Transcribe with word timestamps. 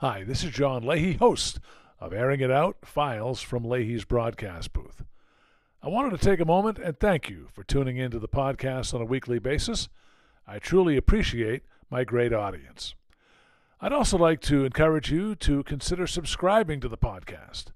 Hi, 0.00 0.24
this 0.24 0.42
is 0.42 0.52
John 0.52 0.82
Leahy, 0.82 1.18
host 1.18 1.60
of 1.98 2.14
Airing 2.14 2.40
It 2.40 2.50
Out 2.50 2.78
Files 2.86 3.42
from 3.42 3.66
Leahy's 3.66 4.06
broadcast 4.06 4.72
booth. 4.72 5.04
I 5.82 5.88
wanted 5.88 6.18
to 6.18 6.24
take 6.24 6.40
a 6.40 6.46
moment 6.46 6.78
and 6.78 6.98
thank 6.98 7.28
you 7.28 7.48
for 7.52 7.64
tuning 7.64 7.98
into 7.98 8.18
the 8.18 8.26
podcast 8.26 8.94
on 8.94 9.02
a 9.02 9.04
weekly 9.04 9.38
basis. 9.38 9.90
I 10.46 10.58
truly 10.58 10.96
appreciate 10.96 11.64
my 11.90 12.04
great 12.04 12.32
audience. 12.32 12.94
I'd 13.78 13.92
also 13.92 14.16
like 14.16 14.40
to 14.44 14.64
encourage 14.64 15.12
you 15.12 15.34
to 15.34 15.62
consider 15.64 16.06
subscribing 16.06 16.80
to 16.80 16.88
the 16.88 16.96
podcast. 16.96 17.66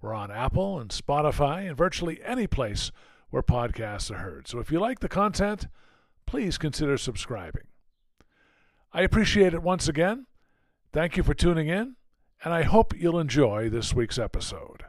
We're 0.00 0.14
on 0.14 0.30
Apple 0.30 0.78
and 0.78 0.90
Spotify 0.90 1.66
and 1.66 1.76
virtually 1.76 2.20
any 2.24 2.46
place 2.46 2.92
where 3.30 3.42
podcasts 3.42 4.12
are 4.12 4.18
heard. 4.18 4.46
So 4.46 4.60
if 4.60 4.70
you 4.70 4.78
like 4.78 5.00
the 5.00 5.08
content, 5.08 5.66
please 6.24 6.56
consider 6.56 6.96
subscribing. 6.96 7.64
I 8.92 9.02
appreciate 9.02 9.54
it 9.54 9.62
once 9.64 9.88
again. 9.88 10.26
Thank 10.94 11.16
you 11.16 11.24
for 11.24 11.34
tuning 11.34 11.66
in, 11.66 11.96
and 12.44 12.54
I 12.54 12.62
hope 12.62 12.94
you'll 12.96 13.18
enjoy 13.18 13.68
this 13.68 13.92
week's 13.92 14.16
episode. 14.16 14.84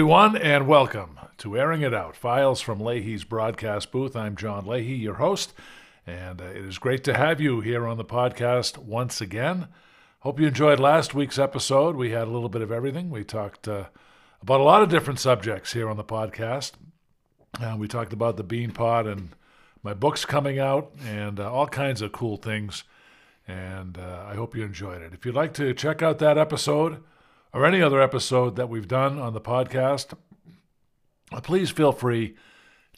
Everyone, 0.00 0.34
and 0.34 0.66
welcome 0.66 1.18
to 1.36 1.58
Airing 1.58 1.82
It 1.82 1.92
Out 1.92 2.16
Files 2.16 2.62
from 2.62 2.80
Leahy's 2.80 3.22
broadcast 3.22 3.92
booth. 3.92 4.16
I'm 4.16 4.34
John 4.34 4.64
Leahy, 4.64 4.94
your 4.94 5.16
host, 5.16 5.52
and 6.06 6.40
uh, 6.40 6.44
it 6.44 6.64
is 6.64 6.78
great 6.78 7.04
to 7.04 7.12
have 7.12 7.38
you 7.38 7.60
here 7.60 7.86
on 7.86 7.98
the 7.98 8.04
podcast 8.04 8.78
once 8.78 9.20
again. 9.20 9.68
Hope 10.20 10.40
you 10.40 10.46
enjoyed 10.46 10.80
last 10.80 11.12
week's 11.12 11.38
episode. 11.38 11.96
We 11.96 12.12
had 12.12 12.26
a 12.26 12.30
little 12.30 12.48
bit 12.48 12.62
of 12.62 12.72
everything. 12.72 13.10
We 13.10 13.24
talked 13.24 13.68
uh, 13.68 13.88
about 14.40 14.60
a 14.60 14.64
lot 14.64 14.80
of 14.80 14.88
different 14.88 15.20
subjects 15.20 15.74
here 15.74 15.90
on 15.90 15.98
the 15.98 16.02
podcast. 16.02 16.72
Uh, 17.60 17.76
we 17.78 17.86
talked 17.86 18.14
about 18.14 18.38
the 18.38 18.42
bean 18.42 18.70
pod 18.70 19.06
and 19.06 19.36
my 19.82 19.92
books 19.92 20.24
coming 20.24 20.58
out 20.58 20.92
and 21.04 21.38
uh, 21.38 21.52
all 21.52 21.66
kinds 21.66 22.00
of 22.00 22.10
cool 22.10 22.38
things. 22.38 22.84
And 23.46 23.98
uh, 23.98 24.24
I 24.26 24.34
hope 24.34 24.56
you 24.56 24.64
enjoyed 24.64 25.02
it. 25.02 25.12
If 25.12 25.26
you'd 25.26 25.34
like 25.34 25.52
to 25.54 25.74
check 25.74 26.00
out 26.00 26.20
that 26.20 26.38
episode, 26.38 27.02
or 27.52 27.66
any 27.66 27.82
other 27.82 28.00
episode 28.00 28.54
that 28.56 28.68
we've 28.68 28.88
done 28.88 29.18
on 29.18 29.32
the 29.32 29.40
podcast, 29.40 30.14
please 31.42 31.70
feel 31.70 31.90
free 31.92 32.36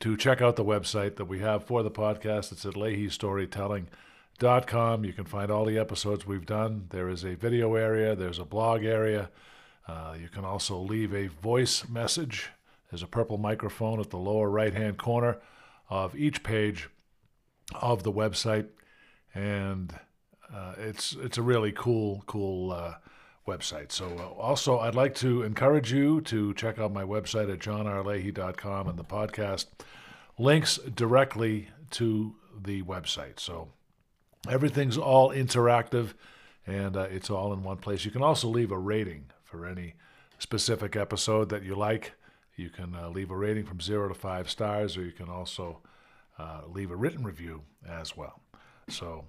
to 0.00 0.17
check 0.17 0.41
out 0.42 0.56
the 0.56 0.64
website 0.64 1.17
that 1.17 1.27
we 1.27 1.39
have 1.39 1.64
for 1.64 1.83
the 1.83 1.91
podcast. 1.91 2.53
It's 2.53 2.67
at 2.67 2.75
leahystorytelling.com. 2.75 5.05
You 5.05 5.12
can 5.12 5.25
find 5.25 5.50
all 5.50 5.64
the 5.64 5.78
episodes 5.78 6.27
we've 6.27 6.45
done. 6.45 6.89
There 6.91 7.08
is 7.08 7.24
a 7.24 7.35
video 7.35 7.77
area, 7.77 8.14
there's 8.14 8.39
a 8.39 8.45
blog 8.45 8.85
area. 8.85 9.30
Uh, 9.89 10.17
you 10.20 10.29
can 10.29 10.45
also 10.45 10.77
leave 10.79 11.14
a 11.14 11.29
voice 11.29 11.89
message. 11.89 12.51
There's 12.91 13.02
a 13.02 13.08
purple 13.08 13.39
microphone 13.39 14.01
at 14.01 14.11
the 14.11 14.18
lower 14.18 14.51
right 14.51 14.74
hand 14.74 14.98
corner 14.98 15.39
of 15.89 16.14
each 16.14 16.42
page 16.42 16.91
of 17.80 18.02
the 18.02 18.12
website. 18.12 18.67
And 19.35 19.98
uh, 20.52 20.74
it's, 20.79 21.17
it's 21.20 21.39
a 21.39 21.42
really 21.42 21.73
cool, 21.73 22.23
cool 22.27 22.73
uh, 22.73 22.96
website. 23.47 23.92
So, 23.92 24.07
uh, 24.19 24.41
also, 24.41 24.79
I'd 24.79 24.95
like 24.95 25.14
to 25.17 25.42
encourage 25.42 25.92
you 25.92 26.20
to 26.23 26.55
check 26.55 26.79
out 26.79 26.92
my 26.92 27.03
website 27.03 27.53
at 27.53 27.58
johnrleahy.com 27.58 28.89
and 28.89 28.98
the 28.98 29.05
podcast 29.05 29.67
links 30.39 30.79
directly 30.79 31.69
to 31.91 32.35
the 32.61 32.83
website. 32.83 33.41
So, 33.41 33.69
everything's 34.48 34.98
all 34.98 35.30
interactive 35.30 36.14
and 36.67 36.97
uh, 36.97 37.07
it's 37.11 37.30
all 37.30 37.53
in 37.53 37.63
one 37.63 37.79
place. 37.79 38.05
You 38.05 38.11
can 38.11 38.23
also 38.23 38.48
leave 38.48 38.70
a 38.70 38.79
rating 38.79 39.27
for 39.45 39.67
any 39.67 39.95
specific 40.39 40.97
episode 40.97 41.48
that 41.48 41.63
you 41.63 41.74
like. 41.74 42.13
You 42.57 42.70
can 42.70 42.95
uh, 42.95 43.09
leave 43.09 43.30
a 43.30 43.36
rating 43.36 43.64
from 43.64 43.80
zero 43.80 44.09
to 44.09 44.14
five 44.14 44.51
stars, 44.51 44.97
or 44.97 45.05
you 45.05 45.13
can 45.13 45.29
also 45.29 45.80
uh, 46.39 46.61
leave 46.69 46.91
a 46.91 46.97
written 46.97 47.24
review 47.24 47.63
as 47.89 48.17
well. 48.17 48.41
So, 48.89 49.24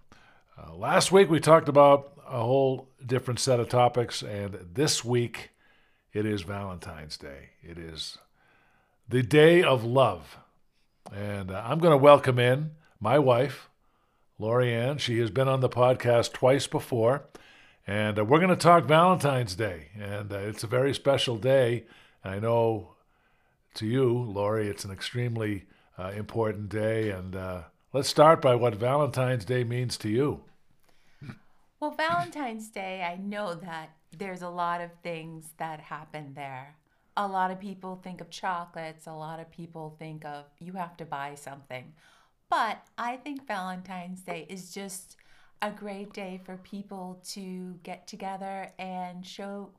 uh, 0.57 0.73
last 0.75 1.11
week 1.11 1.29
we 1.29 1.39
talked 1.39 1.69
about 1.69 2.13
a 2.27 2.41
whole 2.41 2.89
different 3.05 3.39
set 3.39 3.59
of 3.59 3.69
topics, 3.69 4.21
and 4.21 4.57
this 4.73 5.03
week 5.03 5.51
it 6.13 6.25
is 6.25 6.43
Valentine's 6.43 7.17
Day. 7.17 7.49
It 7.61 7.77
is 7.77 8.17
the 9.09 9.23
day 9.23 9.63
of 9.63 9.83
love. 9.83 10.37
And 11.11 11.51
uh, 11.51 11.61
I'm 11.65 11.79
going 11.79 11.91
to 11.91 11.97
welcome 11.97 12.39
in 12.39 12.71
my 12.99 13.19
wife, 13.19 13.69
Lori 14.39 14.73
Ann. 14.73 14.97
She 14.97 15.19
has 15.19 15.31
been 15.31 15.47
on 15.47 15.59
the 15.59 15.69
podcast 15.69 16.33
twice 16.33 16.67
before, 16.67 17.23
and 17.85 18.17
uh, 18.19 18.25
we're 18.25 18.39
going 18.39 18.49
to 18.49 18.55
talk 18.55 18.85
Valentine's 18.85 19.55
Day. 19.55 19.89
And 19.99 20.31
uh, 20.31 20.37
it's 20.37 20.63
a 20.63 20.67
very 20.67 20.93
special 20.93 21.37
day. 21.37 21.85
I 22.23 22.39
know 22.39 22.89
to 23.75 23.85
you, 23.85 24.13
Lori, 24.13 24.67
it's 24.67 24.85
an 24.85 24.91
extremely 24.91 25.65
uh, 25.97 26.11
important 26.15 26.69
day. 26.69 27.09
And 27.09 27.35
uh, 27.35 27.63
let's 27.93 28.09
start 28.09 28.41
by 28.41 28.55
what 28.55 28.73
Valentine's 28.75 29.45
Day 29.45 29.63
means 29.63 29.97
to 29.97 30.09
you. 30.09 30.41
Well, 31.79 31.91
Valentine's 31.91 32.69
Day, 32.69 33.03
I 33.03 33.17
know 33.17 33.53
that 33.53 33.91
there's 34.17 34.41
a 34.41 34.49
lot 34.49 34.81
of 34.81 34.89
things 35.03 35.51
that 35.57 35.79
happen 35.79 36.33
there. 36.33 36.75
A 37.15 37.27
lot 37.27 37.51
of 37.51 37.59
people 37.59 37.99
think 38.03 38.19
of 38.19 38.31
chocolates, 38.31 39.05
a 39.05 39.13
lot 39.13 39.39
of 39.39 39.51
people 39.51 39.95
think 39.99 40.25
of 40.25 40.45
you 40.59 40.73
have 40.73 40.97
to 40.97 41.05
buy 41.05 41.35
something. 41.35 41.93
But 42.49 42.83
I 42.97 43.17
think 43.17 43.47
Valentine's 43.47 44.21
Day 44.21 44.47
is 44.49 44.73
just 44.73 45.17
a 45.61 45.69
great 45.69 46.13
day 46.13 46.41
for 46.43 46.57
people 46.57 47.21
to 47.29 47.75
get 47.83 48.07
together 48.07 48.71
and 48.79 49.25
show 49.25 49.69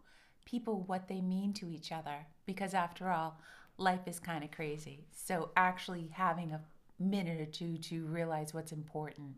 people 0.44 0.84
what 0.86 1.08
they 1.08 1.20
mean 1.20 1.52
to 1.54 1.70
each 1.70 1.90
other. 1.90 2.26
Because 2.46 2.74
after 2.74 3.10
all, 3.10 3.40
life 3.76 4.06
is 4.06 4.20
kind 4.20 4.44
of 4.44 4.50
crazy. 4.50 5.06
So 5.10 5.50
actually 5.56 6.10
having 6.12 6.52
a 6.52 6.60
minute 6.98 7.40
or 7.40 7.46
two 7.46 7.78
to 7.78 8.06
realize 8.06 8.54
what's 8.54 8.72
important 8.72 9.34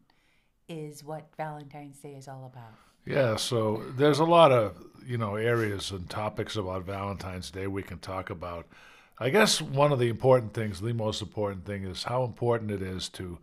is 0.68 1.04
what 1.04 1.28
Valentine's 1.36 1.98
Day 1.98 2.14
is 2.14 2.28
all 2.28 2.50
about. 2.52 2.74
Yeah, 3.04 3.36
so 3.36 3.82
there's 3.96 4.18
a 4.18 4.24
lot 4.24 4.52
of 4.52 4.76
you 5.06 5.16
know 5.16 5.36
areas 5.36 5.90
and 5.90 6.08
topics 6.10 6.56
about 6.56 6.84
Valentine's 6.84 7.50
Day 7.50 7.66
we 7.66 7.82
can 7.82 7.98
talk 7.98 8.30
about. 8.30 8.66
I 9.18 9.30
guess 9.30 9.62
one 9.62 9.92
of 9.92 9.98
the 9.98 10.08
important 10.08 10.52
things, 10.52 10.80
the 10.80 10.92
most 10.92 11.22
important 11.22 11.64
thing, 11.64 11.84
is 11.84 12.02
how 12.02 12.24
important 12.24 12.70
it 12.70 12.82
is 12.82 13.08
to 13.10 13.38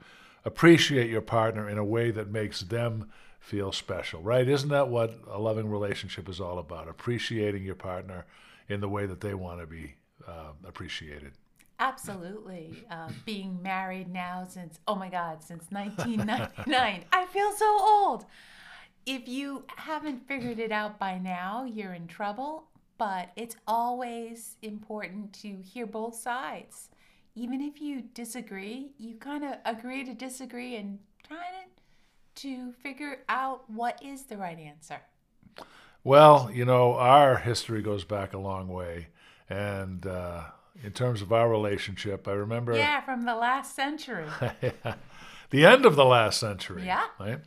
appreciate 0.46 1.10
your 1.10 1.22
partner 1.22 1.70
in 1.70 1.78
a 1.78 1.86
way 1.86 2.12
that 2.12 2.30
makes 2.30 2.62
them 2.62 3.10
feel 3.40 3.72
special, 3.72 4.22
right? 4.22 4.48
Isn't 4.48 4.70
that 4.70 4.90
what 4.90 5.18
a 5.30 5.40
loving 5.40 5.70
relationship 5.70 6.30
is 6.30 6.40
all 6.40 6.60
about? 6.60 6.88
Appreciating 6.88 7.64
your 7.64 7.76
partner 7.76 8.26
in 8.70 8.82
the 8.82 8.90
way 8.90 9.06
that 9.06 9.22
they 9.22 9.34
want 9.34 9.62
to 9.62 9.66
be 9.66 9.96
uh, 10.28 10.52
appreciated. 10.66 11.34
Absolutely. 11.84 12.86
Uh, 12.90 13.10
being 13.26 13.62
married 13.62 14.12
now 14.12 14.48
since, 14.50 14.80
oh 14.88 14.96
my 14.96 15.10
God, 15.10 15.44
since 15.44 15.66
1999. 15.70 17.04
I 17.12 17.26
feel 17.26 17.52
so 17.52 17.78
old. 17.82 18.26
If 19.06 19.28
you 19.28 19.66
haven't 19.76 20.26
figured 20.26 20.60
it 20.60 20.72
out 20.72 20.98
by 20.98 21.18
now, 21.18 21.66
you're 21.66 21.94
in 21.94 22.08
trouble, 22.08 22.70
but 22.98 23.32
it's 23.36 23.58
always 23.68 24.56
important 24.62 25.34
to 25.42 25.58
hear 25.62 25.86
both 25.86 26.16
sides. 26.16 26.90
Even 27.36 27.60
if 27.60 27.82
you 27.82 28.04
disagree, 28.14 28.94
you 28.98 29.16
kind 29.16 29.44
of 29.44 29.56
agree 29.66 30.06
to 30.06 30.14
disagree 30.14 30.78
and 30.78 31.00
try 31.28 31.44
to, 32.36 32.42
to 32.44 32.72
figure 32.82 33.24
out 33.28 33.70
what 33.70 34.02
is 34.02 34.24
the 34.24 34.38
right 34.38 34.58
answer. 34.58 35.02
Well, 36.06 36.50
you 36.54 36.64
know, 36.64 36.94
our 36.94 37.36
history 37.36 37.82
goes 37.82 38.06
back 38.06 38.32
a 38.32 38.40
long 38.40 38.70
way. 38.70 39.08
And, 39.50 40.08
uh, 40.08 40.44
in 40.82 40.92
terms 40.92 41.22
of 41.22 41.32
our 41.32 41.50
relationship. 41.50 42.28
I 42.28 42.32
remember. 42.32 42.76
Yeah, 42.76 43.02
from 43.02 43.26
the 43.26 43.36
last 43.36 43.76
century. 43.76 44.26
the 45.50 45.66
end 45.66 45.86
of 45.86 45.96
the 45.96 46.06
last 46.06 46.40
century. 46.40 46.84
Yeah. 46.86 47.06
Right. 47.20 47.40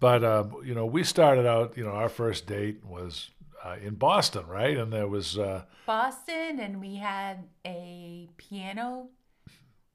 But 0.00 0.24
uh, 0.24 0.44
you 0.64 0.74
know, 0.74 0.86
we 0.86 1.04
started 1.04 1.46
out. 1.46 1.76
You 1.76 1.84
know, 1.84 1.90
our 1.92 2.08
first 2.08 2.46
date 2.46 2.84
was 2.84 3.30
uh, 3.64 3.76
in 3.82 3.94
Boston, 3.94 4.46
right? 4.46 4.76
And 4.76 4.92
there 4.92 5.06
was 5.06 5.38
uh, 5.38 5.62
Boston, 5.86 6.60
and 6.60 6.80
we 6.80 6.96
had 6.96 7.44
a 7.64 8.28
piano 8.36 9.08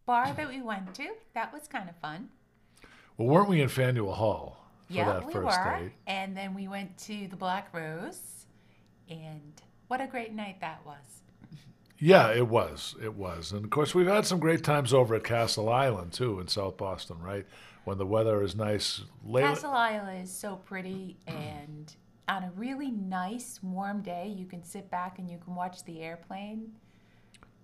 bar 0.05 0.33
that 0.33 0.47
we 0.47 0.61
went 0.61 0.93
to. 0.95 1.09
That 1.33 1.51
was 1.51 1.67
kind 1.67 1.89
of 1.89 1.95
fun. 1.97 2.29
Well, 3.17 3.27
weren't 3.27 3.49
we 3.49 3.61
in 3.61 3.69
Faneuil 3.69 4.13
Hall 4.13 4.63
for 4.87 4.93
yeah, 4.93 5.05
that 5.05 5.25
we 5.25 5.33
first 5.33 5.59
were. 5.59 5.79
date? 5.79 5.91
And 6.05 6.37
then 6.37 6.53
we 6.53 6.67
went 6.67 6.97
to 6.99 7.27
the 7.27 7.35
Black 7.35 7.73
Rose, 7.73 8.45
and 9.09 9.61
what 9.87 10.01
a 10.01 10.07
great 10.07 10.33
night 10.33 10.61
that 10.61 10.85
was. 10.85 11.23
Yeah, 11.99 12.31
it 12.31 12.47
was. 12.47 12.95
It 13.01 13.15
was. 13.15 13.51
And 13.51 13.63
of 13.63 13.69
course, 13.69 13.95
we've 13.95 14.07
had 14.07 14.25
some 14.25 14.39
great 14.39 14.63
times 14.63 14.93
over 14.93 15.15
at 15.15 15.23
Castle 15.23 15.69
Island 15.69 16.13
too 16.13 16.39
in 16.39 16.47
South 16.47 16.77
Boston, 16.77 17.17
right? 17.19 17.45
When 17.85 17.97
the 17.97 18.05
weather 18.05 18.43
is 18.43 18.55
nice. 18.55 19.01
Late, 19.23 19.45
Castle 19.45 19.71
Isle 19.71 20.21
is 20.21 20.31
so 20.31 20.57
pretty, 20.57 21.17
and 21.25 21.95
on 22.27 22.43
a 22.43 22.51
really 22.55 22.91
nice, 22.91 23.61
warm 23.63 24.01
day, 24.01 24.27
you 24.27 24.45
can 24.45 24.63
sit 24.63 24.91
back 24.91 25.19
and 25.19 25.29
you 25.29 25.37
can 25.37 25.55
watch 25.55 25.83
the 25.85 26.01
airplane 26.01 26.73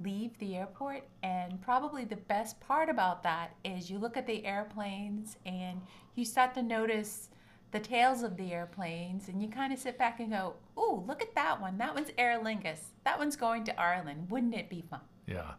leave 0.03 0.37
the 0.39 0.55
airport. 0.55 1.03
And 1.21 1.61
probably 1.61 2.05
the 2.05 2.15
best 2.15 2.59
part 2.59 2.89
about 2.89 3.23
that 3.23 3.55
is 3.63 3.89
you 3.89 3.97
look 3.97 4.17
at 4.17 4.27
the 4.27 4.45
airplanes 4.45 5.37
and 5.45 5.81
you 6.15 6.25
start 6.25 6.53
to 6.55 6.61
notice 6.61 7.29
the 7.73 7.79
tails 7.79 8.23
of 8.23 8.37
the 8.37 8.53
airplanes, 8.53 9.27
and 9.27 9.41
you 9.41 9.49
kind 9.49 9.73
of 9.73 9.79
sit 9.79 9.97
back 9.97 10.19
and 10.21 10.31
go, 10.31 10.53
"Ooh, 10.77 11.03
look 11.05 11.21
at 11.21 11.35
that 11.35 11.59
one! 11.59 11.77
That 11.79 11.93
one's 11.93 12.11
Aer 12.17 12.39
Lingus. 12.39 12.79
That 13.03 13.19
one's 13.19 13.35
going 13.35 13.65
to 13.65 13.77
Ireland. 13.79 14.29
Wouldn't 14.29 14.55
it 14.55 14.69
be 14.69 14.81
fun?" 14.89 15.01
Yeah, 15.27 15.55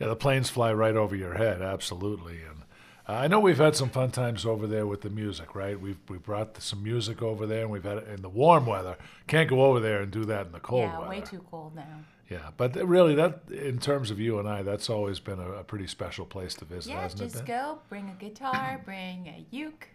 yeah. 0.00 0.08
The 0.08 0.16
planes 0.16 0.50
fly 0.50 0.72
right 0.72 0.96
over 0.96 1.14
your 1.14 1.34
head, 1.34 1.62
absolutely. 1.62 2.38
And 2.42 2.62
uh, 3.08 3.12
I 3.12 3.28
know 3.28 3.38
we've 3.38 3.58
had 3.58 3.76
some 3.76 3.90
fun 3.90 4.10
times 4.10 4.44
over 4.44 4.66
there 4.66 4.86
with 4.86 5.02
the 5.02 5.10
music, 5.10 5.54
right? 5.54 5.78
We've 5.80 5.98
we 6.08 6.18
brought 6.18 6.60
some 6.60 6.82
music 6.82 7.22
over 7.22 7.46
there, 7.46 7.62
and 7.62 7.70
we've 7.70 7.84
had 7.84 7.98
it 7.98 8.08
in 8.08 8.22
the 8.22 8.28
warm 8.28 8.66
weather. 8.66 8.96
Can't 9.28 9.48
go 9.48 9.62
over 9.64 9.78
there 9.78 10.00
and 10.00 10.10
do 10.10 10.24
that 10.24 10.46
in 10.46 10.52
the 10.52 10.60
cold 10.60 10.84
yeah, 10.90 10.98
weather. 10.98 11.10
way 11.10 11.20
too 11.20 11.44
cold 11.50 11.76
now. 11.76 12.00
Yeah, 12.30 12.50
but 12.58 12.76
really, 12.76 13.14
that 13.14 13.40
in 13.50 13.78
terms 13.78 14.10
of 14.10 14.20
you 14.20 14.38
and 14.38 14.46
I, 14.46 14.62
that's 14.62 14.90
always 14.90 15.18
been 15.18 15.38
a, 15.38 15.50
a 15.52 15.64
pretty 15.64 15.86
special 15.86 16.26
place 16.26 16.54
to 16.56 16.66
visit, 16.66 16.90
Yeah, 16.90 17.00
hasn't 17.02 17.22
just 17.22 17.36
it? 17.36 17.46
Ben? 17.46 17.46
go, 17.46 17.78
bring 17.88 18.08
a 18.10 18.22
guitar, 18.22 18.82
bring 18.84 19.26
a 19.28 19.46
uke, 19.50 19.88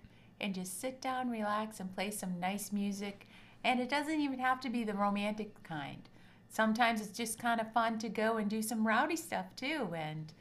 and 0.43 0.53
just 0.53 0.81
sit 0.81 1.01
down, 1.01 1.29
relax, 1.29 1.79
and 1.79 1.95
play 1.95 2.11
some 2.11 2.37
nice 2.37 2.73
music. 2.73 3.27
And 3.63 3.79
it 3.79 3.87
doesn't 3.87 4.19
even 4.19 4.39
have 4.39 4.59
to 4.61 4.69
be 4.69 4.83
the 4.83 4.93
romantic 4.93 5.63
kind. 5.63 6.09
Sometimes 6.49 6.99
it's 6.99 7.17
just 7.17 7.39
kind 7.39 7.61
of 7.61 7.71
fun 7.71 7.97
to 7.99 8.09
go 8.09 8.35
and 8.35 8.49
do 8.49 8.61
some 8.61 8.85
rowdy 8.85 9.15
stuff 9.15 9.45
too. 9.55 9.87
And 9.95 10.33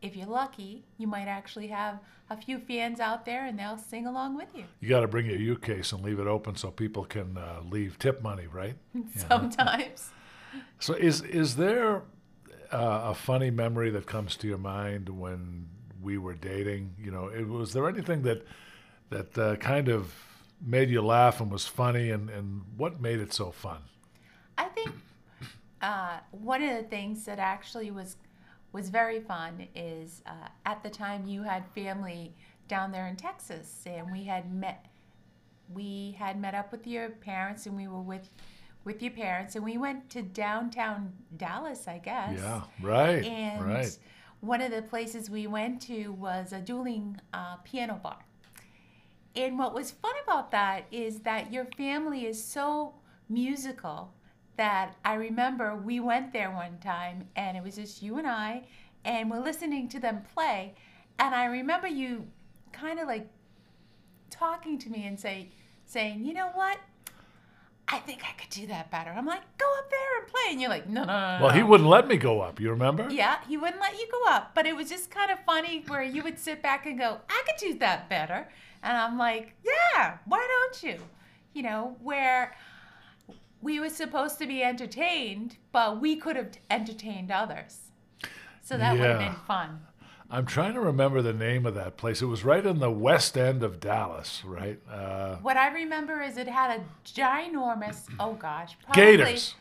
if 0.00 0.16
you're 0.16 0.26
lucky, 0.26 0.86
you 0.96 1.06
might 1.06 1.26
actually 1.26 1.66
have 1.66 2.00
a 2.30 2.36
few 2.38 2.58
fans 2.58 3.00
out 3.00 3.26
there 3.26 3.44
and 3.44 3.58
they'll 3.58 3.76
sing 3.76 4.06
along 4.06 4.34
with 4.34 4.48
you. 4.54 4.64
You 4.80 4.88
got 4.88 5.00
to 5.00 5.08
bring 5.08 5.26
your 5.26 5.36
U 5.36 5.56
case 5.56 5.92
and 5.92 6.02
leave 6.02 6.18
it 6.18 6.26
open 6.26 6.56
so 6.56 6.70
people 6.70 7.04
can 7.04 7.36
uh, 7.36 7.60
leave 7.68 7.98
tip 7.98 8.22
money, 8.22 8.46
right? 8.46 8.76
Sometimes. 9.14 10.10
So 10.80 10.94
is 10.94 11.22
is 11.22 11.54
there 11.54 12.02
uh, 12.72 13.02
a 13.04 13.14
funny 13.14 13.52
memory 13.52 13.90
that 13.90 14.06
comes 14.06 14.36
to 14.38 14.48
your 14.48 14.58
mind 14.58 15.08
when 15.08 15.68
we 16.02 16.18
were 16.18 16.34
dating? 16.34 16.96
You 16.98 17.12
know, 17.12 17.28
it, 17.28 17.46
was 17.46 17.72
there 17.72 17.88
anything 17.88 18.22
that 18.22 18.44
that 19.10 19.36
uh, 19.38 19.56
kind 19.56 19.88
of 19.88 20.14
made 20.64 20.90
you 20.90 21.02
laugh 21.02 21.40
and 21.40 21.50
was 21.50 21.66
funny, 21.66 22.10
and, 22.10 22.30
and 22.30 22.62
what 22.76 23.00
made 23.00 23.20
it 23.20 23.32
so 23.32 23.50
fun? 23.50 23.78
I 24.56 24.64
think 24.64 24.90
uh, 25.82 26.18
one 26.30 26.62
of 26.62 26.76
the 26.76 26.82
things 26.84 27.24
that 27.24 27.38
actually 27.38 27.90
was 27.90 28.16
was 28.72 28.88
very 28.88 29.18
fun 29.18 29.66
is 29.74 30.22
uh, 30.26 30.48
at 30.64 30.80
the 30.84 30.90
time 30.90 31.26
you 31.26 31.42
had 31.42 31.64
family 31.74 32.32
down 32.68 32.92
there 32.92 33.08
in 33.08 33.16
Texas, 33.16 33.82
and 33.86 34.10
we 34.12 34.24
had 34.24 34.52
met 34.52 34.86
we 35.72 36.16
had 36.18 36.40
met 36.40 36.54
up 36.54 36.72
with 36.72 36.86
your 36.86 37.10
parents, 37.10 37.66
and 37.66 37.76
we 37.76 37.88
were 37.88 38.00
with 38.00 38.28
with 38.84 39.02
your 39.02 39.12
parents, 39.12 39.56
and 39.56 39.64
we 39.64 39.76
went 39.76 40.08
to 40.10 40.22
downtown 40.22 41.12
Dallas, 41.36 41.86
I 41.86 41.98
guess. 41.98 42.38
Yeah, 42.38 42.62
right, 42.80 43.24
And 43.24 43.62
right. 43.64 43.98
one 44.40 44.62
of 44.62 44.70
the 44.70 44.82
places 44.82 45.28
we 45.28 45.46
went 45.46 45.82
to 45.82 46.08
was 46.12 46.52
a 46.52 46.60
dueling 46.60 47.20
uh, 47.34 47.56
piano 47.56 48.00
bar. 48.02 48.18
And 49.36 49.58
what 49.58 49.74
was 49.74 49.90
fun 49.92 50.12
about 50.24 50.50
that 50.50 50.86
is 50.90 51.20
that 51.20 51.52
your 51.52 51.66
family 51.76 52.26
is 52.26 52.42
so 52.42 52.94
musical 53.28 54.12
that 54.56 54.96
I 55.04 55.14
remember 55.14 55.76
we 55.76 56.00
went 56.00 56.32
there 56.32 56.50
one 56.50 56.78
time 56.78 57.28
and 57.36 57.56
it 57.56 57.62
was 57.62 57.76
just 57.76 58.02
you 58.02 58.18
and 58.18 58.26
I, 58.26 58.64
and 59.04 59.30
we're 59.30 59.42
listening 59.42 59.88
to 59.90 60.00
them 60.00 60.22
play. 60.34 60.74
And 61.18 61.34
I 61.34 61.46
remember 61.46 61.86
you 61.86 62.26
kind 62.72 62.98
of 62.98 63.06
like 63.06 63.28
talking 64.30 64.78
to 64.78 64.90
me 64.90 65.06
and 65.06 65.18
say, 65.18 65.50
saying, 65.86 66.24
you 66.24 66.34
know 66.34 66.50
what? 66.54 66.78
I 67.92 67.98
think 67.98 68.22
I 68.22 68.32
could 68.40 68.50
do 68.50 68.66
that 68.68 68.90
better. 68.90 69.10
I'm 69.10 69.26
like, 69.26 69.42
go 69.58 69.66
up 69.78 69.90
there 69.90 70.18
and 70.20 70.28
play. 70.28 70.42
And 70.50 70.60
you're 70.60 70.70
like, 70.70 70.88
no, 70.88 71.02
no, 71.02 71.06
no, 71.06 71.38
no. 71.38 71.44
Well, 71.46 71.54
he 71.54 71.62
wouldn't 71.62 71.88
let 71.88 72.06
me 72.06 72.16
go 72.16 72.40
up. 72.40 72.60
You 72.60 72.70
remember? 72.70 73.08
Yeah, 73.10 73.38
he 73.48 73.56
wouldn't 73.56 73.80
let 73.80 73.98
you 73.98 74.06
go 74.10 74.22
up. 74.28 74.54
But 74.54 74.66
it 74.66 74.76
was 74.76 74.88
just 74.88 75.10
kind 75.10 75.30
of 75.30 75.38
funny 75.44 75.82
where 75.88 76.02
you 76.02 76.22
would 76.22 76.38
sit 76.38 76.62
back 76.62 76.86
and 76.86 76.98
go, 76.98 77.18
I 77.28 77.42
could 77.46 77.56
do 77.58 77.78
that 77.80 78.08
better. 78.08 78.48
And 78.82 78.96
I'm 78.96 79.18
like, 79.18 79.54
yeah, 79.64 80.18
why 80.26 80.46
don't 80.48 80.82
you? 80.82 80.98
You 81.52 81.62
know, 81.62 81.96
where 82.02 82.56
we 83.60 83.80
were 83.80 83.90
supposed 83.90 84.38
to 84.38 84.46
be 84.46 84.62
entertained, 84.62 85.56
but 85.72 86.00
we 86.00 86.16
could 86.16 86.36
have 86.36 86.50
entertained 86.70 87.30
others. 87.30 87.78
So 88.62 88.78
that 88.78 88.92
would 88.92 89.02
have 89.08 89.18
been 89.18 89.34
fun. 89.46 89.80
I'm 90.32 90.46
trying 90.46 90.74
to 90.74 90.80
remember 90.80 91.22
the 91.22 91.32
name 91.32 91.66
of 91.66 91.74
that 91.74 91.96
place. 91.96 92.22
It 92.22 92.26
was 92.26 92.44
right 92.44 92.64
in 92.64 92.78
the 92.78 92.90
west 92.90 93.36
end 93.36 93.64
of 93.64 93.80
Dallas, 93.80 94.42
right? 94.44 94.78
Uh, 94.88 95.36
What 95.36 95.56
I 95.56 95.68
remember 95.72 96.22
is 96.22 96.36
it 96.36 96.46
had 96.46 96.78
a 96.78 96.84
ginormous, 97.04 98.06
oh 98.20 98.34
gosh, 98.34 98.76
probably 98.84 99.02
Gators. 99.16 99.54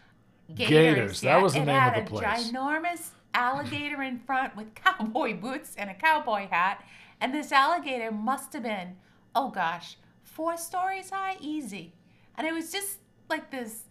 Gators. 0.53 0.69
Gators, 0.69 1.21
that 1.21 1.41
was 1.41 1.53
the 1.53 1.61
it 1.61 1.65
name 1.65 1.83
of 1.83 1.95
the 1.95 2.09
place. 2.09 2.21
It 2.21 2.25
had 2.27 2.39
a 2.39 2.53
ginormous 2.53 3.09
alligator 3.33 4.03
in 4.03 4.19
front 4.19 4.55
with 4.55 4.75
cowboy 4.75 5.35
boots 5.39 5.73
and 5.75 5.89
a 5.89 5.95
cowboy 5.95 6.47
hat. 6.47 6.83
And 7.19 7.33
this 7.33 7.51
alligator 7.51 8.11
must 8.11 8.53
have 8.53 8.63
been, 8.63 8.95
oh 9.35 9.49
gosh, 9.49 9.97
four 10.23 10.57
stories 10.57 11.09
high, 11.09 11.37
easy. 11.39 11.93
And 12.37 12.47
it 12.47 12.53
was 12.53 12.71
just 12.71 12.99
like 13.29 13.51
this 13.51 13.83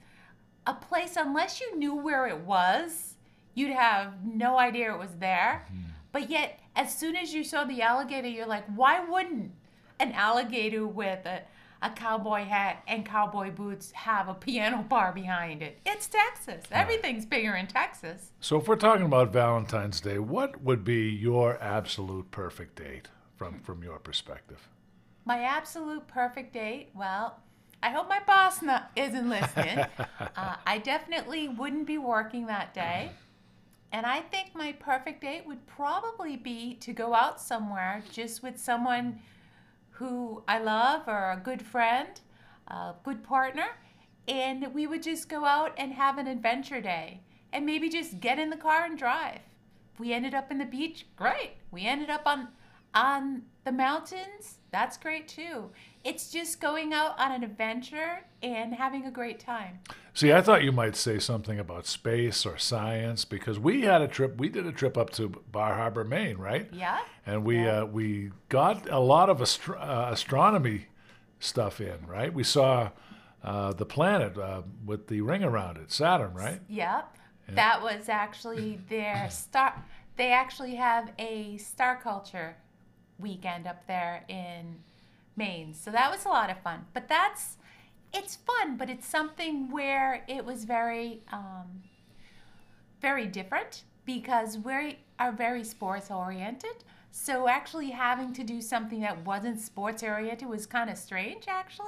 a 0.69 0.75
place, 0.75 1.17
unless 1.17 1.61
you 1.61 1.76
knew 1.79 1.94
where 1.94 2.26
it 2.26 2.40
was, 2.40 3.14
you'd 3.55 3.70
have 3.70 4.25
no 4.25 4.58
idea 4.58 4.93
it 4.94 4.99
was 4.99 5.14
there. 5.19 5.64
Hmm. 5.69 5.79
But 6.12 6.31
yet, 6.31 6.61
as 6.76 6.94
soon 6.94 7.17
as 7.17 7.32
you 7.32 7.43
saw 7.43 7.64
the 7.64 7.81
alligator, 7.82 8.29
you're 8.29 8.46
like, 8.46 8.64
why 8.76 9.02
wouldn't 9.02 9.52
an 9.99 10.12
alligator 10.12 10.87
with 10.87 11.25
a, 11.25 11.43
a 11.81 11.90
cowboy 11.90 12.44
hat 12.44 12.82
and 12.87 13.05
cowboy 13.05 13.50
boots 13.50 13.93
have 13.93 14.29
a 14.29 14.35
piano 14.35 14.85
bar 14.88 15.12
behind 15.12 15.62
it? 15.62 15.79
It's 15.87 16.06
Texas. 16.06 16.64
Everything's 16.70 17.25
bigger 17.25 17.55
in 17.55 17.67
Texas. 17.67 18.32
so 18.40 18.58
if 18.58 18.69
we're 18.69 18.76
talking 18.76 19.06
about 19.06 19.32
Valentine's 19.32 20.00
Day, 20.00 20.19
what 20.19 20.62
would 20.62 20.85
be 20.85 21.08
your 21.08 21.58
absolute 21.62 22.31
perfect 22.31 22.76
date 22.76 23.08
from 23.37 23.61
from 23.61 23.83
your 23.83 23.99
perspective? 23.99 24.68
My 25.28 25.42
absolute 25.42 26.08
perfect 26.08 26.54
date, 26.54 26.88
well, 26.94 27.40
I 27.82 27.90
hope 27.90 28.08
my 28.08 28.20
boss 28.26 28.62
not, 28.62 28.90
isn't 28.97 29.28
listening. 29.28 29.85
uh, 30.37 30.56
I 30.66 30.78
definitely 30.78 31.49
wouldn't 31.49 31.87
be 31.87 31.99
working 31.99 32.47
that 32.47 32.73
day. 32.73 33.11
And 33.92 34.06
I 34.06 34.20
think 34.20 34.54
my 34.54 34.73
perfect 34.73 35.20
date 35.20 35.47
would 35.47 35.66
probably 35.66 36.38
be 36.38 36.76
to 36.76 36.94
go 36.94 37.12
out 37.12 37.42
somewhere 37.42 38.02
just 38.11 38.42
with 38.42 38.58
someone 38.58 39.20
who 39.90 40.44
I 40.49 40.61
love 40.61 41.02
or 41.06 41.32
a 41.32 41.37
good 41.44 41.61
friend, 41.61 42.08
a 42.68 42.94
good 43.04 43.23
partner, 43.23 43.76
and 44.28 44.73
we 44.73 44.87
would 44.87 45.02
just 45.02 45.28
go 45.28 45.44
out 45.44 45.75
and 45.76 45.92
have 45.92 46.16
an 46.16 46.26
adventure 46.26 46.80
day 46.80 47.20
and 47.52 47.66
maybe 47.66 47.90
just 47.90 48.20
get 48.20 48.38
in 48.38 48.49
the 48.49 48.56
car 48.56 48.87
and 48.87 48.97
drive. 48.97 49.40
If 49.92 50.00
we 50.00 50.14
ended 50.14 50.32
up 50.32 50.50
in 50.50 50.56
the 50.56 50.64
beach, 50.64 51.04
great. 51.16 51.56
We 51.70 51.85
ended 51.85 52.08
up 52.08 52.23
on 52.25 52.49
on 52.94 53.42
the 53.68 53.72
mountains, 53.76 54.60
that's 54.70 54.96
great 54.96 55.28
too. 55.28 55.68
It's 56.02 56.30
just 56.32 56.58
going 56.58 56.94
out 56.94 57.18
on 57.20 57.32
an 57.32 57.44
adventure 57.44 58.20
and 58.42 58.72
having 58.75 59.04
a 59.04 59.10
great 59.10 59.38
time. 59.38 59.80
See, 60.14 60.32
I 60.32 60.40
thought 60.40 60.64
you 60.64 60.72
might 60.72 60.96
say 60.96 61.18
something 61.18 61.58
about 61.58 61.87
space 61.87 62.46
or 62.46 62.56
science 62.56 63.26
because 63.26 63.58
we 63.58 63.82
had 63.82 64.00
a 64.00 64.08
trip. 64.08 64.38
We 64.38 64.48
did 64.48 64.66
a 64.66 64.72
trip 64.72 64.96
up 64.96 65.10
to 65.10 65.28
Bar 65.52 65.75
Harbor, 65.75 66.02
Maine, 66.02 66.38
right? 66.38 66.66
Yeah? 66.72 66.98
And 67.26 67.44
we 67.44 67.62
Yeah. 67.64 67.82
uh, 67.82 67.84
we 67.84 68.30
got 68.48 68.88
a 68.88 68.98
lot 69.00 69.28
of 69.28 69.42
astro- 69.42 69.78
uh, 69.78 70.08
astronomy 70.12 70.87
stuff 71.38 71.78
in, 71.80 72.06
right? 72.06 72.32
We 72.32 72.44
saw 72.44 72.90
uh, 73.44 73.75
the 73.75 73.87
planet 73.87 74.38
uh, 74.38 74.62
with 74.87 75.08
the 75.08 75.20
ring 75.20 75.44
around 75.44 75.76
it, 75.76 75.92
Saturn, 75.92 76.32
right? 76.32 76.60
Yep. 76.68 77.16
That 77.50 77.82
was 77.82 78.08
actually 78.08 78.80
their 78.88 79.28
star. 79.30 79.84
They 80.16 80.32
actually 80.32 80.75
have 80.76 81.12
a 81.18 81.58
star 81.58 82.00
culture 82.02 82.56
weekend 83.18 83.66
up 83.66 83.87
there 83.87 84.25
in 84.28 84.76
Maine. 85.37 85.75
So 85.75 85.90
that 85.90 86.10
was 86.10 86.25
a 86.25 86.28
lot 86.28 86.50
of 86.50 86.58
fun. 86.60 86.87
But 86.94 87.08
that's, 87.08 87.56
it's 88.12 88.37
fun, 88.37 88.76
but 88.76 88.88
it's 88.88 89.06
something 89.06 89.70
where 89.70 90.25
it 90.28 90.44
was 90.44 90.64
very, 90.64 91.22
um, 91.32 91.82
very 93.00 93.26
different 93.26 93.84
because 94.04 94.58
we 94.58 94.98
are 95.18 95.32
very 95.32 95.64
sports 95.64 96.10
oriented. 96.10 96.84
So 97.10 97.48
actually 97.48 97.90
having 97.90 98.32
to 98.34 98.44
do 98.44 98.60
something 98.60 99.00
that 99.00 99.25
wasn't 99.25 99.60
sports 99.60 100.02
oriented 100.02 100.48
was 100.48 100.66
kind 100.66 100.90
of 100.90 100.96
strange 100.98 101.44
actually. 101.48 101.87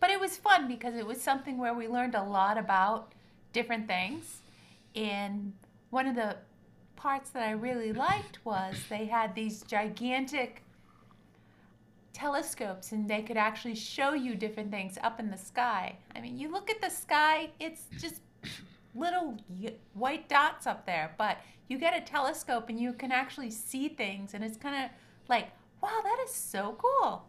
But 0.00 0.10
it 0.10 0.18
was 0.18 0.36
fun 0.36 0.66
because 0.66 0.94
it 0.94 1.06
was 1.06 1.20
something 1.20 1.58
where 1.58 1.74
we 1.74 1.86
learned 1.86 2.14
a 2.14 2.22
lot 2.22 2.58
about 2.58 3.12
different 3.52 3.86
things. 3.86 4.40
And 4.96 5.52
one 5.90 6.06
of 6.06 6.16
the 6.16 6.36
parts 7.02 7.30
that 7.30 7.42
I 7.42 7.50
really 7.50 7.92
liked 7.92 8.38
was 8.44 8.76
they 8.88 9.06
had 9.06 9.34
these 9.34 9.62
gigantic 9.62 10.62
telescopes 12.12 12.92
and 12.92 13.10
they 13.10 13.22
could 13.22 13.36
actually 13.36 13.74
show 13.74 14.14
you 14.14 14.36
different 14.36 14.70
things 14.70 14.98
up 15.02 15.18
in 15.18 15.28
the 15.28 15.36
sky. 15.36 15.96
I 16.14 16.20
mean, 16.20 16.38
you 16.38 16.52
look 16.52 16.70
at 16.70 16.80
the 16.80 16.90
sky, 16.90 17.50
it's 17.58 17.86
just 17.98 18.20
little 18.94 19.36
white 19.94 20.28
dots 20.28 20.68
up 20.68 20.86
there, 20.86 21.12
but 21.18 21.38
you 21.66 21.76
get 21.76 21.96
a 21.96 22.00
telescope 22.00 22.68
and 22.68 22.78
you 22.78 22.92
can 22.92 23.10
actually 23.10 23.50
see 23.50 23.88
things 23.88 24.34
and 24.34 24.44
it's 24.44 24.56
kind 24.56 24.84
of 24.84 24.90
like, 25.28 25.48
wow, 25.82 25.98
that 26.04 26.18
is 26.24 26.32
so 26.32 26.76
cool. 26.78 27.24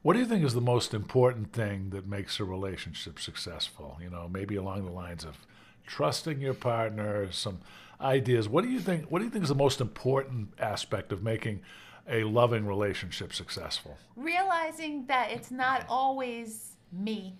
What 0.00 0.14
do 0.14 0.20
you 0.20 0.26
think 0.26 0.42
is 0.42 0.54
the 0.54 0.62
most 0.62 0.94
important 0.94 1.52
thing 1.52 1.90
that 1.90 2.06
makes 2.06 2.40
a 2.40 2.44
relationship 2.44 3.20
successful? 3.20 3.98
You 4.02 4.08
know, 4.08 4.26
maybe 4.32 4.56
along 4.56 4.86
the 4.86 4.90
lines 4.90 5.22
of 5.22 5.36
trusting 5.86 6.40
your 6.40 6.54
partner, 6.54 7.30
some 7.30 7.58
ideas. 8.02 8.48
What 8.48 8.64
do 8.64 8.70
you 8.70 8.80
think 8.80 9.10
what 9.10 9.20
do 9.20 9.24
you 9.24 9.30
think 9.30 9.44
is 9.44 9.48
the 9.48 9.54
most 9.54 9.80
important 9.80 10.54
aspect 10.58 11.12
of 11.12 11.22
making 11.22 11.60
a 12.08 12.24
loving 12.24 12.66
relationship 12.66 13.32
successful? 13.32 13.96
Realizing 14.16 15.06
that 15.06 15.30
it's 15.30 15.50
not 15.50 15.86
always 15.88 16.76
me. 16.90 17.38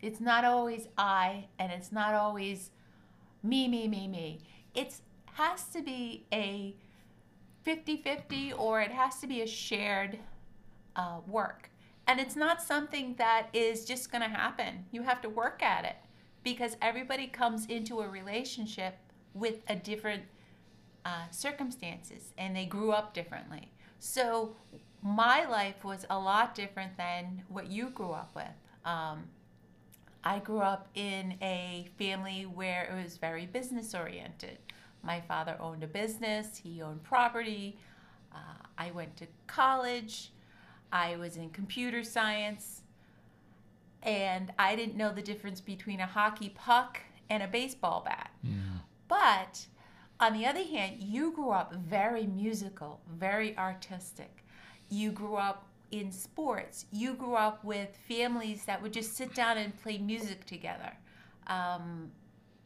It's 0.00 0.20
not 0.20 0.44
always 0.44 0.88
I 0.96 1.46
and 1.58 1.72
it's 1.72 1.92
not 1.92 2.14
always 2.14 2.70
me 3.42 3.68
me 3.68 3.88
me 3.88 4.08
me. 4.08 4.40
It 4.74 4.94
has 5.34 5.64
to 5.68 5.82
be 5.82 6.26
a 6.32 6.76
50-50 7.66 8.58
or 8.58 8.80
it 8.80 8.92
has 8.92 9.18
to 9.20 9.26
be 9.26 9.42
a 9.42 9.46
shared 9.46 10.18
uh, 10.94 11.18
work. 11.26 11.70
And 12.06 12.20
it's 12.20 12.36
not 12.36 12.62
something 12.62 13.16
that 13.18 13.48
is 13.52 13.84
just 13.84 14.12
going 14.12 14.22
to 14.22 14.28
happen. 14.28 14.86
You 14.92 15.02
have 15.02 15.20
to 15.22 15.28
work 15.28 15.62
at 15.62 15.84
it 15.84 15.96
because 16.44 16.76
everybody 16.80 17.26
comes 17.26 17.66
into 17.66 18.00
a 18.00 18.08
relationship 18.08 18.96
with 19.36 19.56
a 19.68 19.76
different 19.76 20.22
uh, 21.04 21.28
circumstances 21.30 22.32
and 22.36 22.56
they 22.56 22.66
grew 22.66 22.90
up 22.90 23.14
differently. 23.14 23.70
So 23.98 24.56
my 25.02 25.48
life 25.48 25.84
was 25.84 26.06
a 26.10 26.18
lot 26.18 26.54
different 26.54 26.96
than 26.96 27.42
what 27.48 27.70
you 27.70 27.90
grew 27.90 28.12
up 28.12 28.34
with. 28.34 28.46
Um, 28.84 29.24
I 30.24 30.40
grew 30.40 30.58
up 30.58 30.88
in 30.94 31.34
a 31.40 31.88
family 31.98 32.46
where 32.46 32.84
it 32.84 33.02
was 33.02 33.16
very 33.16 33.46
business 33.46 33.94
oriented. 33.94 34.58
My 35.02 35.20
father 35.20 35.56
owned 35.60 35.84
a 35.84 35.86
business, 35.86 36.56
he 36.56 36.82
owned 36.82 37.04
property. 37.04 37.78
Uh, 38.32 38.66
I 38.76 38.90
went 38.90 39.16
to 39.18 39.26
college. 39.46 40.32
I 40.92 41.16
was 41.16 41.36
in 41.36 41.50
computer 41.50 42.02
science, 42.02 42.82
and 44.02 44.52
I 44.58 44.76
didn't 44.76 44.96
know 44.96 45.12
the 45.12 45.22
difference 45.22 45.60
between 45.60 46.00
a 46.00 46.06
hockey 46.06 46.50
puck 46.50 47.00
and 47.28 47.42
a 47.42 47.48
baseball 47.48 48.02
bat. 48.04 48.30
Mm. 48.46 48.80
But 49.08 49.66
on 50.18 50.32
the 50.32 50.46
other 50.46 50.62
hand, 50.62 50.96
you 51.00 51.32
grew 51.32 51.50
up 51.50 51.74
very 51.74 52.26
musical, 52.26 53.00
very 53.10 53.56
artistic. 53.56 54.44
You 54.88 55.10
grew 55.10 55.36
up 55.36 55.66
in 55.90 56.10
sports. 56.10 56.86
You 56.92 57.14
grew 57.14 57.34
up 57.34 57.64
with 57.64 57.88
families 58.08 58.64
that 58.64 58.82
would 58.82 58.92
just 58.92 59.16
sit 59.16 59.34
down 59.34 59.58
and 59.58 59.76
play 59.82 59.98
music 59.98 60.44
together. 60.46 60.92
Um, 61.46 62.10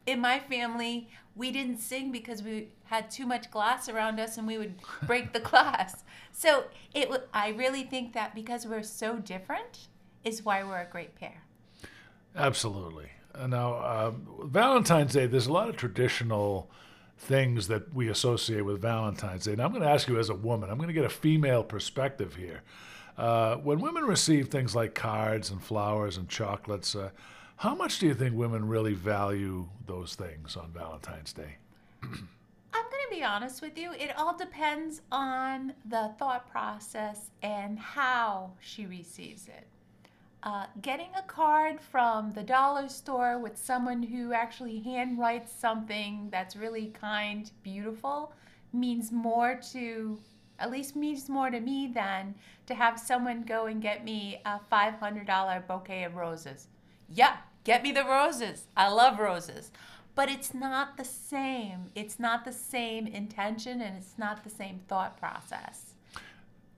in 0.05 0.19
my 0.19 0.39
family, 0.39 1.09
we 1.35 1.51
didn't 1.51 1.77
sing 1.77 2.11
because 2.11 2.41
we 2.41 2.69
had 2.85 3.11
too 3.11 3.25
much 3.25 3.51
glass 3.51 3.87
around 3.87 4.19
us 4.19 4.37
and 4.37 4.47
we 4.47 4.57
would 4.57 4.75
break 5.05 5.33
the 5.33 5.39
glass. 5.51 6.03
So 6.31 6.65
it 6.93 7.09
I 7.33 7.49
really 7.49 7.83
think 7.83 8.13
that 8.13 8.33
because 8.33 8.65
we're 8.65 8.83
so 8.83 9.17
different 9.17 9.87
is 10.23 10.43
why 10.43 10.63
we're 10.63 10.81
a 10.81 10.89
great 10.89 11.15
pair. 11.15 11.43
Absolutely. 12.35 13.09
Uh, 13.33 13.47
now, 13.47 14.07
um, 14.07 14.27
Valentine's 14.45 15.13
Day, 15.13 15.25
there's 15.25 15.47
a 15.47 15.53
lot 15.53 15.69
of 15.69 15.77
traditional 15.77 16.69
things 17.17 17.67
that 17.67 17.93
we 17.93 18.09
associate 18.09 18.61
with 18.61 18.81
Valentine's 18.81 19.45
Day. 19.45 19.53
And 19.53 19.61
I'm 19.61 19.71
going 19.71 19.83
to 19.83 19.89
ask 19.89 20.07
you 20.07 20.19
as 20.19 20.29
a 20.29 20.35
woman, 20.35 20.69
I'm 20.69 20.77
going 20.77 20.87
to 20.87 20.93
get 20.93 21.05
a 21.05 21.09
female 21.09 21.63
perspective 21.63 22.35
here. 22.35 22.61
Uh, 23.17 23.57
when 23.57 23.79
women 23.79 24.05
receive 24.05 24.47
things 24.47 24.75
like 24.75 24.95
cards 24.95 25.51
and 25.51 25.61
flowers 25.61 26.17
and 26.17 26.27
chocolates, 26.27 26.95
uh, 26.95 27.11
how 27.57 27.75
much 27.75 27.99
do 27.99 28.07
you 28.07 28.15
think 28.15 28.35
women 28.35 28.67
really 28.67 28.93
value 28.93 29.67
those 29.85 30.15
things 30.15 30.55
on 30.55 30.71
Valentine's 30.71 31.31
Day? 31.31 31.57
I'm 32.03 32.09
going 32.09 33.09
to 33.09 33.15
be 33.15 33.23
honest 33.23 33.61
with 33.61 33.77
you. 33.77 33.91
It 33.93 34.17
all 34.17 34.35
depends 34.35 35.01
on 35.11 35.73
the 35.85 36.11
thought 36.17 36.49
process 36.49 37.29
and 37.43 37.77
how 37.77 38.53
she 38.59 38.87
receives 38.87 39.47
it. 39.47 39.67
Uh, 40.43 40.65
getting 40.81 41.09
a 41.15 41.21
card 41.23 41.79
from 41.79 42.31
the 42.31 42.41
dollar 42.41 42.89
store 42.89 43.37
with 43.37 43.57
someone 43.57 44.01
who 44.01 44.33
actually 44.33 44.81
handwrites 44.85 45.49
something 45.49 46.29
that's 46.31 46.55
really 46.55 46.87
kind, 46.99 47.51
beautiful, 47.61 48.33
means 48.73 49.11
more 49.11 49.59
to, 49.71 50.17
at 50.57 50.71
least 50.71 50.95
means 50.95 51.29
more 51.29 51.51
to 51.51 51.59
me 51.59 51.91
than 51.93 52.33
to 52.65 52.73
have 52.73 52.99
someone 52.99 53.43
go 53.43 53.67
and 53.67 53.81
get 53.81 54.03
me 54.03 54.41
a 54.45 54.59
$500 54.71 55.67
bouquet 55.67 56.03
of 56.05 56.15
roses. 56.15 56.67
Yeah, 57.07 57.37
Get 57.63 57.83
me 57.83 57.91
the 57.91 58.03
roses. 58.05 58.65
I 58.75 58.89
love 58.89 59.19
roses. 59.19 59.71
But 60.15 60.29
it's 60.29 60.53
not 60.53 60.97
the 60.97 61.05
same. 61.05 61.91
It's 61.95 62.19
not 62.19 62.43
the 62.43 62.51
same 62.51 63.07
intention 63.07 63.81
and 63.81 63.97
it's 63.97 64.17
not 64.17 64.43
the 64.43 64.49
same 64.49 64.81
thought 64.87 65.17
process. 65.19 65.93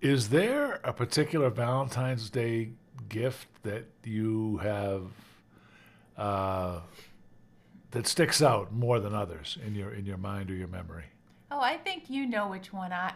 Is 0.01 0.29
there 0.29 0.82
a 0.84 0.91
particular 0.91 1.50
Valentine's 1.50 2.29
Day 2.29 2.72
gift 3.13 3.48
that 3.62 3.86
you 4.03 4.58
have 4.58 5.03
uh, 6.17 6.79
that 7.91 8.08
sticks 8.08 8.41
out 8.41 8.74
more 8.74 9.00
than 9.00 9.13
others 9.13 9.58
in 9.65 9.75
your 9.75 9.93
in 9.93 10.05
your 10.05 10.17
mind 10.17 10.50
or 10.50 10.55
your 10.55 10.67
memory? 10.67 11.05
Oh, 11.51 11.62
I 11.62 11.77
think 11.77 12.10
you 12.10 12.25
know 12.25 12.48
which 12.48 12.74
one 12.74 12.91
I 12.91 13.13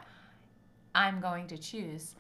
I'm 0.93 1.19
going 1.19 1.47
to 1.47 1.57
choose. 1.57 2.15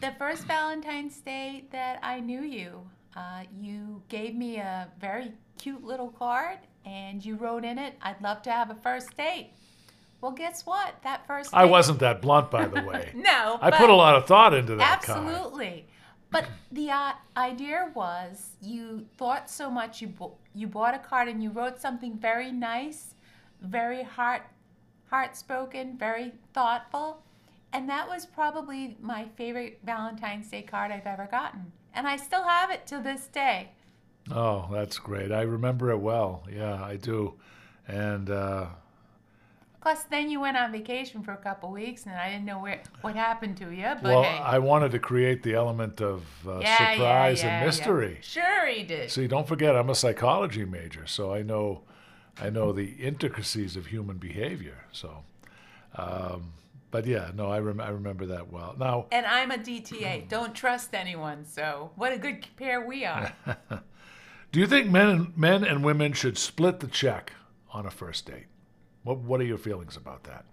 The 0.00 0.12
first 0.18 0.44
Valentine's 0.44 1.20
Day 1.20 1.64
that 1.72 1.98
I 2.02 2.20
knew 2.20 2.42
you, 2.42 2.80
uh, 3.16 3.42
you 3.52 4.00
gave 4.08 4.36
me 4.36 4.58
a 4.58 4.88
very 5.00 5.32
cute 5.58 5.82
little 5.82 6.10
card 6.10 6.58
and 6.84 7.24
you 7.24 7.34
wrote 7.36 7.64
in 7.64 7.78
it, 7.78 7.94
I'd 8.00 8.20
love 8.22 8.42
to 8.42 8.52
have 8.52 8.70
a 8.70 8.74
first 8.76 9.16
date. 9.16 9.50
Well, 10.20 10.32
guess 10.32 10.64
what? 10.64 10.94
That 11.02 11.26
first 11.26 11.50
date... 11.50 11.56
I 11.56 11.64
wasn't 11.64 11.98
that 11.98 12.22
blunt, 12.22 12.50
by 12.50 12.66
the 12.66 12.82
way. 12.82 13.10
no. 13.14 13.58
I 13.60 13.72
put 13.72 13.90
a 13.90 13.94
lot 13.94 14.14
of 14.14 14.26
thought 14.26 14.54
into 14.54 14.76
that 14.76 14.98
Absolutely. 14.98 15.86
But 16.32 16.46
the 16.72 16.90
uh, 16.90 17.12
idea 17.36 17.92
was 17.94 18.56
you 18.60 19.06
thought 19.18 19.48
so 19.50 19.70
much, 19.70 20.00
you, 20.00 20.08
bo- 20.08 20.38
you 20.54 20.66
bought 20.66 20.94
a 20.94 20.98
card 20.98 21.28
and 21.28 21.42
you 21.42 21.50
wrote 21.50 21.80
something 21.80 22.18
very 22.18 22.50
nice, 22.50 23.14
very 23.60 24.02
heart 24.02 24.42
heart 25.10 25.36
spoken, 25.36 25.98
very 25.98 26.32
thoughtful. 26.54 27.22
And 27.74 27.88
that 27.88 28.08
was 28.08 28.24
probably 28.24 28.96
my 29.00 29.26
favorite 29.36 29.78
Valentine's 29.84 30.48
Day 30.48 30.62
card 30.62 30.90
I've 30.90 31.06
ever 31.06 31.28
gotten 31.30 31.70
and 31.94 32.06
I 32.06 32.16
still 32.16 32.44
have 32.44 32.70
it 32.70 32.86
to 32.88 33.00
this 33.00 33.26
day. 33.26 33.70
Oh, 34.30 34.68
that's 34.72 34.98
great. 34.98 35.32
I 35.32 35.42
remember 35.42 35.90
it 35.90 35.98
well. 35.98 36.46
Yeah, 36.50 36.82
I 36.82 36.96
do. 36.96 37.34
And 37.88 38.30
uh, 38.30 38.66
plus, 39.82 40.04
then 40.04 40.30
you 40.30 40.40
went 40.40 40.56
on 40.56 40.72
vacation 40.72 41.22
for 41.22 41.32
a 41.32 41.36
couple 41.36 41.70
weeks, 41.70 42.06
and 42.06 42.14
I 42.14 42.30
didn't 42.30 42.44
know 42.44 42.60
where 42.60 42.80
what 43.02 43.16
happened 43.16 43.56
to 43.58 43.70
you. 43.70 43.90
But 44.00 44.04
well, 44.04 44.22
hey. 44.22 44.38
I 44.38 44.58
wanted 44.58 44.92
to 44.92 44.98
create 44.98 45.42
the 45.42 45.54
element 45.54 46.00
of 46.00 46.24
uh, 46.46 46.60
yeah, 46.60 46.92
surprise 46.92 47.42
yeah, 47.42 47.46
yeah, 47.46 47.56
and 47.58 47.66
mystery. 47.66 48.18
Sure, 48.22 48.66
he 48.66 48.84
did. 48.84 49.10
See, 49.10 49.26
don't 49.26 49.46
forget, 49.46 49.76
I'm 49.76 49.90
a 49.90 49.94
psychology 49.94 50.64
major, 50.64 51.06
so 51.06 51.34
I 51.34 51.42
know, 51.42 51.82
I 52.40 52.48
know 52.48 52.72
the 52.72 52.92
intricacies 52.92 53.76
of 53.76 53.86
human 53.86 54.16
behavior. 54.16 54.84
So. 54.92 55.24
Um, 55.96 56.52
but 56.90 57.06
yeah, 57.06 57.30
no, 57.34 57.50
I, 57.50 57.58
rem- 57.58 57.80
I 57.80 57.88
remember 57.88 58.26
that 58.26 58.52
well. 58.52 58.76
Now, 58.78 59.06
and 59.12 59.26
I'm 59.26 59.50
a 59.50 59.56
DTA. 59.56 60.28
Don't 60.28 60.54
trust 60.54 60.94
anyone. 60.94 61.44
So 61.44 61.90
what 61.96 62.12
a 62.12 62.18
good 62.18 62.46
pair 62.56 62.86
we 62.86 63.04
are. 63.04 63.32
Do 64.52 64.60
you 64.60 64.66
think 64.66 64.90
men 64.90 65.08
and, 65.08 65.36
men 65.38 65.64
and 65.64 65.82
women 65.82 66.12
should 66.12 66.36
split 66.36 66.80
the 66.80 66.86
check 66.86 67.32
on 67.72 67.86
a 67.86 67.90
first 67.90 68.26
date? 68.26 68.44
What 69.04 69.18
What 69.18 69.40
are 69.40 69.44
your 69.44 69.58
feelings 69.58 69.96
about 69.96 70.24
that? 70.24 70.44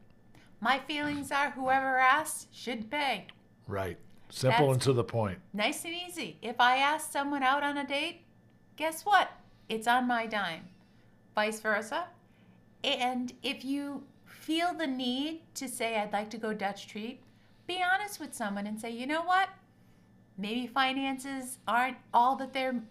My 0.62 0.80
feelings 0.80 1.32
are 1.32 1.52
whoever 1.52 1.98
asks 1.98 2.48
should 2.52 2.90
pay. 2.92 3.28
Right. 3.68 3.98
Simple 4.30 4.68
That's 4.68 4.74
and 4.74 4.82
to 4.84 4.94
the 4.94 5.04
point. 5.04 5.40
Nice 5.54 5.86
and 5.86 5.94
easy. 5.94 6.38
If 6.42 6.60
I 6.60 6.78
ask 6.78 7.12
someone 7.12 7.44
out 7.44 7.64
on 7.64 7.78
a 7.78 7.88
date, 7.88 8.22
guess 8.76 9.04
what? 9.04 9.32
It's 9.70 9.88
on 9.88 10.08
my 10.08 10.26
dime. 10.26 10.68
Vice 11.34 11.60
versa. 11.60 12.08
And 12.84 13.34
if 13.44 13.64
you 13.64 14.04
feel 14.26 14.74
the 14.74 14.88
need 14.88 15.42
to 15.56 15.68
say, 15.68 15.98
I'd 15.98 16.14
like 16.14 16.30
to 16.32 16.38
go 16.38 16.54
Dutch 16.54 16.88
treat, 16.88 17.22
be 17.68 17.84
honest 17.84 18.20
with 18.20 18.34
someone 18.34 18.68
and 18.68 18.80
say, 18.80 18.90
you 18.90 19.08
know 19.08 19.24
what? 19.24 19.50
Maybe 20.38 20.68
finances 20.68 21.60
aren't 21.68 21.98
all 22.14 22.36
that 22.38 22.54
they're 22.54 22.82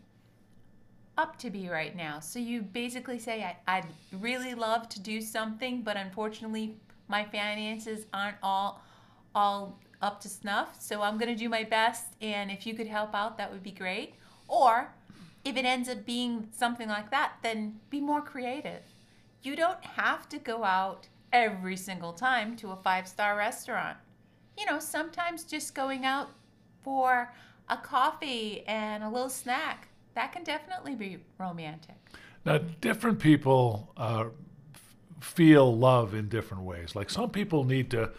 up 1.18 1.36
to 1.40 1.50
be 1.50 1.68
right 1.68 1.94
now. 1.94 2.20
So 2.20 2.38
you 2.38 2.62
basically 2.62 3.18
say, 3.18 3.54
I, 3.66 3.82
would 4.12 4.22
really 4.22 4.54
love 4.54 4.88
to 4.90 5.00
do 5.00 5.20
something, 5.20 5.82
but 5.82 5.96
unfortunately, 5.96 6.76
my 7.08 7.24
finances 7.24 8.06
aren't 8.14 8.36
all 8.42 8.82
all 9.34 9.78
up 10.00 10.20
to 10.20 10.28
snuff. 10.28 10.80
So 10.80 11.02
I'm 11.02 11.18
going 11.18 11.28
to 11.28 11.38
do 11.38 11.48
my 11.48 11.64
best, 11.64 12.06
and 12.22 12.50
if 12.50 12.66
you 12.66 12.74
could 12.74 12.86
help 12.86 13.14
out, 13.14 13.36
that 13.36 13.52
would 13.52 13.62
be 13.62 13.72
great. 13.72 14.14
Or 14.46 14.92
if 15.44 15.56
it 15.56 15.64
ends 15.64 15.88
up 15.88 16.06
being 16.06 16.48
something 16.56 16.88
like 16.88 17.10
that, 17.10 17.32
then 17.42 17.80
be 17.90 18.00
more 18.00 18.22
creative. 18.22 18.82
You 19.42 19.56
don't 19.56 19.84
have 19.84 20.28
to 20.30 20.38
go 20.38 20.64
out 20.64 21.08
every 21.32 21.76
single 21.76 22.12
time 22.12 22.56
to 22.56 22.70
a 22.70 22.76
five 22.76 23.06
star 23.06 23.36
restaurant. 23.36 23.96
You 24.56 24.66
know, 24.66 24.78
sometimes 24.78 25.44
just 25.44 25.74
going 25.74 26.04
out 26.04 26.30
for 26.82 27.32
a 27.68 27.76
coffee 27.76 28.64
and 28.66 29.04
a 29.04 29.08
little 29.08 29.28
snack, 29.28 29.88
that 30.18 30.32
can 30.32 30.42
definitely 30.42 30.96
be 30.96 31.18
romantic. 31.38 31.94
Now, 32.44 32.58
different 32.80 33.20
people 33.20 33.92
uh, 33.96 34.24
feel 35.20 35.76
love 35.76 36.12
in 36.12 36.28
different 36.28 36.64
ways. 36.64 36.96
Like 36.96 37.08
some 37.08 37.30
people 37.30 37.62
need 37.62 37.88
to 37.92 38.10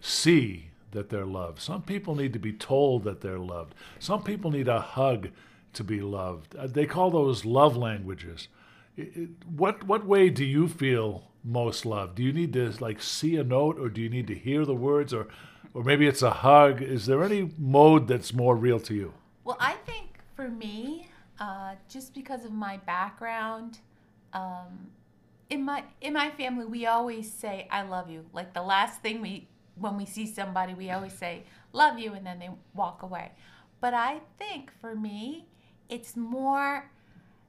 see 0.00 0.70
that 0.92 1.08
they're 1.10 1.26
loved. 1.26 1.60
Some 1.60 1.82
people 1.82 2.14
need 2.14 2.32
to 2.34 2.38
be 2.38 2.52
told 2.52 3.02
that 3.04 3.22
they're 3.22 3.40
loved. 3.40 3.74
Some 3.98 4.22
people 4.22 4.52
need 4.52 4.68
a 4.68 4.80
hug 4.80 5.30
to 5.72 5.82
be 5.82 6.00
loved. 6.00 6.54
Uh, 6.54 6.68
they 6.68 6.86
call 6.86 7.10
those 7.10 7.44
love 7.44 7.76
languages. 7.76 8.46
It, 8.96 9.16
it, 9.16 9.28
what 9.48 9.82
what 9.84 10.06
way 10.06 10.30
do 10.30 10.44
you 10.44 10.68
feel 10.68 11.32
most 11.42 11.84
loved? 11.84 12.14
Do 12.14 12.22
you 12.22 12.32
need 12.32 12.52
to 12.52 12.70
like 12.78 13.02
see 13.02 13.34
a 13.36 13.42
note, 13.42 13.80
or 13.80 13.88
do 13.88 14.00
you 14.00 14.08
need 14.08 14.28
to 14.28 14.34
hear 14.34 14.64
the 14.64 14.76
words, 14.76 15.12
or 15.12 15.26
or 15.74 15.82
maybe 15.82 16.06
it's 16.06 16.22
a 16.22 16.30
hug? 16.30 16.82
Is 16.82 17.06
there 17.06 17.24
any 17.24 17.50
mode 17.58 18.06
that's 18.06 18.32
more 18.32 18.54
real 18.54 18.78
to 18.80 18.94
you? 18.94 19.14
Well, 19.44 19.56
I 19.58 19.72
think 19.86 20.20
for 20.36 20.48
me, 20.48 21.08
uh, 21.42 21.74
just 21.88 22.14
because 22.14 22.44
of 22.44 22.52
my 22.52 22.76
background, 22.86 23.80
um, 24.32 24.92
in 25.50 25.64
my 25.64 25.82
in 26.00 26.12
my 26.12 26.30
family, 26.30 26.64
we 26.64 26.86
always 26.86 27.30
say 27.30 27.66
"I 27.68 27.82
love 27.82 28.08
you." 28.08 28.24
Like 28.32 28.54
the 28.54 28.62
last 28.62 29.02
thing 29.02 29.20
we 29.20 29.48
when 29.74 29.96
we 29.96 30.06
see 30.06 30.26
somebody, 30.26 30.72
we 30.72 30.90
always 30.92 31.12
say 31.12 31.42
"love 31.72 31.98
you," 31.98 32.14
and 32.14 32.24
then 32.24 32.38
they 32.38 32.50
walk 32.74 33.02
away. 33.02 33.32
But 33.80 33.92
I 33.92 34.20
think 34.38 34.70
for 34.80 34.94
me, 34.94 35.48
it's 35.88 36.16
more 36.16 36.88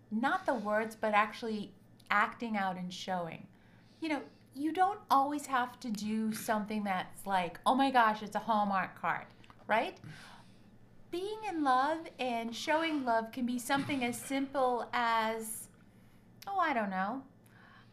not 0.09 0.47
the 0.47 0.55
words, 0.55 0.97
but 0.99 1.13
actually 1.13 1.71
acting 2.09 2.57
out 2.57 2.77
and 2.77 2.91
showing. 2.91 3.45
You 4.01 4.09
know, 4.09 4.21
you 4.55 4.71
don't 4.73 4.99
always 5.11 5.45
have 5.45 5.79
to 5.81 5.91
do 5.91 6.33
something 6.33 6.83
that's 6.83 7.27
like, 7.27 7.59
oh 7.63 7.75
my 7.75 7.91
gosh, 7.91 8.23
it's 8.23 8.35
a 8.35 8.39
Hallmark 8.39 8.99
card, 8.99 9.27
right? 9.67 9.99
Being 11.13 11.43
in 11.47 11.63
love 11.63 11.99
and 12.17 12.55
showing 12.55 13.05
love 13.05 13.31
can 13.31 13.45
be 13.45 13.59
something 13.59 14.03
as 14.03 14.19
simple 14.19 14.89
as, 14.93 15.67
oh, 16.47 16.57
I 16.57 16.73
don't 16.73 16.89
know. 16.89 17.21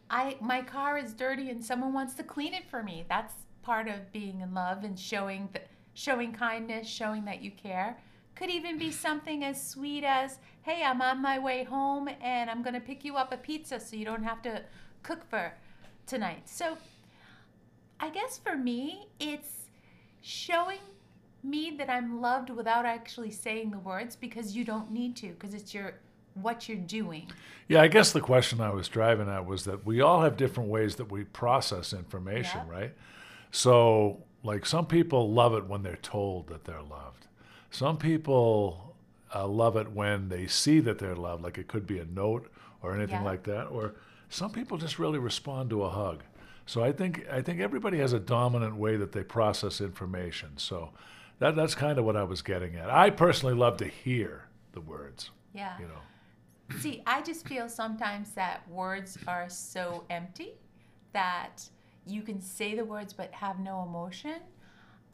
I 0.09 0.37
my 0.41 0.63
car 0.63 0.97
is 0.97 1.13
dirty 1.13 1.51
and 1.51 1.63
someone 1.63 1.93
wants 1.93 2.15
to 2.15 2.23
clean 2.23 2.55
it 2.55 2.67
for 2.67 2.81
me. 2.81 3.05
That's 3.07 3.35
part 3.61 3.87
of 3.87 4.11
being 4.11 4.41
in 4.41 4.55
love 4.55 4.83
and 4.83 4.99
showing 4.99 5.49
the, 5.53 5.61
showing 5.93 6.33
kindness, 6.33 6.87
showing 6.87 7.23
that 7.25 7.43
you 7.43 7.51
care. 7.51 7.95
Could 8.33 8.49
even 8.49 8.79
be 8.79 8.89
something 8.89 9.43
as 9.43 9.69
sweet 9.69 10.03
as, 10.03 10.39
hey, 10.63 10.81
I'm 10.83 11.03
on 11.03 11.21
my 11.21 11.37
way 11.37 11.63
home 11.63 12.09
and 12.23 12.49
I'm 12.49 12.63
going 12.63 12.73
to 12.73 12.79
pick 12.79 13.05
you 13.05 13.17
up 13.17 13.31
a 13.31 13.37
pizza 13.37 13.79
so 13.79 13.95
you 13.97 14.03
don't 14.05 14.23
have 14.23 14.41
to 14.41 14.63
cook 15.03 15.29
for 15.29 15.53
tonight. 16.07 16.49
So 16.49 16.75
I 17.99 18.09
guess 18.09 18.39
for 18.39 18.57
me, 18.57 19.09
it's 19.19 19.67
showing 20.21 20.79
me 21.43 21.75
that 21.77 21.89
I'm 21.89 22.21
loved 22.21 22.49
without 22.49 22.85
actually 22.85 23.31
saying 23.31 23.71
the 23.71 23.79
words 23.79 24.15
because 24.15 24.55
you 24.55 24.63
don't 24.63 24.91
need 24.91 25.15
to 25.17 25.29
because 25.29 25.53
it's 25.53 25.73
your 25.73 25.95
what 26.35 26.69
you're 26.69 26.77
doing. 26.77 27.29
Yeah, 27.67 27.81
I 27.81 27.87
guess 27.87 28.11
the 28.13 28.21
question 28.21 28.61
I 28.61 28.69
was 28.69 28.87
driving 28.87 29.27
at 29.29 29.45
was 29.45 29.65
that 29.65 29.85
we 29.85 29.99
all 30.01 30.21
have 30.21 30.37
different 30.37 30.69
ways 30.69 30.95
that 30.95 31.11
we 31.11 31.25
process 31.25 31.91
information, 31.93 32.61
Yeah. 32.67 32.73
right? 32.73 32.93
So, 33.51 34.23
like 34.43 34.65
some 34.65 34.85
people 34.85 35.31
love 35.31 35.53
it 35.53 35.65
when 35.67 35.83
they're 35.83 35.97
told 35.97 36.47
that 36.47 36.63
they're 36.63 36.81
loved. 36.81 37.27
Some 37.69 37.97
people 37.97 38.95
uh, 39.35 39.47
love 39.47 39.75
it 39.77 39.91
when 39.91 40.29
they 40.29 40.47
see 40.47 40.79
that 40.81 40.99
they're 40.99 41.15
loved, 41.15 41.43
like 41.43 41.57
it 41.57 41.67
could 41.67 41.85
be 41.85 41.99
a 41.99 42.05
note 42.05 42.49
or 42.81 42.95
anything 42.95 43.21
Yeah. 43.21 43.23
like 43.23 43.43
that. 43.43 43.65
Or 43.65 43.95
some 44.29 44.51
people 44.51 44.77
just 44.77 44.99
really 44.99 45.19
respond 45.19 45.69
to 45.71 45.83
a 45.83 45.89
hug. 45.89 46.23
So 46.65 46.81
I 46.83 46.91
think 46.93 47.27
I 47.29 47.41
think 47.41 47.59
everybody 47.59 47.97
has 47.97 48.13
a 48.13 48.19
dominant 48.19 48.75
way 48.77 48.95
that 48.95 49.11
they 49.11 49.23
process 49.23 49.81
information. 49.81 50.51
So 50.57 50.91
that 51.41 51.55
that's 51.55 51.73
kind 51.73 51.97
of 51.97 52.05
what 52.05 52.15
I 52.15 52.23
was 52.23 52.43
getting 52.43 52.75
at. 52.75 52.91
I 52.91 53.09
personally 53.09 53.55
love 53.55 53.77
to 53.77 53.87
hear 53.87 54.43
the 54.73 54.79
words. 54.79 55.31
Yeah. 55.55 55.73
You 55.79 55.87
know. 55.87 56.77
See, 56.79 57.01
I 57.07 57.23
just 57.23 57.47
feel 57.47 57.67
sometimes 57.67 58.31
that 58.33 58.61
words 58.69 59.17
are 59.27 59.49
so 59.49 60.03
empty 60.11 60.53
that 61.13 61.67
you 62.05 62.21
can 62.21 62.39
say 62.39 62.75
the 62.75 62.85
words 62.85 63.11
but 63.11 63.31
have 63.33 63.59
no 63.59 63.81
emotion. 63.81 64.35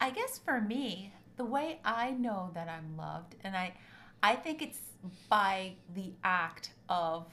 I 0.01 0.09
guess 0.09 0.37
for 0.37 0.59
me, 0.59 1.13
the 1.37 1.45
way 1.45 1.79
I 1.85 2.11
know 2.11 2.51
that 2.53 2.67
I'm 2.67 2.97
loved, 2.97 3.35
and 3.45 3.55
I, 3.55 3.73
I 4.21 4.35
think 4.35 4.61
it's 4.61 4.81
by 5.29 5.75
the 5.95 6.11
act 6.25 6.73
of 6.89 7.25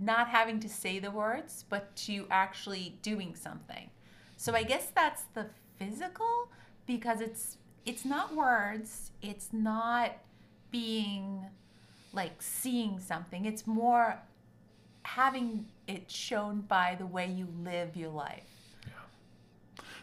not 0.00 0.26
having 0.26 0.58
to 0.60 0.70
say 0.70 0.98
the 0.98 1.10
words, 1.10 1.66
but 1.68 1.94
to 1.96 2.26
actually 2.30 2.98
doing 3.02 3.34
something. 3.34 3.90
So 4.38 4.54
I 4.54 4.62
guess 4.62 4.90
that's 4.94 5.24
the 5.34 5.46
physical 5.78 6.50
because 6.86 7.20
it's 7.20 7.57
it's 7.84 8.04
not 8.04 8.34
words, 8.34 9.10
it's 9.22 9.48
not 9.52 10.12
being 10.70 11.44
like 12.12 12.40
seeing 12.40 12.98
something. 12.98 13.44
It's 13.44 13.66
more 13.66 14.18
having 15.02 15.66
it 15.86 16.10
shown 16.10 16.60
by 16.62 16.96
the 16.98 17.06
way 17.06 17.26
you 17.26 17.48
live 17.64 17.96
your 17.96 18.10
life. 18.10 18.44
Yeah. 18.86 18.92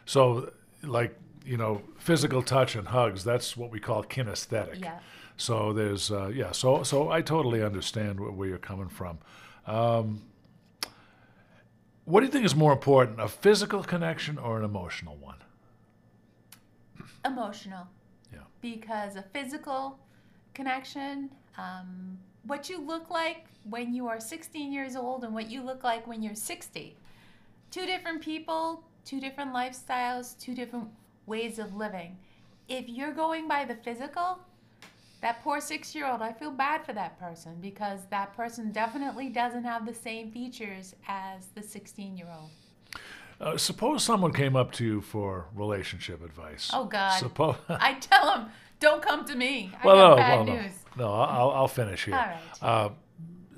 So, 0.05 0.51
like, 0.83 1.17
you 1.45 1.57
know, 1.57 1.81
physical 1.99 2.41
touch 2.41 2.75
and 2.75 2.87
hugs, 2.87 3.23
that's 3.23 3.55
what 3.55 3.71
we 3.71 3.79
call 3.79 4.03
kinesthetic. 4.03 4.81
Yeah. 4.81 4.99
So 5.37 5.73
there's, 5.73 6.11
uh, 6.11 6.27
yeah, 6.27 6.51
so, 6.51 6.83
so 6.83 7.11
I 7.11 7.21
totally 7.21 7.61
understand 7.61 8.19
where, 8.19 8.31
where 8.31 8.47
you're 8.47 8.57
coming 8.57 8.89
from. 8.89 9.19
Um, 9.67 10.21
what 12.05 12.21
do 12.21 12.27
you 12.27 12.31
think 12.31 12.45
is 12.45 12.55
more 12.55 12.71
important, 12.71 13.19
a 13.19 13.27
physical 13.27 13.83
connection 13.83 14.37
or 14.37 14.57
an 14.57 14.63
emotional 14.63 15.17
one? 15.17 15.37
Emotional. 17.25 17.87
Yeah. 18.31 18.39
Because 18.61 19.15
a 19.15 19.23
physical 19.33 19.99
connection, 20.53 21.29
um, 21.57 22.17
what 22.45 22.69
you 22.69 22.79
look 22.79 23.09
like 23.09 23.45
when 23.69 23.93
you 23.93 24.07
are 24.07 24.19
16 24.19 24.71
years 24.71 24.95
old 24.95 25.23
and 25.23 25.33
what 25.33 25.49
you 25.49 25.63
look 25.63 25.83
like 25.83 26.07
when 26.07 26.21
you're 26.21 26.35
60. 26.35 26.95
Two 27.71 27.85
different 27.85 28.21
people, 28.21 28.83
two 29.03 29.19
different 29.19 29.53
lifestyles, 29.53 30.37
two 30.39 30.53
different 30.53 30.87
ways 31.25 31.59
of 31.59 31.75
living. 31.75 32.17
If 32.67 32.87
you're 32.87 33.13
going 33.13 33.47
by 33.47 33.65
the 33.65 33.75
physical, 33.75 34.39
that 35.21 35.43
poor 35.43 35.59
six 35.59 35.95
year 35.95 36.05
old, 36.05 36.21
I 36.21 36.33
feel 36.33 36.51
bad 36.51 36.85
for 36.85 36.93
that 36.93 37.19
person 37.19 37.57
because 37.61 38.01
that 38.11 38.35
person 38.35 38.71
definitely 38.71 39.29
doesn't 39.29 39.63
have 39.63 39.85
the 39.85 39.93
same 39.93 40.31
features 40.31 40.95
as 41.07 41.47
the 41.55 41.63
16 41.63 42.17
year 42.17 42.27
old. 42.31 42.51
Uh, 43.39 43.57
suppose 43.57 44.03
someone 44.03 44.31
came 44.31 44.55
up 44.55 44.71
to 44.71 44.85
you 44.85 45.01
for 45.01 45.47
relationship 45.53 46.23
advice. 46.23 46.71
Oh, 46.73 46.85
God. 46.85 47.17
Suppose. 47.19 47.55
I 47.69 47.95
tell 47.95 48.25
them, 48.27 48.49
don't 48.79 49.01
come 49.01 49.25
to 49.25 49.35
me. 49.35 49.71
I 49.81 49.85
well, 49.85 49.95
got 49.95 50.09
no, 50.09 50.15
bad 50.15 50.35
well, 50.35 50.45
no, 50.45 50.61
news. 50.61 50.71
no. 50.97 51.13
I'll, 51.13 51.51
I'll 51.51 51.67
finish 51.67 52.05
here. 52.05 52.15
All 52.15 52.21
right. 52.21 52.39
Uh, 52.61 52.89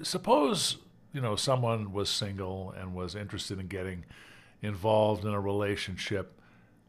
suppose 0.03 0.77
you 1.13 1.21
know 1.21 1.35
someone 1.35 1.91
was 1.91 2.09
single 2.09 2.73
and 2.77 2.93
was 2.93 3.15
interested 3.15 3.59
in 3.59 3.67
getting 3.67 4.05
involved 4.61 5.25
in 5.25 5.33
a 5.33 5.39
relationship. 5.39 6.39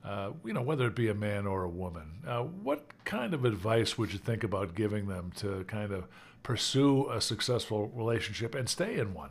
Uh, 0.04 0.30
you 0.44 0.52
know, 0.52 0.62
whether 0.62 0.86
it 0.86 0.94
be 0.94 1.08
a 1.08 1.14
man 1.14 1.46
or 1.46 1.64
a 1.64 1.68
woman, 1.68 2.22
uh, 2.26 2.42
what 2.42 2.86
kind 3.04 3.34
of 3.34 3.44
advice 3.44 3.98
would 3.98 4.12
you 4.12 4.18
think 4.18 4.44
about 4.44 4.74
giving 4.74 5.06
them 5.06 5.32
to 5.36 5.64
kind 5.64 5.92
of 5.92 6.06
pursue 6.42 7.10
a 7.10 7.20
successful 7.20 7.88
relationship 7.94 8.54
and 8.54 8.68
stay 8.68 8.98
in 8.98 9.12
one? 9.12 9.30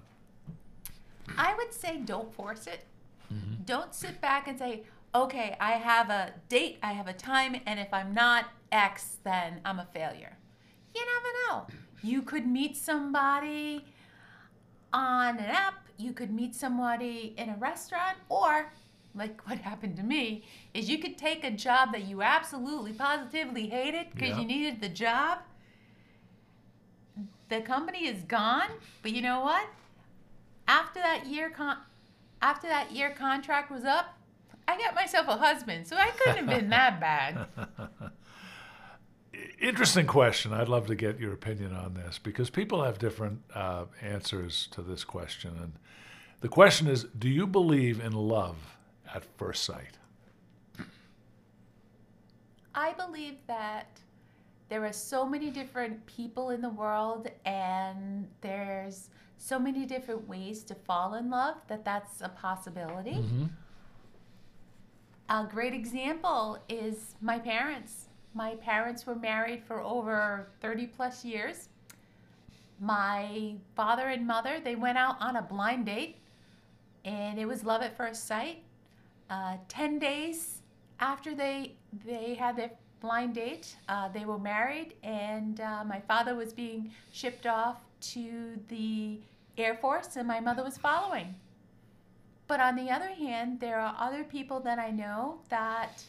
I 1.38 1.54
would 1.56 1.74
say 1.74 1.98
don't 1.98 2.34
force 2.34 2.68
it. 2.68 2.86
Mm-hmm. 3.34 3.64
Don't 3.66 3.94
sit 3.94 4.22
back 4.22 4.48
and 4.48 4.58
say, 4.58 4.84
okay, 5.14 5.56
I 5.60 5.74
have 5.74 6.10
a 6.10 6.34
date, 6.50 6.78
I 6.84 6.94
have 6.94 7.08
a 7.08 7.14
time, 7.14 7.60
and 7.66 7.80
if 7.80 7.94
I'm 7.94 8.14
not 8.14 8.46
X, 8.72 9.18
then 9.24 9.62
I'm 9.66 9.80
a 9.80 9.88
failure. 9.94 10.38
You 10.96 11.02
never 11.02 11.28
know. 11.60 11.68
You 12.04 12.22
could 12.22 12.46
meet 12.48 12.76
somebody 12.78 13.86
on 14.94 15.38
an 15.38 15.46
app, 15.46 15.88
you 15.98 16.14
could 16.14 16.32
meet 16.32 16.56
somebody 16.56 17.34
in 17.38 17.50
a 17.50 17.56
restaurant, 17.58 18.18
or 18.30 18.72
like 19.16 19.46
what 19.48 19.58
happened 19.60 19.98
to 19.98 20.04
me 20.04 20.44
is 20.74 20.90
you 20.90 21.00
could 21.00 21.18
take 21.18 21.44
a 21.44 21.52
job 21.52 21.92
that 21.92 22.04
you 22.04 22.22
absolutely 22.22 22.94
positively 22.94 23.68
hated 23.68 24.08
because 24.14 24.30
Yeah. 24.30 24.40
you 24.40 24.46
needed 24.46 24.80
the 24.82 24.90
job. 24.90 25.40
The 27.50 27.62
company 27.62 28.06
is 28.08 28.22
gone, 28.24 28.70
but 29.02 29.12
you 29.12 29.22
know 29.22 29.42
what? 29.42 29.68
after 30.70 31.00
that 31.00 31.26
year 31.26 31.50
con- 31.50 31.78
after 32.42 32.68
that 32.68 32.92
year 32.92 33.12
contract 33.12 33.72
was 33.72 33.84
up, 33.84 34.18
I 34.68 34.78
got 34.78 34.96
myself 34.96 35.28
a 35.28 35.38
husband, 35.38 35.88
so 35.88 35.96
I 35.96 36.10
couldn't 36.12 36.38
have 36.38 36.48
been 36.48 36.70
that 36.70 37.00
bad. 37.00 37.48
Interesting 39.62 40.08
question. 40.08 40.54
I'd 40.54 40.68
love 40.68 40.88
to 40.88 40.96
get 40.96 41.20
your 41.20 41.34
opinion 41.34 41.74
on 41.74 41.94
this 41.94 42.20
because 42.20 42.50
people 42.50 42.84
have 42.84 43.00
different 43.00 43.42
uh, 43.54 43.86
answers 44.02 44.68
to 44.72 44.82
this 44.82 45.04
question. 45.04 45.52
And 45.62 45.74
the 46.42 46.50
question 46.50 46.88
is 46.88 47.06
Do 47.18 47.30
you 47.30 47.48
believe 47.48 48.00
in 48.00 48.14
love 48.14 48.78
at 49.14 49.24
first 49.38 49.64
sight? 49.64 49.98
I 52.76 52.94
believe 52.94 53.38
that 53.48 54.00
there 54.70 54.86
are 54.86 54.94
so 54.94 55.26
many 55.26 55.50
different 55.50 56.06
people 56.06 56.50
in 56.50 56.62
the 56.62 56.70
world 56.70 57.30
and 57.46 58.28
there's 58.42 58.57
so 59.48 59.58
many 59.58 59.86
different 59.86 60.28
ways 60.28 60.64
to 60.64 60.76
fall 60.76 61.14
in 61.14 61.30
love 61.30 61.56
that 61.70 61.86
that's 61.86 62.20
a 62.20 62.28
possibility. 62.28 63.14
A 65.30 65.46
great 65.46 65.74
example 65.74 66.58
is 66.68 67.16
my 67.22 67.40
parents. 67.40 68.10
My 68.34 68.56
parents 68.56 69.06
were 69.08 69.16
married 69.16 69.64
for 69.64 69.82
over 69.82 70.50
30 70.62 70.88
plus 70.88 71.24
years. 71.24 71.70
My 72.80 73.56
father 73.76 74.08
and 74.10 74.28
mother, 74.28 74.60
they 74.64 74.76
went 74.76 74.98
out 74.98 75.16
on 75.22 75.38
a 75.38 75.42
blind 75.42 75.86
date 75.86 76.18
and 77.06 77.40
it 77.40 77.46
was 77.46 77.64
love 77.64 77.82
at 77.82 77.96
first 77.96 78.28
sight. 78.28 78.64
Uh, 79.30 79.56
10 79.70 79.98
days 80.00 80.62
after 81.00 81.34
they 81.34 81.74
they 82.06 82.34
had 82.34 82.58
their 82.58 82.72
blind 83.00 83.36
date, 83.36 83.78
uh, 83.88 84.10
they 84.10 84.26
were 84.26 84.40
married 84.40 84.96
and 85.04 85.62
uh, 85.62 85.84
my 85.86 86.02
father 86.02 86.36
was 86.36 86.52
being 86.52 86.92
shipped 87.12 87.46
off 87.46 87.78
to 88.00 88.60
the 88.68 89.20
Air 89.58 89.76
Force 89.76 90.16
and 90.16 90.28
my 90.28 90.40
mother 90.40 90.64
was 90.64 90.78
following. 90.78 91.36
But 92.48 92.60
on 92.60 92.76
the 92.76 92.90
other 92.90 93.10
hand, 93.10 93.60
there 93.60 93.80
are 93.80 93.96
other 94.00 94.24
people 94.24 94.60
that 94.62 94.80
I 94.80 94.90
know 94.90 95.40
that 95.50 96.04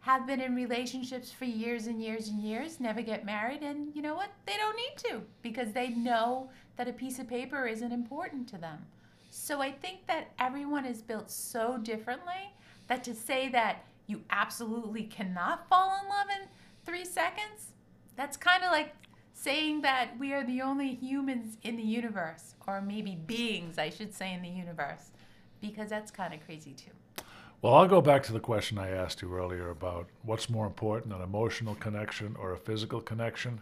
have 0.00 0.26
been 0.26 0.40
in 0.40 0.54
relationships 0.54 1.32
for 1.32 1.44
years 1.44 1.86
and 1.86 2.02
years 2.02 2.28
and 2.28 2.40
years, 2.40 2.78
never 2.78 3.02
get 3.02 3.24
married, 3.24 3.62
and 3.62 3.94
you 3.94 4.02
know 4.02 4.14
what? 4.14 4.30
They 4.46 4.56
don't 4.56 4.76
need 4.76 4.96
to 5.10 5.22
because 5.42 5.72
they 5.72 5.88
know 5.88 6.50
that 6.76 6.88
a 6.88 6.92
piece 6.92 7.18
of 7.18 7.28
paper 7.28 7.66
isn't 7.66 7.92
important 7.92 8.48
to 8.50 8.58
them. 8.58 8.78
So 9.30 9.60
I 9.60 9.72
think 9.72 10.06
that 10.06 10.32
everyone 10.38 10.84
is 10.84 11.02
built 11.02 11.30
so 11.30 11.78
differently 11.78 12.52
that 12.88 13.02
to 13.04 13.14
say 13.14 13.48
that 13.48 13.84
you 14.06 14.22
absolutely 14.30 15.04
cannot 15.04 15.68
fall 15.68 15.98
in 16.02 16.08
love 16.08 16.26
in 16.40 16.48
three 16.84 17.04
seconds, 17.04 17.72
that's 18.16 18.36
kind 18.36 18.62
of 18.62 18.70
like 18.70 18.94
saying 19.34 19.82
that 19.82 20.18
we 20.18 20.32
are 20.32 20.44
the 20.44 20.62
only 20.62 20.94
humans 20.94 21.58
in 21.62 21.76
the 21.76 21.82
universe, 21.82 22.54
or 22.66 22.80
maybe 22.80 23.16
beings, 23.26 23.78
I 23.78 23.90
should 23.90 24.14
say, 24.14 24.32
in 24.32 24.40
the 24.40 24.48
universe, 24.48 25.10
because 25.60 25.90
that's 25.90 26.10
kind 26.10 26.32
of 26.32 26.44
crazy 26.46 26.72
too. 26.72 27.24
Well, 27.60 27.74
I'll 27.74 27.88
go 27.88 28.00
back 28.00 28.22
to 28.24 28.32
the 28.32 28.40
question 28.40 28.78
I 28.78 28.90
asked 28.90 29.22
you 29.22 29.34
earlier 29.34 29.70
about 29.70 30.06
what's 30.22 30.48
more 30.48 30.66
important, 30.66 31.14
an 31.14 31.22
emotional 31.22 31.74
connection 31.74 32.36
or 32.38 32.52
a 32.52 32.58
physical 32.58 33.00
connection. 33.00 33.60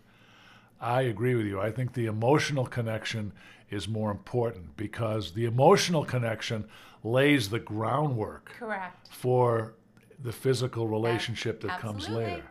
I 0.80 1.02
agree 1.02 1.36
with 1.36 1.46
you. 1.46 1.60
I 1.60 1.70
think 1.70 1.94
the 1.94 2.06
emotional 2.06 2.66
connection 2.66 3.32
is 3.70 3.88
more 3.88 4.10
important 4.10 4.76
because 4.76 5.32
the 5.32 5.44
emotional 5.44 6.04
connection 6.04 6.64
lays 7.04 7.48
the 7.48 7.60
groundwork 7.60 8.52
Correct. 8.58 9.08
for 9.08 9.74
the 10.20 10.32
physical 10.32 10.88
relationship 10.88 11.60
that 11.62 11.78
comes 11.78 12.08
later. 12.08 12.50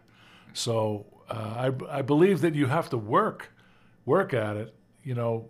So 0.54 1.06
uh, 1.32 1.72
I, 1.90 2.00
I 2.00 2.02
believe 2.02 2.42
that 2.42 2.56
you 2.56 2.68
have 2.68 2.90
to 2.90 2.98
work 2.98 3.52
work 4.06 4.34
at 4.34 4.58
it. 4.58 4.76
You 5.04 5.16
know, 5.16 5.48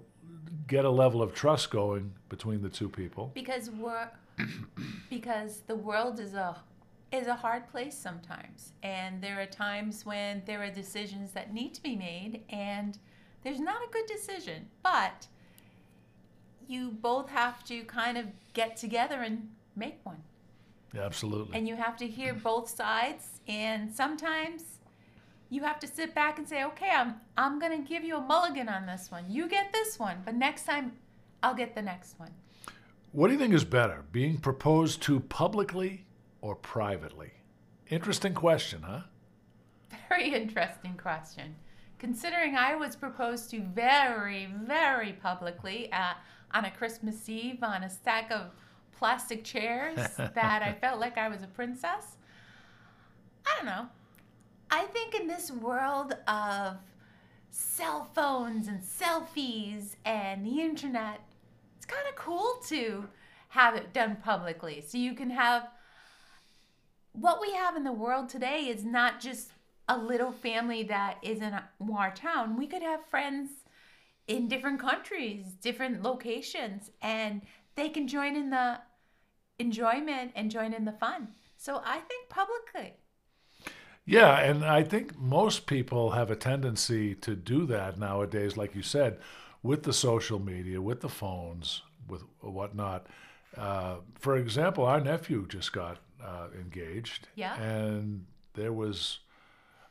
get 0.67 0.85
a 0.85 0.89
level 0.89 1.21
of 1.21 1.33
trust 1.33 1.69
going 1.71 2.13
between 2.29 2.61
the 2.61 2.69
two 2.69 2.87
people. 2.89 3.31
because 3.33 3.69
we're 3.71 4.09
because 5.09 5.61
the 5.67 5.75
world 5.75 6.19
is 6.19 6.33
a 6.33 6.55
is 7.11 7.27
a 7.27 7.35
hard 7.35 7.67
place 7.69 7.97
sometimes 7.97 8.71
and 8.83 9.21
there 9.21 9.37
are 9.41 9.45
times 9.45 10.05
when 10.05 10.41
there 10.45 10.63
are 10.63 10.69
decisions 10.71 11.31
that 11.33 11.53
need 11.53 11.73
to 11.73 11.83
be 11.83 11.95
made 11.95 12.41
and 12.49 12.97
there's 13.43 13.59
not 13.59 13.81
a 13.87 13.91
good 13.91 14.05
decision 14.05 14.65
but 14.81 15.27
you 16.67 16.91
both 17.01 17.27
have 17.29 17.63
to 17.65 17.83
kind 17.83 18.17
of 18.17 18.25
get 18.53 18.77
together 18.77 19.21
and 19.23 19.49
make 19.75 19.99
one 20.03 20.23
Yeah, 20.93 21.01
absolutely. 21.05 21.57
and 21.57 21.67
you 21.67 21.75
have 21.75 21.97
to 21.97 22.07
hear 22.07 22.33
both 22.33 22.69
sides 22.69 23.41
and 23.45 23.93
sometimes 23.93 24.70
you 25.51 25.61
have 25.61 25.79
to 25.79 25.87
sit 25.87 26.15
back 26.15 26.39
and 26.39 26.47
say 26.47 26.63
okay 26.63 26.89
i'm 26.91 27.15
i'm 27.37 27.59
going 27.59 27.71
to 27.71 27.87
give 27.87 28.03
you 28.03 28.17
a 28.17 28.21
mulligan 28.21 28.67
on 28.69 28.85
this 28.87 29.11
one 29.11 29.23
you 29.29 29.47
get 29.47 29.71
this 29.71 29.99
one 29.99 30.17
but 30.25 30.33
next 30.33 30.63
time 30.65 30.91
i'll 31.43 31.53
get 31.53 31.75
the 31.75 31.81
next 31.81 32.17
one 32.19 32.31
What 33.13 33.27
do 33.27 33.33
you 33.33 33.39
think 33.39 33.53
is 33.53 33.65
better, 33.65 34.05
being 34.13 34.37
proposed 34.37 35.01
to 35.03 35.19
publicly 35.19 36.05
or 36.39 36.55
privately? 36.55 37.31
Interesting 37.89 38.33
question, 38.33 38.83
huh? 38.83 39.01
Very 40.07 40.33
interesting 40.41 40.95
question. 40.97 41.55
Considering 41.99 42.55
I 42.55 42.75
was 42.75 42.95
proposed 42.95 43.49
to 43.51 43.59
very, 43.61 44.47
very 44.63 45.11
publicly 45.13 45.91
uh, 45.91 46.13
on 46.51 46.63
a 46.63 46.71
Christmas 46.71 47.27
Eve 47.27 47.61
on 47.63 47.83
a 47.83 47.89
stack 47.89 48.31
of 48.31 48.51
plastic 48.97 49.43
chairs 49.43 49.97
that 50.17 50.61
I 50.63 50.73
felt 50.79 51.01
like 51.01 51.17
I 51.17 51.27
was 51.27 51.43
a 51.43 51.47
princess. 51.47 52.15
I 53.45 53.57
don't 53.57 53.65
know. 53.65 53.87
I 54.73 54.83
think 54.85 55.15
in 55.15 55.27
this 55.27 55.51
world 55.51 56.15
of 56.29 56.77
cell 57.49 58.09
phones 58.15 58.69
and 58.69 58.81
selfies 58.81 59.97
and 60.05 60.45
the 60.45 60.61
internet, 60.61 61.19
it's 61.75 61.85
kind 61.85 62.07
of 62.07 62.15
cool 62.15 62.55
to 62.67 63.05
have 63.49 63.75
it 63.75 63.91
done 63.91 64.15
publicly. 64.23 64.81
So 64.87 64.97
you 64.97 65.13
can 65.13 65.29
have 65.29 65.67
what 67.11 67.41
we 67.41 67.51
have 67.51 67.75
in 67.75 67.83
the 67.83 67.91
world 67.91 68.29
today 68.29 68.67
is 68.69 68.85
not 68.85 69.19
just 69.19 69.51
a 69.89 69.97
little 69.97 70.31
family 70.31 70.83
that 70.83 71.17
is 71.21 71.41
in 71.41 71.59
our 71.93 72.13
town. 72.15 72.55
We 72.55 72.67
could 72.67 72.81
have 72.81 73.05
friends 73.07 73.49
in 74.27 74.47
different 74.47 74.79
countries, 74.79 75.47
different 75.61 76.01
locations, 76.01 76.91
and 77.01 77.41
they 77.75 77.89
can 77.89 78.07
join 78.07 78.37
in 78.37 78.51
the 78.51 78.79
enjoyment 79.59 80.31
and 80.33 80.49
join 80.49 80.73
in 80.73 80.85
the 80.85 80.93
fun. 80.93 81.27
So 81.57 81.81
I 81.83 81.99
think 81.99 82.29
publicly. 82.29 82.93
Yeah, 84.05 84.39
and 84.39 84.65
I 84.65 84.83
think 84.83 85.17
most 85.17 85.67
people 85.67 86.11
have 86.11 86.31
a 86.31 86.35
tendency 86.35 87.15
to 87.15 87.35
do 87.35 87.65
that 87.67 87.99
nowadays, 87.99 88.57
like 88.57 88.75
you 88.75 88.81
said, 88.81 89.19
with 89.63 89.83
the 89.83 89.93
social 89.93 90.39
media, 90.39 90.81
with 90.81 91.01
the 91.01 91.09
phones, 91.09 91.83
with 92.07 92.23
whatnot. 92.39 93.07
Uh, 93.55 93.97
for 94.15 94.37
example, 94.37 94.85
our 94.85 94.99
nephew 94.99 95.45
just 95.47 95.71
got 95.71 95.99
uh, 96.23 96.47
engaged. 96.59 97.27
Yeah. 97.35 97.59
And 97.61 98.25
there 98.53 98.73
was, 98.73 99.19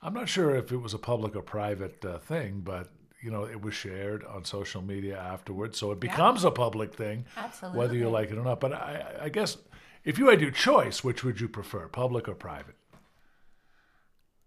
I'm 0.02 0.14
not 0.14 0.28
sure 0.28 0.56
if 0.56 0.72
it 0.72 0.78
was 0.78 0.94
a 0.94 0.98
public 0.98 1.36
or 1.36 1.42
private 1.42 2.04
uh, 2.04 2.18
thing, 2.18 2.62
but 2.64 2.88
you 3.22 3.30
know, 3.30 3.44
it 3.44 3.60
was 3.60 3.74
shared 3.74 4.24
on 4.24 4.44
social 4.44 4.80
media 4.80 5.18
afterwards, 5.18 5.78
so 5.78 5.92
it 5.92 6.00
becomes 6.00 6.42
a 6.44 6.50
public 6.50 6.94
thing, 6.94 7.26
Absolutely. 7.36 7.78
whether 7.78 7.94
you 7.94 8.08
like 8.08 8.30
it 8.30 8.38
or 8.38 8.44
not. 8.44 8.60
But 8.60 8.72
I, 8.72 9.04
I 9.22 9.28
guess 9.28 9.58
if 10.04 10.18
you 10.18 10.28
had 10.28 10.40
your 10.40 10.50
choice, 10.50 11.04
which 11.04 11.22
would 11.22 11.38
you 11.38 11.48
prefer, 11.48 11.86
public 11.88 12.28
or 12.28 12.34
private? 12.34 12.76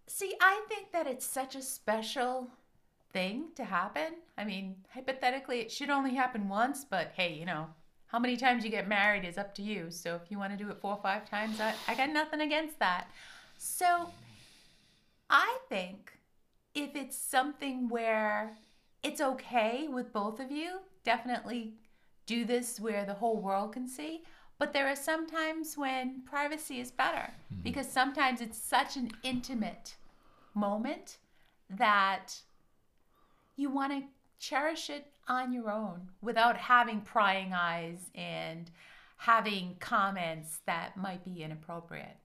See, 0.07 0.35
I 0.41 0.63
think 0.67 0.91
that 0.91 1.07
it's 1.07 1.25
such 1.25 1.55
a 1.55 1.61
special 1.61 2.49
thing 3.11 3.45
to 3.55 3.63
happen. 3.63 4.15
I 4.37 4.43
mean, 4.43 4.75
hypothetically, 4.93 5.59
it 5.59 5.71
should 5.71 5.89
only 5.89 6.15
happen 6.15 6.49
once, 6.49 6.83
but 6.83 7.11
hey, 7.15 7.33
you 7.33 7.45
know, 7.45 7.67
how 8.07 8.19
many 8.19 8.37
times 8.37 8.63
you 8.63 8.69
get 8.69 8.87
married 8.87 9.25
is 9.25 9.37
up 9.37 9.55
to 9.55 9.61
you. 9.61 9.89
So 9.89 10.19
if 10.23 10.29
you 10.29 10.37
want 10.37 10.57
to 10.57 10.63
do 10.63 10.69
it 10.69 10.79
four 10.81 10.91
or 10.91 11.01
five 11.01 11.29
times, 11.29 11.59
I, 11.59 11.73
I 11.87 11.95
got 11.95 12.09
nothing 12.09 12.41
against 12.41 12.77
that. 12.79 13.07
So 13.57 14.11
I 15.29 15.57
think 15.69 16.11
if 16.75 16.95
it's 16.95 17.17
something 17.17 17.89
where 17.89 18.57
it's 19.03 19.21
okay 19.21 19.87
with 19.87 20.13
both 20.13 20.39
of 20.39 20.51
you, 20.51 20.79
definitely 21.03 21.73
do 22.25 22.45
this 22.45 22.79
where 22.79 23.05
the 23.05 23.13
whole 23.13 23.41
world 23.41 23.73
can 23.73 23.87
see. 23.87 24.23
But 24.59 24.73
there 24.73 24.87
are 24.87 24.95
some 24.95 25.27
times 25.27 25.77
when 25.77 26.21
privacy 26.25 26.79
is 26.79 26.91
better 26.91 27.33
mm-hmm. 27.51 27.63
because 27.63 27.89
sometimes 27.89 28.41
it's 28.41 28.57
such 28.57 28.95
an 28.95 29.11
intimate 29.23 29.95
moment 30.53 31.17
that 31.69 32.35
you 33.55 33.69
want 33.69 33.91
to 33.91 34.07
cherish 34.39 34.89
it 34.89 35.07
on 35.27 35.53
your 35.53 35.71
own 35.71 36.09
without 36.21 36.57
having 36.57 37.01
prying 37.01 37.53
eyes 37.53 38.09
and 38.15 38.69
having 39.17 39.75
comments 39.79 40.59
that 40.65 40.97
might 40.97 41.23
be 41.23 41.43
inappropriate. 41.43 42.17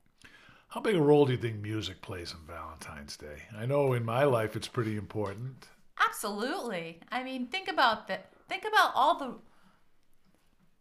How 0.69 0.81
big 0.81 0.97
a 0.97 1.01
role 1.01 1.25
do 1.25 1.33
you 1.33 1.39
think 1.39 1.63
music 1.63 2.03
plays 2.03 2.33
in 2.33 2.47
Valentine's 2.47 3.17
Day? 3.17 3.43
I 3.57 3.65
know 3.67 3.95
in 3.95 4.05
my 4.05 4.25
life 4.25 4.55
it's 4.55 4.69
pretty 4.69 4.97
important. 4.97 5.69
Absolutely. 6.05 7.01
I 7.11 7.23
mean, 7.23 7.47
think 7.47 7.69
about 7.69 8.07
the 8.07 8.19
think 8.49 8.65
about 8.67 8.93
all 8.95 9.19
the 9.19 9.35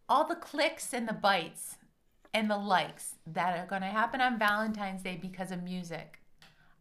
all 0.10 0.26
the 0.26 0.36
clicks 0.36 0.94
and 0.94 1.08
the 1.08 1.14
bites 1.14 1.76
and 2.34 2.50
the 2.50 2.58
likes 2.58 3.16
that 3.26 3.58
are 3.58 3.66
going 3.66 3.82
to 3.82 3.88
happen 3.88 4.22
on 4.22 4.40
Valentine's 4.40 5.02
Day 5.02 5.18
because 5.22 5.52
of 5.52 5.64
music. 5.64 6.20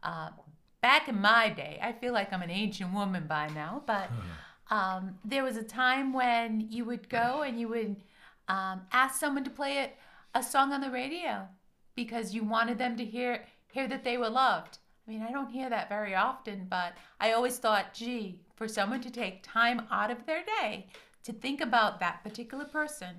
Uh, 0.03 0.31
back 0.83 1.09
in 1.09 1.21
my 1.21 1.49
day, 1.49 1.79
I 1.83 1.93
feel 1.93 2.12
like 2.12 2.33
I'm 2.33 2.43
an 2.43 2.51
ancient 2.51 2.93
woman 2.93 3.27
by 3.27 3.49
now, 3.49 3.83
but 3.87 4.11
um, 4.71 5.19
there 5.25 5.43
was 5.43 5.57
a 5.57 5.62
time 5.62 6.12
when 6.12 6.67
you 6.71 6.85
would 6.85 7.09
go 7.09 7.43
and 7.43 7.59
you 7.59 7.69
would 7.69 7.97
um, 8.49 8.83
ask 8.93 9.19
someone 9.19 9.45
to 9.45 9.51
play 9.51 9.79
it, 9.79 9.97
a 10.35 10.43
song 10.43 10.73
on 10.73 10.81
the 10.81 10.91
radio 10.91 11.49
because 11.95 12.35
you 12.35 12.45
wanted 12.45 12.79
them 12.79 12.97
to 12.97 13.05
hear 13.05 13.45
hear 13.73 13.89
that 13.89 14.05
they 14.05 14.17
were 14.17 14.29
loved. 14.29 14.79
I 15.07 15.11
mean, 15.11 15.23
I 15.23 15.31
don't 15.31 15.51
hear 15.51 15.71
that 15.71 15.89
very 15.89 16.15
often, 16.15 16.67
but 16.69 16.95
I 17.21 17.33
always 17.33 17.59
thought, 17.59 17.95
gee, 17.95 18.41
for 18.55 18.69
someone 18.69 19.01
to 19.03 19.11
take 19.11 19.43
time 19.43 19.83
out 19.91 20.11
of 20.11 20.27
their 20.27 20.43
day 20.61 20.89
to 21.27 21.33
think 21.33 21.61
about 21.61 21.99
that 22.01 22.23
particular 22.23 22.65
person 22.65 23.17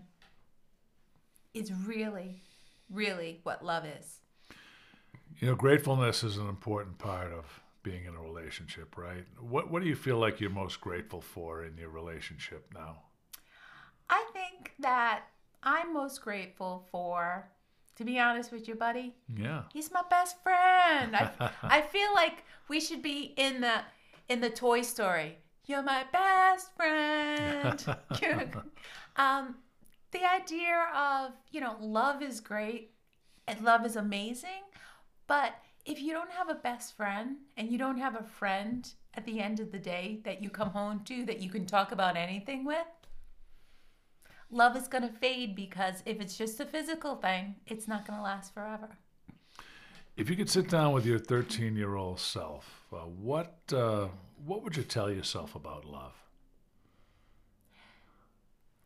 is 1.54 1.72
really, 1.86 2.42
really 2.90 3.42
what 3.44 3.64
love 3.64 3.84
is. 3.86 4.20
You 5.40 5.48
know, 5.50 5.56
gratefulness 5.56 6.24
is 6.24 6.38
an 6.38 6.48
important 6.48 6.98
part 6.98 7.34
of 7.34 7.46
being 7.84 8.06
in 8.06 8.16
a 8.16 8.22
relationship, 8.22 8.98
right? 8.98 9.26
What 9.40 9.70
What 9.70 9.82
do 9.84 9.90
you 9.90 9.96
feel 9.96 10.18
like 10.18 10.40
you're 10.40 10.50
most 10.50 10.80
grateful 10.82 11.20
for 11.22 11.64
in 11.66 11.78
your 11.78 11.90
relationship 11.90 12.74
now? 12.74 13.04
I 14.10 14.24
think 14.32 14.72
that 14.80 15.24
I'm 15.62 15.94
most 15.94 16.22
grateful 16.22 16.88
for 16.92 17.50
To 17.98 18.06
be 18.06 18.20
honest 18.20 18.52
with 18.54 18.68
you, 18.70 18.76
buddy, 18.76 19.16
Yeah. 19.36 19.64
he's 19.74 19.92
my 19.92 20.04
best 20.10 20.42
friend. 20.44 21.14
I, 21.16 21.32
I 21.64 21.82
feel 21.82 22.14
like 22.14 22.46
we 22.70 22.80
should 22.80 23.02
be 23.02 23.34
in 23.38 23.60
the 23.62 23.82
in 24.30 24.40
the 24.42 24.50
Toy 24.50 24.82
Story. 24.82 25.40
You're 25.68 25.84
my 25.84 26.06
best 26.14 26.74
friend. 26.78 27.86
um, 29.18 29.56
the 30.12 30.24
idea 30.24 30.88
of 30.96 31.32
you 31.52 31.60
know 31.60 31.76
love 31.82 32.22
is 32.22 32.40
great 32.40 32.92
and 33.48 33.62
love 33.62 33.86
is 33.86 33.98
amazing, 33.98 34.64
but 35.28 35.56
if 35.86 36.02
you 36.02 36.14
don't 36.14 36.32
have 36.32 36.50
a 36.50 36.56
best 36.56 36.96
friend 36.96 37.38
and 37.58 37.70
you 37.70 37.78
don't 37.78 37.98
have 37.98 38.16
a 38.16 38.24
friend 38.24 38.90
at 39.14 39.26
the 39.26 39.42
end 39.42 39.60
of 39.60 39.72
the 39.72 39.80
day 39.80 40.20
that 40.24 40.42
you 40.42 40.50
come 40.50 40.70
home 40.70 41.02
to 41.06 41.26
that 41.26 41.42
you 41.42 41.50
can 41.50 41.66
talk 41.66 41.92
about 41.92 42.16
anything 42.16 42.64
with, 42.64 42.88
love 44.50 44.78
is 44.78 44.88
going 44.88 45.04
to 45.04 45.14
fade 45.20 45.56
because 45.56 46.04
if 46.06 46.22
it's 46.22 46.38
just 46.38 46.60
a 46.60 46.66
physical 46.66 47.16
thing, 47.16 47.56
it's 47.66 47.88
not 47.88 48.06
going 48.06 48.18
to 48.18 48.24
last 48.24 48.54
forever. 48.54 48.90
If 50.16 50.30
you 50.30 50.36
could 50.36 50.50
sit 50.50 50.70
down 50.70 50.94
with 50.94 51.06
your 51.06 51.20
13 51.20 51.76
year 51.76 51.96
old 51.96 52.20
self, 52.20 52.77
uh, 52.92 52.98
what, 52.98 53.58
uh, 53.74 54.08
what 54.46 54.64
would 54.64 54.78
you 54.78 54.84
tell 54.84 55.12
yourself 55.12 55.56
about 55.56 55.86
love? 55.86 56.14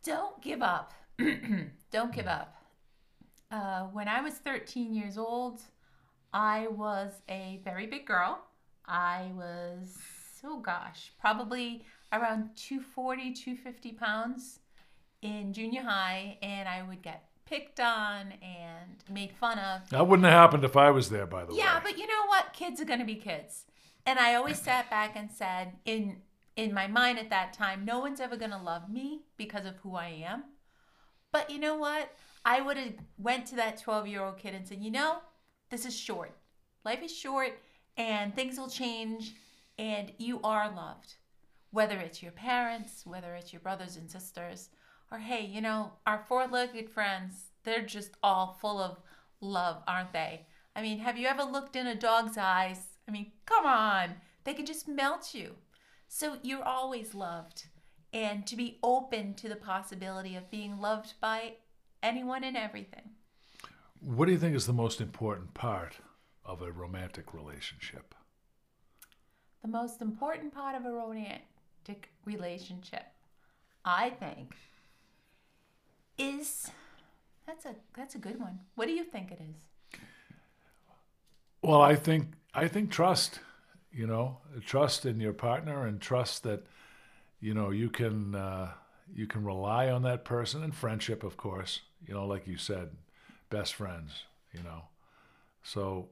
Don't 0.03 0.41
give 0.41 0.61
up. 0.61 0.93
Don't 1.91 2.13
give 2.13 2.27
up. 2.27 2.55
Uh, 3.51 3.81
when 3.87 4.07
I 4.07 4.21
was 4.21 4.35
13 4.35 4.93
years 4.93 5.17
old, 5.17 5.61
I 6.33 6.67
was 6.67 7.11
a 7.29 7.59
very 7.63 7.85
big 7.85 8.05
girl. 8.05 8.39
I 8.87 9.31
was, 9.35 9.97
oh 10.43 10.59
gosh, 10.59 11.11
probably 11.19 11.85
around 12.11 12.49
240, 12.55 13.33
250 13.33 13.91
pounds 13.93 14.59
in 15.21 15.53
junior 15.53 15.83
high, 15.83 16.37
and 16.41 16.67
I 16.67 16.81
would 16.81 17.01
get 17.01 17.25
picked 17.45 17.79
on 17.79 18.33
and 18.41 19.03
made 19.09 19.33
fun 19.33 19.59
of. 19.59 19.89
That 19.89 20.07
wouldn't 20.07 20.25
have 20.25 20.33
happened 20.33 20.63
if 20.63 20.75
I 20.77 20.89
was 20.89 21.09
there, 21.09 21.27
by 21.27 21.45
the 21.45 21.53
Yeah, 21.53 21.57
way. 21.57 21.57
Yeah, 21.65 21.79
but 21.83 21.97
you 21.97 22.07
know 22.07 22.25
what? 22.27 22.53
Kids 22.53 22.81
are 22.81 22.85
going 22.85 22.99
to 22.99 23.05
be 23.05 23.15
kids. 23.15 23.65
And 24.05 24.19
I 24.19 24.35
always 24.35 24.59
sat 24.59 24.89
back 24.89 25.15
and 25.15 25.31
said, 25.31 25.73
in 25.85 26.17
in 26.57 26.73
my 26.73 26.85
mind 26.85 27.17
at 27.17 27.29
that 27.29 27.53
time, 27.53 27.85
no 27.85 27.99
one's 27.99 28.19
ever 28.19 28.35
going 28.35 28.51
to 28.51 28.57
love 28.57 28.89
me 28.89 29.21
because 29.37 29.65
of 29.65 29.77
who 29.77 29.95
I 29.95 30.07
am. 30.25 30.43
But 31.31 31.49
you 31.49 31.59
know 31.59 31.77
what? 31.77 32.13
I 32.43 32.59
would 32.59 32.75
have 32.75 32.95
went 33.17 33.45
to 33.47 33.55
that 33.55 33.81
12-year-old 33.81 34.37
kid 34.37 34.53
and 34.53 34.67
said, 34.67 34.83
"You 34.83 34.91
know, 34.91 35.19
this 35.69 35.85
is 35.85 35.97
short. 35.97 36.31
Life 36.83 37.01
is 37.01 37.15
short 37.15 37.59
and 37.97 38.35
things 38.35 38.57
will 38.57 38.69
change 38.69 39.33
and 39.77 40.11
you 40.17 40.39
are 40.43 40.69
loved. 40.69 41.15
Whether 41.71 41.97
it's 41.97 42.21
your 42.21 42.33
parents, 42.33 43.05
whether 43.05 43.33
it's 43.35 43.53
your 43.53 43.61
brothers 43.61 43.95
and 43.95 44.11
sisters, 44.11 44.69
or 45.09 45.19
hey, 45.19 45.45
you 45.45 45.61
know, 45.61 45.93
our 46.05 46.23
four-legged 46.27 46.89
friends, 46.89 47.51
they're 47.63 47.85
just 47.85 48.11
all 48.21 48.57
full 48.59 48.79
of 48.79 48.99
love, 49.39 49.81
aren't 49.87 50.13
they? 50.13 50.45
I 50.75 50.81
mean, 50.81 50.99
have 50.99 51.17
you 51.17 51.27
ever 51.27 51.43
looked 51.43 51.75
in 51.75 51.87
a 51.87 51.95
dog's 51.95 52.37
eyes? 52.37 52.90
I 53.07 53.11
mean, 53.11 53.31
come 53.45 53.65
on. 53.65 54.15
They 54.43 54.53
can 54.53 54.65
just 54.65 54.87
melt 54.87 55.33
you. 55.33 55.55
So 56.07 56.37
you're 56.41 56.63
always 56.63 57.13
loved. 57.13 57.67
And 58.13 58.45
to 58.47 58.55
be 58.55 58.79
open 58.83 59.35
to 59.35 59.47
the 59.47 59.55
possibility 59.55 60.35
of 60.35 60.51
being 60.51 60.79
loved 60.79 61.13
by 61.21 61.53
anyone 62.03 62.43
and 62.43 62.57
everything. 62.57 63.11
What 64.01 64.25
do 64.25 64.31
you 64.31 64.37
think 64.37 64.55
is 64.55 64.65
the 64.65 64.73
most 64.73 64.99
important 64.99 65.53
part 65.53 65.97
of 66.43 66.61
a 66.61 66.71
romantic 66.71 67.33
relationship? 67.33 68.15
The 69.61 69.67
most 69.67 70.01
important 70.01 70.53
part 70.53 70.75
of 70.75 70.85
a 70.85 70.91
romantic 70.91 72.09
relationship, 72.25 73.05
I 73.85 74.09
think, 74.09 74.55
is 76.17 76.71
that's 77.45 77.65
a 77.65 77.75
that's 77.95 78.15
a 78.15 78.17
good 78.17 78.39
one. 78.39 78.59
What 78.75 78.87
do 78.87 78.93
you 78.93 79.03
think 79.03 79.31
it 79.31 79.39
is? 79.39 79.99
Well, 81.61 81.81
I 81.81 81.95
think 81.95 82.25
I 82.53 82.67
think 82.67 82.91
trust. 82.91 83.39
You 83.93 84.07
know, 84.07 84.37
trust 84.65 85.05
in 85.05 85.19
your 85.19 85.33
partner 85.33 85.85
and 85.85 85.99
trust 85.99 86.43
that 86.43 86.65
you 87.41 87.53
know 87.53 87.71
you 87.71 87.89
can 87.89 88.35
uh, 88.35 88.71
you 89.13 89.27
can 89.27 89.43
rely 89.43 89.89
on 89.89 90.03
that 90.03 90.23
person 90.23 90.63
and 90.63 90.73
friendship, 90.73 91.23
of 91.23 91.35
course. 91.37 91.81
You 92.07 92.13
know, 92.13 92.25
like 92.25 92.47
you 92.47 92.57
said, 92.57 92.91
best 93.49 93.75
friends. 93.75 94.23
You 94.53 94.63
know, 94.63 94.83
so 95.63 96.09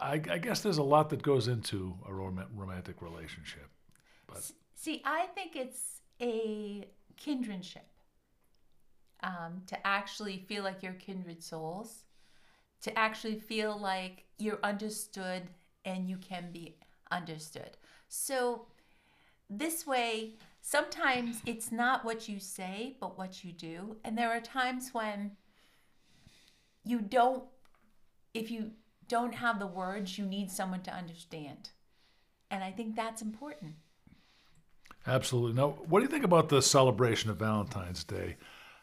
I, 0.00 0.14
I 0.30 0.38
guess 0.38 0.60
there's 0.60 0.78
a 0.78 0.82
lot 0.82 1.10
that 1.10 1.22
goes 1.22 1.48
into 1.48 1.94
a 2.06 2.12
rom- 2.12 2.46
romantic 2.54 3.02
relationship. 3.02 3.68
But 4.26 4.50
See, 4.74 5.02
I 5.04 5.26
think 5.34 5.56
it's 5.56 6.00
a 6.20 6.86
kindredship. 7.22 7.80
Um, 9.22 9.62
to 9.68 9.86
actually 9.86 10.44
feel 10.48 10.64
like 10.64 10.82
you're 10.82 10.92
kindred 10.92 11.42
souls, 11.42 12.03
to 12.84 12.98
actually 12.98 13.38
feel 13.38 13.78
like 13.78 14.24
you're 14.38 14.60
understood 14.62 15.42
and 15.86 16.06
you 16.06 16.18
can 16.18 16.50
be 16.52 16.76
understood. 17.10 17.78
So, 18.08 18.66
this 19.48 19.86
way, 19.86 20.34
sometimes 20.60 21.40
it's 21.46 21.72
not 21.72 22.04
what 22.04 22.28
you 22.28 22.38
say, 22.38 22.96
but 23.00 23.16
what 23.16 23.42
you 23.42 23.52
do. 23.52 23.96
And 24.04 24.16
there 24.16 24.30
are 24.30 24.40
times 24.40 24.90
when 24.92 25.32
you 26.84 27.00
don't, 27.00 27.44
if 28.34 28.50
you 28.50 28.72
don't 29.08 29.34
have 29.34 29.58
the 29.58 29.66
words, 29.66 30.18
you 30.18 30.26
need 30.26 30.50
someone 30.50 30.82
to 30.82 30.94
understand. 30.94 31.70
And 32.50 32.62
I 32.62 32.70
think 32.70 32.96
that's 32.96 33.22
important. 33.22 33.76
Absolutely. 35.06 35.54
Now, 35.54 35.70
what 35.88 36.00
do 36.00 36.04
you 36.04 36.10
think 36.10 36.24
about 36.24 36.50
the 36.50 36.60
celebration 36.60 37.30
of 37.30 37.38
Valentine's 37.38 38.04
Day? 38.04 38.36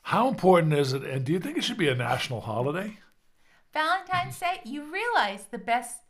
How 0.04 0.28
important 0.28 0.74
is 0.74 0.94
it, 0.94 1.04
and 1.04 1.24
do 1.24 1.34
you 1.34 1.40
think 1.40 1.58
it 1.58 1.64
should 1.64 1.78
be 1.78 1.90
a 1.90 1.96
national 1.96 2.42
holiday? 2.42 2.98
Valentine's 3.74 4.40
Day, 4.40 4.62
you 4.66 4.84
realize 4.92 5.46
the 5.50 5.58
best 5.58 6.02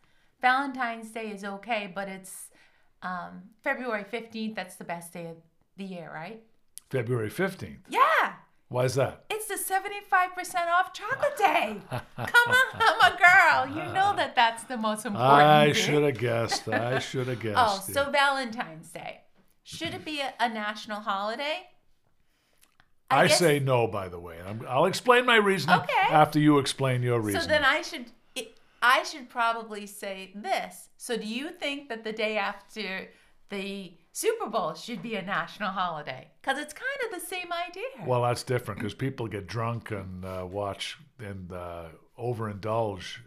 Valentine's 0.41 1.11
Day 1.11 1.31
is 1.31 1.43
okay, 1.43 1.91
but 1.93 2.07
it's 2.07 2.49
um, 3.03 3.43
February 3.63 4.03
15th. 4.03 4.55
That's 4.55 4.75
the 4.75 4.83
best 4.83 5.13
day 5.13 5.27
of 5.27 5.37
the 5.77 5.83
year, 5.83 6.11
right? 6.13 6.41
February 6.89 7.29
15th. 7.29 7.77
Yeah. 7.89 8.33
Why 8.69 8.85
is 8.85 8.95
that? 8.95 9.25
It's 9.29 9.47
the 9.47 9.55
75% 9.55 9.91
off 10.71 10.93
chocolate 10.93 11.37
day. 11.37 11.77
Come 11.89 11.99
on, 12.17 12.55
I'm 12.73 13.13
a 13.13 13.17
girl. 13.17 13.67
You 13.67 13.93
know 13.93 14.13
that 14.15 14.33
that's 14.35 14.63
the 14.63 14.77
most 14.77 15.05
important 15.05 15.29
I 15.29 15.73
should 15.73 16.03
have 16.03 16.17
guessed. 16.17 16.67
I 16.69 16.99
should 16.99 17.27
have 17.27 17.39
guessed. 17.41 17.57
Oh, 17.57 17.83
yeah. 17.87 17.93
so 17.93 18.09
Valentine's 18.09 18.89
Day. 18.89 19.21
Should 19.63 19.93
it 19.93 20.05
be 20.05 20.21
a, 20.21 20.33
a 20.39 20.49
national 20.49 21.01
holiday? 21.01 21.67
I, 23.11 23.27
guess- 23.27 23.39
say 23.39 23.59
no, 23.59 23.87
by 23.87 24.07
the 24.09 24.19
way. 24.19 24.37
I'm, 24.47 24.65
I'll 24.67 24.85
explain 24.85 25.25
my 25.25 25.35
reasoning 25.37 25.79
Okay. 25.81 26.07
after 26.09 26.39
you 26.39 26.57
explain 26.59 27.01
your 27.03 27.19
reasoning. 27.19 27.41
So 27.43 27.47
then 27.47 27.63
I 27.65 27.81
should 27.81 28.05
I 28.83 29.03
should 29.03 29.29
probably 29.29 29.85
say 29.85 30.31
this. 30.33 30.89
So 30.97 31.15
do 31.15 31.25
you 31.27 31.51
think 31.51 31.87
that 31.89 32.03
the 32.03 32.11
day 32.11 32.37
after 32.37 33.09
the 33.49 33.93
Super 34.11 34.47
Bowl 34.47 34.73
should 34.73 35.03
be 35.03 35.13
a 35.15 35.21
national 35.21 35.69
holiday? 35.69 36.29
Because 36.41 36.57
it's 36.57 36.73
kind 36.73 36.99
of 37.13 37.19
the 37.21 37.25
same 37.25 37.49
idea. 37.69 38.07
well, 38.07 38.23
that's 38.23 38.41
different 38.41 38.79
because 38.79 38.95
people 38.95 39.27
get 39.27 39.45
drunk 39.45 39.91
and 39.91 40.25
uh, 40.25 40.47
watch 40.49 40.97
and 41.19 41.51
uh, 41.53 41.85
overindulge 42.19 43.17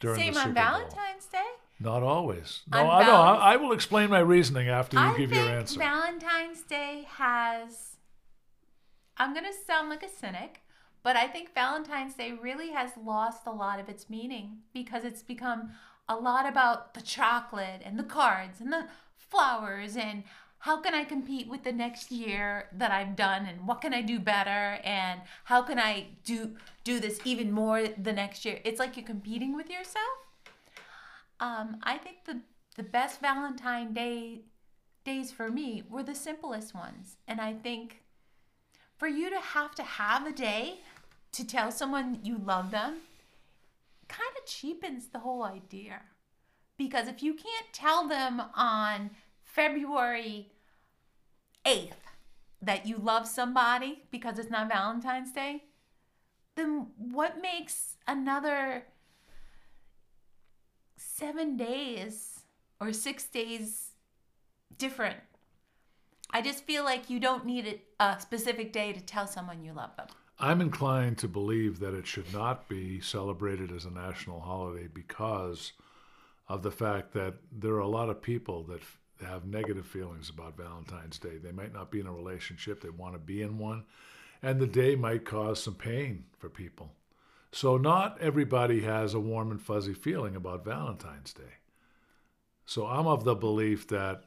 during 0.00 0.18
same 0.18 0.32
the 0.34 0.40
Super 0.40 0.54
Bowl. 0.54 0.64
Same 0.64 0.72
on 0.74 0.80
Bowl. 0.80 0.88
Valentine's 0.88 1.26
Day. 1.26 1.38
Not 1.80 2.02
always. 2.02 2.62
No, 2.70 2.78
On 2.78 2.86
I 2.86 3.00
know. 3.06 3.12
Valentine's- 3.12 3.42
I, 3.42 3.52
I 3.52 3.56
will 3.56 3.72
explain 3.72 4.08
my 4.10 4.20
reasoning 4.20 4.68
after 4.68 4.96
you 4.96 5.02
I 5.02 5.16
give 5.18 5.32
your 5.32 5.44
answer. 5.44 5.78
Valentine's 5.78 6.62
Day 6.62 7.06
has. 7.16 7.91
I'm 9.16 9.34
gonna 9.34 9.52
sound 9.66 9.88
like 9.88 10.02
a 10.02 10.08
cynic, 10.08 10.62
but 11.02 11.16
I 11.16 11.26
think 11.26 11.54
Valentine's 11.54 12.14
Day 12.14 12.32
really 12.32 12.70
has 12.70 12.92
lost 13.02 13.42
a 13.46 13.52
lot 13.52 13.80
of 13.80 13.88
its 13.88 14.08
meaning 14.08 14.58
because 14.72 15.04
it's 15.04 15.22
become 15.22 15.72
a 16.08 16.16
lot 16.16 16.48
about 16.48 16.94
the 16.94 17.00
chocolate 17.00 17.82
and 17.84 17.98
the 17.98 18.04
cards 18.04 18.60
and 18.60 18.72
the 18.72 18.86
flowers 19.16 19.96
and 19.96 20.24
how 20.58 20.80
can 20.80 20.94
I 20.94 21.02
compete 21.04 21.48
with 21.48 21.64
the 21.64 21.72
next 21.72 22.12
year 22.12 22.68
that 22.72 22.92
I've 22.92 23.16
done 23.16 23.46
and 23.46 23.66
what 23.66 23.80
can 23.80 23.92
I 23.92 24.00
do 24.00 24.20
better 24.20 24.78
and 24.84 25.20
how 25.44 25.62
can 25.62 25.78
I 25.78 26.06
do 26.24 26.56
do 26.84 27.00
this 27.00 27.20
even 27.24 27.50
more 27.50 27.88
the 27.88 28.12
next 28.12 28.44
year. 28.44 28.60
It's 28.64 28.78
like 28.78 28.96
you're 28.96 29.06
competing 29.06 29.56
with 29.56 29.68
yourself. 29.68 30.06
Um, 31.40 31.78
I 31.82 31.98
think 31.98 32.24
the 32.26 32.42
the 32.76 32.84
best 32.84 33.20
Valentine 33.20 33.92
Day 33.92 34.42
days 35.04 35.32
for 35.32 35.50
me 35.50 35.82
were 35.90 36.02
the 36.02 36.14
simplest 36.14 36.74
ones. 36.74 37.16
And 37.26 37.40
I 37.40 37.54
think 37.54 38.01
for 39.02 39.08
you 39.08 39.28
to 39.28 39.40
have 39.40 39.74
to 39.74 39.82
have 39.82 40.28
a 40.28 40.30
day 40.30 40.78
to 41.32 41.44
tell 41.44 41.72
someone 41.72 42.20
you 42.22 42.38
love 42.38 42.70
them 42.70 42.98
kind 44.06 44.30
of 44.38 44.46
cheapens 44.46 45.08
the 45.08 45.18
whole 45.18 45.42
idea. 45.42 46.02
Because 46.78 47.08
if 47.08 47.20
you 47.20 47.34
can't 47.34 47.66
tell 47.72 48.06
them 48.06 48.40
on 48.54 49.10
February 49.42 50.52
8th 51.66 51.94
that 52.60 52.86
you 52.86 52.96
love 52.96 53.26
somebody 53.26 54.04
because 54.12 54.38
it's 54.38 54.52
not 54.52 54.68
Valentine's 54.68 55.32
Day, 55.32 55.64
then 56.54 56.86
what 56.96 57.42
makes 57.42 57.96
another 58.06 58.84
seven 60.96 61.56
days 61.56 62.44
or 62.80 62.92
six 62.92 63.24
days 63.24 63.94
different. 64.78 65.18
I 66.32 66.40
just 66.40 66.64
feel 66.64 66.84
like 66.84 67.10
you 67.10 67.20
don't 67.20 67.44
need 67.44 67.80
a, 68.00 68.16
specific 68.18 68.72
day 68.72 68.92
to 68.92 69.00
tell 69.00 69.26
someone 69.26 69.62
you 69.62 69.72
love 69.72 69.94
them. 69.96 70.06
I'm 70.38 70.60
inclined 70.60 71.18
to 71.18 71.28
believe 71.28 71.78
that 71.80 71.94
it 71.94 72.06
should 72.06 72.32
not 72.32 72.68
be 72.68 73.00
celebrated 73.00 73.70
as 73.70 73.84
a 73.84 73.90
national 73.90 74.40
holiday 74.40 74.88
because 74.92 75.72
of 76.48 76.62
the 76.62 76.70
fact 76.70 77.12
that 77.12 77.34
there 77.52 77.74
are 77.74 77.80
a 77.80 77.86
lot 77.86 78.08
of 78.08 78.22
people 78.22 78.64
that 78.64 78.80
have 79.24 79.44
negative 79.44 79.86
feelings 79.86 80.30
about 80.30 80.56
Valentine's 80.56 81.18
Day. 81.18 81.38
They 81.38 81.52
might 81.52 81.72
not 81.72 81.90
be 81.90 82.00
in 82.00 82.06
a 82.06 82.12
relationship, 82.12 82.80
they 82.80 82.90
want 82.90 83.14
to 83.14 83.20
be 83.20 83.42
in 83.42 83.58
one, 83.58 83.84
and 84.42 84.58
the 84.58 84.66
day 84.66 84.96
might 84.96 85.24
cause 85.24 85.62
some 85.62 85.74
pain 85.74 86.24
for 86.38 86.48
people. 86.48 86.92
So, 87.52 87.76
not 87.76 88.18
everybody 88.20 88.80
has 88.80 89.14
a 89.14 89.20
warm 89.20 89.50
and 89.50 89.60
fuzzy 89.60 89.92
feeling 89.92 90.34
about 90.34 90.64
Valentine's 90.64 91.34
Day. 91.34 91.58
So, 92.64 92.86
I'm 92.86 93.06
of 93.06 93.24
the 93.24 93.34
belief 93.34 93.86
that 93.88 94.24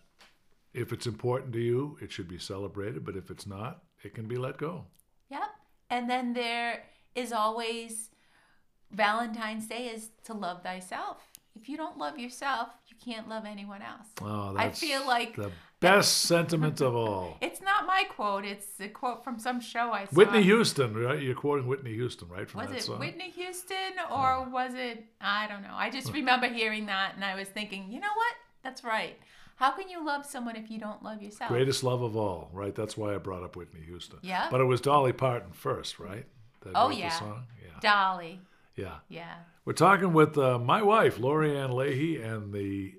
if 0.76 0.92
it's 0.92 1.08
important 1.08 1.54
to 1.54 1.60
you, 1.60 1.98
it 2.02 2.12
should 2.12 2.28
be 2.28 2.38
celebrated, 2.38 3.06
but 3.06 3.16
if 3.16 3.32
it's 3.32 3.48
not, 3.48 3.84
it 4.04 4.14
can 4.14 4.28
be 4.28 4.36
let 4.36 4.58
go. 4.58 4.86
Yep. 5.30 5.50
And 5.90 6.10
then 6.10 6.34
there 6.34 6.84
is 7.16 7.32
always 7.32 8.10
Valentine's 8.92 9.68
Day 9.68 9.88
is 9.88 10.10
to 10.26 10.34
love 10.34 10.64
thyself. 10.64 11.18
If 11.56 11.70
you 11.70 11.78
don't 11.78 11.98
love 11.98 12.20
yourself, 12.20 12.70
you 12.88 12.98
can't 13.04 13.30
love 13.30 13.46
anyone 13.46 13.82
else. 13.82 14.08
Oh, 14.22 14.54
I 14.58 14.66
that's 14.66 14.80
feel 14.80 15.08
like 15.08 15.38
the 15.38 15.52
best 15.80 16.24
sentiment 16.24 16.82
of 16.82 16.94
all. 16.94 17.38
it's 17.42 17.62
not 17.62 17.88
my 17.88 18.04
quote, 18.10 18.44
it's 18.44 18.68
a 18.82 18.90
quote 18.90 19.24
from 19.24 19.40
some 19.40 19.62
show 19.62 19.92
I 19.92 20.06
saw. 20.06 20.16
Whitney 20.16 20.44
Houston, 20.44 20.94
right? 20.98 21.22
You're 21.22 21.34
quoting 21.36 21.68
Whitney 21.68 21.94
Houston, 21.94 22.28
right? 22.28 22.50
From 22.50 22.62
Was 22.62 22.72
that 22.72 22.78
it 22.80 22.84
song. 22.84 23.00
Whitney 23.00 23.30
Houston 23.32 23.94
oh. 24.10 24.22
or 24.22 24.50
was 24.50 24.74
it 24.74 25.06
I 25.22 25.48
don't 25.48 25.64
know. 25.64 25.74
I 25.74 25.90
just 25.90 26.12
remember 26.14 26.48
hearing 26.48 26.88
that 26.88 27.14
and 27.16 27.24
I 27.24 27.36
was 27.36 27.48
thinking, 27.48 27.90
you 27.90 28.02
know 28.02 28.14
what? 28.14 28.36
That's 28.62 28.84
right. 28.84 29.18
How 29.56 29.72
can 29.72 29.90
you 29.90 30.06
love 30.06 30.26
someone 30.26 30.56
if 30.56 30.70
you 30.70 30.80
don't 30.80 31.02
love 31.02 31.22
yourself? 31.22 31.50
Greatest 31.50 31.84
love 31.84 32.02
of 32.02 32.18
all, 32.18 32.50
right? 32.52 32.76
That's 32.76 32.98
why 32.98 33.16
I 33.16 33.18
brought 33.18 33.44
up 33.44 33.56
Whitney 33.56 33.82
Houston. 33.86 34.20
Yeah. 34.22 34.48
But 34.52 34.60
it 34.62 34.66
was 34.66 34.82
Dolly 34.82 35.14
Parton 35.14 35.52
first, 35.54 35.98
right? 36.00 36.26
That 36.62 36.74
Oh, 36.76 36.90
yeah. 36.90 37.18
Yeah. 37.64 37.80
Dolly. 37.80 38.42
Yeah. 38.76 38.96
Yeah. 39.08 39.36
We're 39.64 39.74
talking 39.74 40.14
with 40.14 40.38
uh, 40.38 40.60
my 40.60 40.82
wife, 40.82 41.18
Lori 41.20 41.58
Ann 41.58 41.72
Leahy, 41.72 42.22
and 42.22 42.54
the 42.54 42.96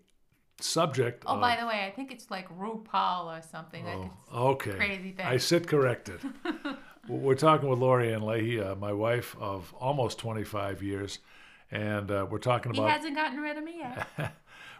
subject. 0.60 1.24
Oh, 1.26 1.34
of, 1.34 1.40
by 1.40 1.56
the 1.60 1.66
way, 1.66 1.84
I 1.86 1.90
think 1.90 2.10
it's 2.10 2.30
like 2.30 2.48
RuPaul 2.58 3.38
or 3.38 3.42
something. 3.42 3.84
Oh, 3.86 4.10
it's 4.54 4.66
okay. 4.66 4.76
crazy 4.76 5.12
thing. 5.12 5.26
I 5.26 5.36
sit 5.36 5.66
corrected. 5.66 6.20
We're 7.08 7.34
talking 7.34 7.68
with 7.68 7.78
Lori 7.78 8.12
Ann 8.12 8.22
Leahy, 8.22 8.60
uh, 8.60 8.74
my 8.74 8.92
wife 8.92 9.36
of 9.38 9.72
almost 9.78 10.18
25 10.18 10.82
years, 10.82 11.20
and 11.70 12.10
uh, 12.10 12.26
we're 12.28 12.38
talking 12.38 12.72
about. 12.72 12.86
he 12.86 12.92
hasn't 12.92 13.14
gotten 13.14 13.38
rid 13.38 13.56
of 13.56 13.62
me 13.62 13.76
yet. 13.78 14.08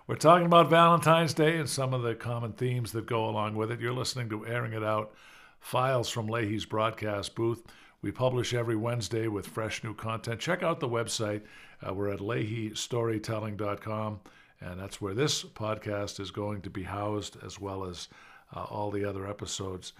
We're 0.09 0.14
talking 0.14 0.47
about 0.47 0.71
Valentine's 0.71 1.35
Day 1.35 1.57
and 1.57 1.69
some 1.69 1.92
of 1.92 2.03
the 2.03 2.14
common 2.14 2.53
themes 2.53 2.92
that 2.92 3.07
go 3.07 3.29
along 3.29 3.57
with 3.57 3.73
it. 3.73 3.81
You're 3.81 3.92
listening 3.92 4.29
to 4.29 4.47
Airing 4.47 4.73
It 4.73 4.85
Out, 4.85 5.12
files 5.59 6.09
from 6.09 6.29
Leahy's 6.29 6.64
broadcast 6.64 7.35
booth. 7.35 7.64
We 8.03 8.12
publish 8.12 8.55
every 8.55 8.77
Wednesday 8.77 9.27
with 9.27 9.49
fresh 9.49 9.83
new 9.83 9.95
content. 9.95 10.38
Check 10.38 10.62
out 10.62 10.79
the 10.79 10.88
website. 10.88 11.42
Uh, 11.85 11.92
we're 11.92 12.12
at 12.12 12.21
leahystorytelling.com, 12.21 14.21
and 14.61 14.81
that's 14.81 15.01
where 15.01 15.14
this 15.14 15.42
podcast 15.42 16.21
is 16.21 16.31
going 16.31 16.62
to 16.62 16.71
be 16.71 16.85
housed, 16.85 17.38
as 17.45 17.59
well 17.59 17.85
as 17.85 18.07
uh, 18.55 18.62
all 18.62 18.92
the 18.92 19.05
other 19.05 19.27
episodes 19.27 19.92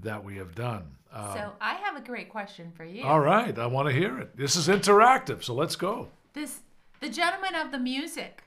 that 0.00 0.24
we 0.24 0.38
have 0.38 0.56
done. 0.56 0.82
Uh, 1.12 1.34
so 1.34 1.52
I 1.60 1.74
have 1.74 1.94
a 1.94 2.00
great 2.00 2.30
question 2.30 2.72
for 2.74 2.84
you. 2.84 3.04
all 3.04 3.20
right, 3.20 3.56
I 3.56 3.66
want 3.66 3.86
to 3.86 3.94
hear 3.94 4.18
it. 4.18 4.36
This 4.36 4.56
is 4.56 4.66
interactive, 4.66 5.44
so 5.44 5.54
let's 5.54 5.76
go. 5.76 6.08
This 6.32 6.62
the 6.98 7.08
gentleman 7.08 7.54
of 7.54 7.70
the 7.70 7.78
music. 7.78 8.42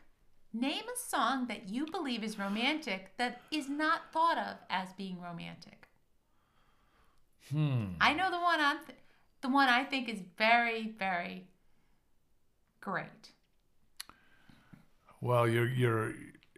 Name 0.57 0.85
a 0.85 0.97
song 0.97 1.47
that 1.47 1.67
you 1.67 1.85
believe 1.85 2.23
is 2.23 2.39
romantic 2.39 3.11
that 3.17 3.41
is 3.51 3.67
not 3.67 4.13
thought 4.13 4.37
of 4.37 4.55
as 4.69 4.93
being 4.93 5.19
romantic. 5.19 5.85
Hmm. 7.51 7.87
I 7.99 8.13
know 8.13 8.31
the 8.31 8.39
one 8.39 8.61
I'm 8.61 8.77
th- 8.77 8.97
the 9.41 9.49
one 9.49 9.67
I 9.67 9.83
think 9.83 10.07
is 10.07 10.19
very 10.37 10.95
very 10.97 11.47
great. 12.79 13.33
Well, 15.19 15.45
you're 15.45 15.67
you're 15.67 16.13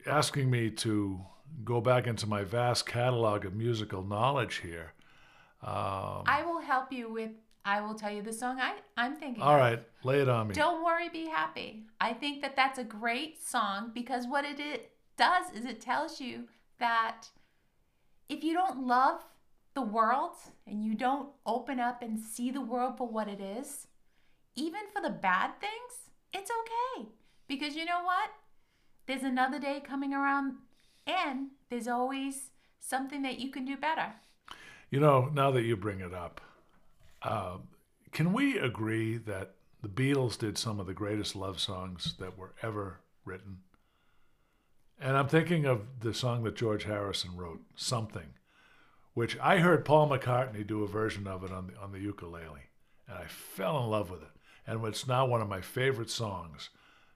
asking 0.06 0.52
me 0.52 0.70
to 0.86 1.20
go 1.64 1.82
back 1.82 2.06
into 2.06 2.28
my 2.28 2.44
vast 2.44 2.86
catalog 2.86 3.46
of 3.46 3.56
musical 3.56 4.04
knowledge 4.04 4.58
here. 4.58 4.94
Um, 5.64 6.22
I 6.28 6.44
will 6.46 6.62
help 6.62 6.94
you 6.94 7.12
with 7.12 7.32
I 7.68 7.82
will 7.82 7.96
tell 7.96 8.10
you 8.10 8.22
the 8.22 8.32
song 8.32 8.62
I 8.62 8.76
I'm 8.96 9.18
thinking 9.18 9.44
all 9.44 9.56
of. 9.56 9.60
right, 9.60 9.84
lay 10.06 10.22
it 10.22 10.30
on 10.30 10.48
me. 10.48 10.56
Don't 10.56 10.86
worry, 10.86 11.10
be 11.10 11.26
happy. 11.26 11.84
I 12.00 12.14
think 12.14 12.42
that 12.42 12.56
that's 12.56 12.80
a 12.80 12.84
great 12.86 13.44
song 13.46 13.92
because 13.94 14.26
what 14.26 14.46
it, 14.46 14.58
it 14.58 14.92
does 15.18 15.52
is 15.54 15.66
it 15.66 15.82
tells 15.82 16.22
you 16.22 16.46
that 16.80 17.28
if 18.30 18.42
you 18.42 18.54
don't 18.54 18.88
love 18.88 19.20
the 19.74 19.82
world 19.82 20.38
and 20.66 20.86
you 20.86 20.96
don't 20.96 21.28
open 21.46 21.78
up 21.78 22.02
and 22.02 22.18
see 22.18 22.52
the 22.52 22.62
world 22.62 22.98
for 22.98 23.06
what 23.06 23.28
it 23.28 23.42
is, 23.42 23.88
even 24.56 24.82
for 24.96 25.02
the 25.02 25.10
bad 25.10 25.60
things, 25.60 26.10
it's 26.34 26.50
okay. 26.50 27.10
Because 27.50 27.76
you 27.76 27.84
know 27.84 28.02
what? 28.02 28.30
There's 29.08 29.24
another 29.24 29.60
day 29.60 29.82
coming 29.86 30.14
around 30.14 30.54
and 31.06 31.50
there's 31.70 31.90
always 31.90 32.52
something 32.80 33.24
that 33.24 33.40
you 33.40 33.52
can 33.52 33.66
do 33.66 33.76
better. 33.76 34.14
You 34.90 35.02
know, 35.02 35.30
now 35.34 35.52
that 35.52 35.64
you 35.64 35.76
bring 35.76 36.00
it 36.00 36.14
up, 36.14 36.40
um, 37.24 37.70
can 38.12 38.34
we 38.34 38.58
agree 38.58 39.18
that 39.18 39.56
the 39.82 39.90
Beatles 39.90 40.38
did 40.38 40.58
some 40.58 40.80
of 40.80 40.88
the 40.88 40.94
greatest 40.94 41.36
love 41.36 41.60
songs 41.60 42.16
that 42.20 42.38
were 42.38 42.54
ever 42.62 43.00
written? 43.26 43.60
And 45.00 45.16
I'm 45.16 45.28
thinking 45.28 45.66
of 45.66 46.00
the 46.00 46.14
song 46.14 46.44
that 46.44 46.56
George 46.56 46.86
Harrison 46.86 47.36
wrote, 47.38 47.62
"Something," 47.76 48.34
which 49.14 49.38
I 49.40 49.60
heard 49.60 49.86
Paul 49.86 50.10
McCartney 50.10 50.66
do 50.66 50.84
a 50.84 50.88
version 50.88 51.28
of 51.28 51.44
it 51.44 51.52
on 51.52 51.68
the 51.68 51.78
on 51.80 51.92
the 51.92 52.00
ukulele, 52.00 52.70
and 53.08 53.18
I 53.18 53.26
fell 53.28 53.84
in 53.84 53.90
love 53.90 54.10
with 54.10 54.24
it. 54.24 54.30
And 54.66 54.84
it's 54.86 55.08
now 55.08 55.26
one 55.26 55.42
of 55.42 55.48
my 55.48 55.62
favorite 55.62 56.10
songs 56.10 56.70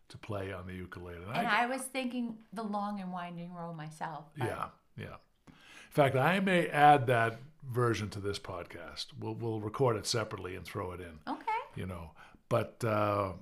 to 0.10 0.18
play 0.18 0.54
on 0.54 0.68
the 0.68 0.74
ukulele. 0.74 1.24
And 1.24 1.36
And 1.36 1.48
I 1.48 1.66
was 1.66 1.82
thinking 1.82 2.38
the 2.54 2.64
long 2.64 3.00
and 3.02 3.12
winding 3.12 3.54
road 3.54 3.74
myself. 3.76 4.26
but- 4.38 4.48
yeah, 4.48 4.70
yeah. 4.96 5.16
In 5.48 5.92
fact, 5.96 6.16
I 6.16 6.40
may 6.40 6.68
add 6.68 7.08
that 7.08 7.40
version 7.70 8.10
to 8.10 8.20
this 8.20 8.40
podcast. 8.40 9.08
We'll 9.20 9.36
we'll 9.36 9.60
record 9.60 9.96
it 9.98 10.06
separately 10.08 10.56
and 10.56 10.66
throw 10.66 10.92
it 10.92 11.00
in. 11.02 11.20
Okay. 11.28 11.44
You 11.76 11.86
know, 11.86 12.12
but 12.50 12.84
uh, 12.84 13.34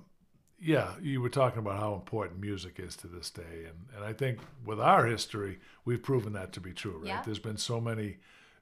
yeah, 0.60 0.92
you 1.00 1.20
were 1.20 1.28
talking 1.30 1.58
about 1.58 1.78
how 1.80 1.94
important 1.94 2.40
music 2.40 2.78
is 2.78 2.96
to 2.96 3.06
this 3.06 3.30
day, 3.30 3.66
and 3.66 3.96
and 3.96 4.04
I 4.04 4.12
think 4.12 4.38
with 4.64 4.80
our 4.80 5.06
history, 5.06 5.58
we've 5.84 6.02
proven 6.02 6.32
that 6.34 6.52
to 6.54 6.60
be 6.60 6.72
true. 6.72 6.98
Right? 6.98 7.06
Yeah. 7.08 7.22
There's 7.24 7.38
been 7.38 7.56
so 7.56 7.80
many 7.80 8.18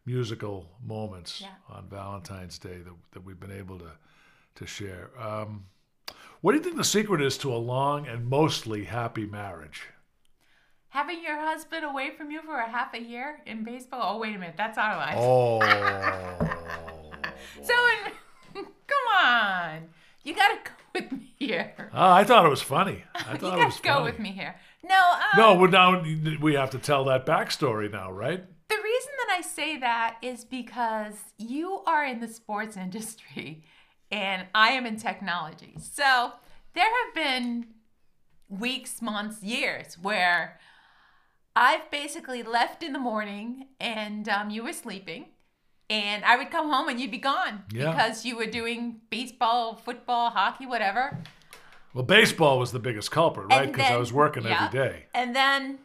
musical 0.07 0.66
moments 0.85 1.40
Yeah. 1.42 1.49
on 1.68 1.88
Valentine's 1.88 2.59
Day 2.59 2.79
that 2.79 2.94
that 3.12 3.25
we've 3.25 3.40
been 3.40 3.53
able 3.53 3.79
to 3.79 3.90
to 4.57 4.66
share. 4.66 5.11
Um, 5.21 5.66
what 6.40 6.53
do 6.53 6.59
you 6.59 6.64
think 6.64 6.77
the 6.77 6.85
secret 6.85 7.21
is 7.21 7.37
to 7.38 7.53
a 7.53 7.57
long 7.59 8.07
and 8.07 8.27
mostly 8.27 8.85
happy 8.85 9.27
marriage? 9.27 9.83
Having 10.90 11.22
your 11.22 11.38
husband 11.38 11.85
away 11.85 12.11
from 12.16 12.31
you 12.31 12.40
for 12.42 12.57
a 12.57 12.68
half 12.68 12.94
a 12.94 13.01
year 13.01 13.40
in 13.46 13.62
baseball? 13.62 14.16
Oh, 14.16 14.18
wait 14.18 14.35
a 14.35 14.38
minute. 14.38 14.55
That's 14.57 14.79
our 14.79 14.96
life. 14.96 15.16
Oh. 15.18 15.61
So, 17.62 17.72
in, 18.55 18.62
come 18.87 19.24
on. 19.27 19.88
You 20.22 20.35
got 20.35 20.48
to 20.48 20.70
go 20.70 20.77
with 20.94 21.12
me 21.12 21.33
here. 21.38 21.90
Oh, 21.92 22.12
I 22.12 22.24
thought 22.24 22.44
it 22.44 22.48
was 22.48 22.62
funny. 22.62 23.05
I 23.14 23.33
You 23.33 23.38
thought 23.38 23.55
it 23.55 23.61
got 23.61 23.66
was 23.66 23.77
to 23.77 23.83
go 23.83 23.92
funny. 23.94 24.05
with 24.05 24.18
me 24.18 24.33
here. 24.33 24.57
No, 24.85 24.96
um, 24.96 25.20
No, 25.37 25.55
we're 25.57 25.68
now 25.68 26.03
we 26.40 26.55
have 26.55 26.70
to 26.70 26.79
tell 26.79 27.05
that 27.05 27.27
backstory 27.27 27.90
now, 27.90 28.11
right? 28.12 28.44
the 28.68 28.74
reason 28.77 29.11
that 29.27 29.37
I 29.38 29.40
say 29.40 29.79
that 29.79 30.16
is 30.22 30.44
because 30.44 31.14
you 31.38 31.81
are 31.87 32.05
in 32.05 32.20
the 32.20 32.29
sports 32.29 32.77
industry 32.77 33.64
and 34.11 34.46
I 34.55 34.70
am 34.70 34.85
in 34.87 34.96
technology. 34.98 35.74
So, 35.81 36.33
there 36.74 36.85
have 36.85 37.14
been 37.14 37.66
weeks, 38.48 39.01
months, 39.03 39.42
years 39.42 39.96
where 40.01 40.59
I've 41.59 41.90
basically 41.90 42.44
left 42.44 42.85
in 42.85 42.92
the 42.92 43.01
morning 43.01 43.66
and 43.81 44.29
um, 44.29 44.49
you 44.51 44.62
were 44.62 44.73
sleeping. 44.73 45.27
And 45.90 46.25
I 46.25 46.37
would 46.37 46.51
come 46.51 46.71
home 46.71 46.88
and 46.88 47.01
you'd 47.01 47.11
be 47.11 47.19
gone 47.19 47.65
Yeah. 47.73 47.90
because 47.90 48.25
you 48.25 48.37
were 48.37 48.46
doing 48.46 49.00
baseball, 49.11 49.75
football, 49.75 50.31
hockey, 50.31 50.67
whatever. 50.67 51.19
Well, 51.94 52.04
baseball 52.04 52.59
was 52.59 52.71
the 52.73 52.79
biggest 52.79 53.11
culprit, 53.11 53.48
right? 53.48 53.73
Because 53.73 53.90
I 53.90 53.96
was 53.96 54.13
working 54.13 54.44
yeah. 54.44 54.67
every 54.67 54.79
day. 54.79 55.06
And 55.15 55.35
then 55.35 55.79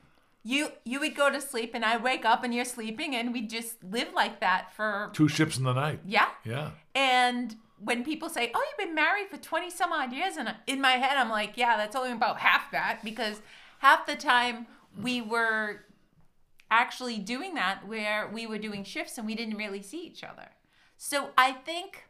you 0.43 0.67
you 0.83 0.99
would 0.99 1.15
go 1.15 1.31
to 1.31 1.39
sleep 1.41 1.71
and 1.73 1.83
I'd 1.85 2.03
wake 2.03 2.25
up 2.25 2.43
and 2.43 2.53
you're 2.53 2.65
sleeping 2.65 3.15
and 3.15 3.33
we 3.33 3.41
just 3.41 3.83
live 3.83 4.09
like 4.13 4.41
that 4.41 4.73
for 4.75 5.09
Two 5.13 5.27
ships 5.29 5.57
in 5.57 5.63
the 5.63 5.73
night. 5.73 6.01
yeah. 6.05 6.27
Yeah. 6.45 6.71
And 6.93 7.55
when 7.79 8.03
people 8.03 8.29
say, 8.29 8.51
"Oh, 8.53 8.63
you've 8.69 8.85
been 8.87 8.93
married 8.95 9.29
for 9.29 9.37
20 9.37 9.69
some 9.69 9.91
odd 9.93 10.13
years," 10.13 10.35
and 10.37 10.53
in 10.67 10.79
my 10.81 10.91
head 11.03 11.17
I'm 11.17 11.29
like, 11.29 11.57
"Yeah, 11.57 11.77
that's 11.77 11.95
only 11.95 12.11
about 12.11 12.39
half 12.39 12.69
that 12.71 12.99
because 13.03 13.41
half 13.79 14.05
the 14.05 14.15
time 14.15 14.67
we 15.01 15.21
were 15.21 15.85
actually 16.69 17.19
doing 17.19 17.53
that 17.55 17.87
where 17.87 18.27
we 18.27 18.47
were 18.47 18.57
doing 18.57 18.83
shifts 18.83 19.17
and 19.17 19.27
we 19.27 19.35
didn't 19.35 19.57
really 19.57 19.81
see 19.81 20.05
each 20.05 20.23
other." 20.23 20.49
So 20.97 21.31
I 21.37 21.51
think 21.51 22.07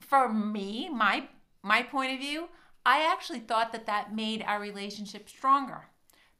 for 0.00 0.28
me, 0.32 0.88
my 0.88 1.28
my 1.62 1.82
point 1.82 2.12
of 2.12 2.18
view, 2.18 2.48
I 2.84 3.00
actually 3.10 3.40
thought 3.40 3.72
that 3.72 3.86
that 3.86 4.14
made 4.14 4.42
our 4.42 4.60
relationship 4.60 5.28
stronger. 5.28 5.88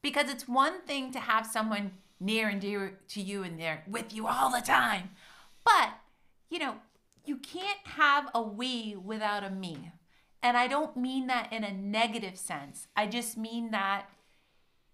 Because 0.02 0.28
it's 0.28 0.46
one 0.46 0.82
thing 0.82 1.12
to 1.12 1.18
have 1.18 1.46
someone 1.46 1.92
near 2.20 2.48
and 2.48 2.60
dear 2.60 2.98
to 3.08 3.22
you 3.22 3.42
and 3.42 3.58
there 3.58 3.84
with 3.88 4.12
you 4.12 4.26
all 4.26 4.50
the 4.50 4.60
time. 4.60 5.10
But, 5.64 5.94
you 6.50 6.58
know, 6.58 6.76
you 7.24 7.38
can't 7.38 7.86
have 7.86 8.28
a 8.34 8.42
we 8.42 8.96
without 8.96 9.44
a 9.44 9.48
me. 9.48 9.92
And 10.42 10.58
I 10.58 10.66
don't 10.66 10.94
mean 10.94 11.26
that 11.28 11.50
in 11.50 11.64
a 11.64 11.72
negative 11.72 12.36
sense. 12.36 12.86
I 12.94 13.06
just 13.06 13.38
mean 13.38 13.70
that 13.70 14.10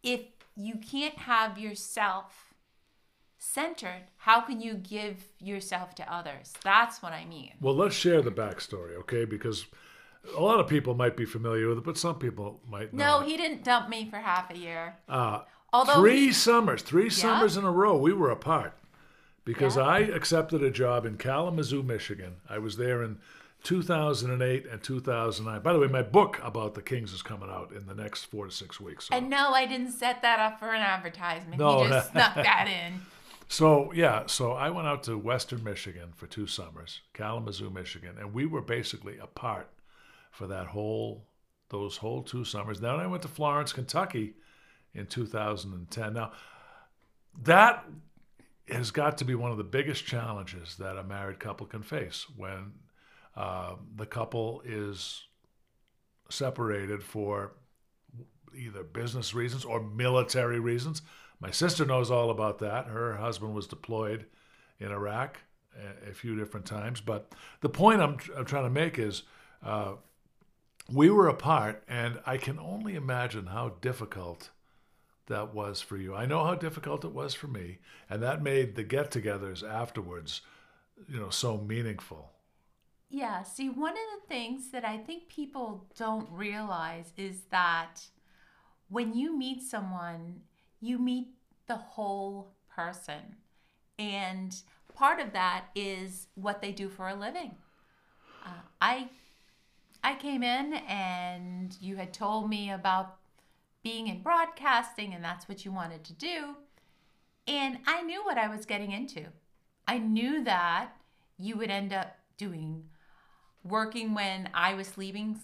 if 0.04 0.20
you 0.64 0.76
can't 0.76 1.14
have 1.18 1.58
yourself 1.58 2.46
centered, 3.38 4.02
how 4.18 4.40
can 4.42 4.60
you 4.60 4.74
give 4.74 5.28
yourself 5.38 5.94
to 5.96 6.12
others? 6.12 6.52
That's 6.62 7.02
what 7.02 7.12
I 7.12 7.24
mean. 7.24 7.52
Well, 7.60 7.74
let's 7.74 7.94
share 7.94 8.22
the 8.22 8.30
backstory, 8.30 8.94
okay? 9.00 9.24
Because 9.24 9.66
a 10.36 10.40
lot 10.42 10.60
of 10.60 10.68
people 10.68 10.94
might 10.94 11.16
be 11.16 11.24
familiar 11.24 11.68
with 11.68 11.78
it, 11.78 11.84
but 11.84 11.96
some 11.96 12.18
people 12.18 12.60
might 12.68 12.92
No, 12.92 13.20
not. 13.20 13.26
he 13.26 13.36
didn't 13.36 13.64
dump 13.64 13.88
me 13.88 14.08
for 14.10 14.16
half 14.18 14.50
a 14.50 14.56
year. 14.58 14.96
Uh, 15.08 15.40
Although 15.72 16.00
three 16.00 16.26
he- 16.26 16.32
summers, 16.32 16.82
three 16.82 17.08
summers 17.10 17.56
in 17.56 17.64
a 17.64 17.70
row, 17.70 17.96
we 17.96 18.12
were 18.12 18.30
apart 18.30 18.74
because 19.44 19.76
Yeah. 19.76 19.84
I 19.84 19.98
accepted 20.00 20.62
a 20.62 20.70
job 20.70 21.06
in 21.06 21.16
Kalamazoo, 21.16 21.82
Michigan. 21.82 22.36
I 22.48 22.58
was 22.58 22.76
there 22.76 23.02
in 23.02 23.18
2008 23.62 24.66
and 24.66 24.82
2009. 24.82 25.62
By 25.62 25.72
the 25.72 25.78
way, 25.78 25.86
my 25.86 26.02
book 26.02 26.40
about 26.42 26.74
the 26.74 26.82
Kings 26.82 27.12
is 27.12 27.22
coming 27.22 27.50
out 27.50 27.72
in 27.72 27.86
the 27.86 27.94
next 27.94 28.24
four 28.24 28.46
to 28.46 28.50
six 28.50 28.80
weeks. 28.80 29.06
So, 29.06 29.14
And 29.14 29.28
no, 29.28 29.50
I 29.50 29.66
didn't 29.66 29.92
set 29.92 30.22
that 30.22 30.38
up 30.38 30.58
for 30.58 30.72
an 30.72 30.82
advertisement. 30.82 31.58
No, 31.58 31.84
he 31.84 31.88
just 31.88 32.12
snuck 32.12 32.34
that 32.34 32.68
in. 32.68 33.00
so 33.48 33.92
yeah, 33.92 34.24
so 34.26 34.52
I 34.52 34.70
went 34.70 34.88
out 34.88 35.02
to 35.04 35.16
Western 35.16 35.62
Michigan 35.62 36.12
for 36.14 36.26
two 36.26 36.46
summers, 36.46 37.00
Kalamazoo, 37.12 37.70
Michigan, 37.70 38.16
and 38.18 38.32
we 38.32 38.46
were 38.46 38.62
basically 38.62 39.18
apart 39.18 39.68
for 40.30 40.46
that 40.46 40.68
whole 40.68 41.26
those 41.68 41.98
whole 41.98 42.22
two 42.22 42.44
summers. 42.44 42.80
Then 42.80 42.96
I 42.96 43.06
went 43.06 43.22
to 43.22 43.28
Florence, 43.28 43.72
Kentucky 43.72 44.34
in 44.94 45.06
2010. 45.06 46.12
Now, 46.12 46.32
that 47.42 47.84
has 48.68 48.90
got 48.90 49.18
to 49.18 49.24
be 49.24 49.34
one 49.34 49.50
of 49.50 49.56
the 49.56 49.64
biggest 49.64 50.04
challenges 50.04 50.76
that 50.76 50.96
a 50.96 51.04
married 51.04 51.40
couple 51.40 51.66
can 51.66 51.82
face 51.82 52.26
when 52.36 52.72
uh, 53.36 53.74
the 53.96 54.06
couple 54.06 54.62
is 54.64 55.24
separated 56.28 57.02
for 57.02 57.52
either 58.56 58.82
business 58.82 59.34
reasons 59.34 59.64
or 59.64 59.80
military 59.80 60.58
reasons. 60.58 61.02
My 61.40 61.50
sister 61.50 61.84
knows 61.84 62.10
all 62.10 62.30
about 62.30 62.58
that. 62.58 62.86
Her 62.86 63.16
husband 63.16 63.54
was 63.54 63.66
deployed 63.66 64.26
in 64.78 64.90
Iraq 64.92 65.38
a, 65.76 66.10
a 66.10 66.14
few 66.14 66.36
different 66.36 66.66
times. 66.66 67.00
But 67.00 67.32
the 67.60 67.68
point 67.68 68.00
I'm, 68.00 68.18
I'm 68.36 68.44
trying 68.44 68.64
to 68.64 68.70
make 68.70 68.98
is 68.98 69.22
uh, 69.64 69.92
we 70.92 71.10
were 71.10 71.28
apart, 71.28 71.82
and 71.88 72.20
I 72.26 72.36
can 72.36 72.58
only 72.58 72.94
imagine 72.94 73.46
how 73.46 73.74
difficult 73.80 74.50
that 75.28 75.54
was 75.54 75.80
for 75.80 75.96
you. 75.96 76.14
I 76.14 76.26
know 76.26 76.44
how 76.44 76.54
difficult 76.54 77.04
it 77.04 77.12
was 77.12 77.34
for 77.34 77.46
me, 77.46 77.78
and 78.08 78.22
that 78.22 78.42
made 78.42 78.74
the 78.74 78.82
get 78.82 79.10
togethers 79.10 79.62
afterwards, 79.62 80.40
you 81.08 81.20
know, 81.20 81.30
so 81.30 81.56
meaningful. 81.56 82.32
Yeah, 83.10 83.42
see, 83.42 83.68
one 83.68 83.92
of 83.92 84.20
the 84.20 84.28
things 84.28 84.70
that 84.70 84.84
I 84.84 84.96
think 84.96 85.28
people 85.28 85.84
don't 85.98 86.28
realize 86.30 87.12
is 87.16 87.42
that 87.50 88.02
when 88.88 89.14
you 89.14 89.36
meet 89.36 89.62
someone, 89.62 90.42
you 90.80 90.96
meet 90.96 91.34
the 91.66 91.76
whole 91.76 92.52
person. 92.72 93.36
And 93.98 94.56
part 94.94 95.20
of 95.20 95.32
that 95.32 95.66
is 95.74 96.28
what 96.36 96.62
they 96.62 96.70
do 96.70 96.88
for 96.88 97.08
a 97.08 97.14
living. 97.14 97.56
Uh, 98.46 98.62
I 98.80 99.08
I 100.02 100.14
came 100.14 100.42
in 100.42 100.74
and 100.74 101.76
you 101.80 101.96
had 101.96 102.14
told 102.14 102.48
me 102.48 102.70
about 102.70 103.16
being 103.82 104.06
in 104.06 104.22
broadcasting 104.22 105.12
and 105.12 105.22
that's 105.22 105.48
what 105.48 105.64
you 105.64 105.72
wanted 105.72 106.04
to 106.04 106.12
do. 106.14 106.56
And 107.46 107.78
I 107.86 108.02
knew 108.02 108.24
what 108.24 108.38
I 108.38 108.48
was 108.48 108.64
getting 108.66 108.92
into. 108.92 109.26
I 109.86 109.98
knew 109.98 110.44
that 110.44 110.92
you 111.36 111.56
would 111.56 111.70
end 111.70 111.92
up 111.92 112.16
doing 112.38 112.84
working 113.64 114.14
when 114.14 114.48
I 114.54 114.74
was 114.74 114.88
sleeping 114.88 115.40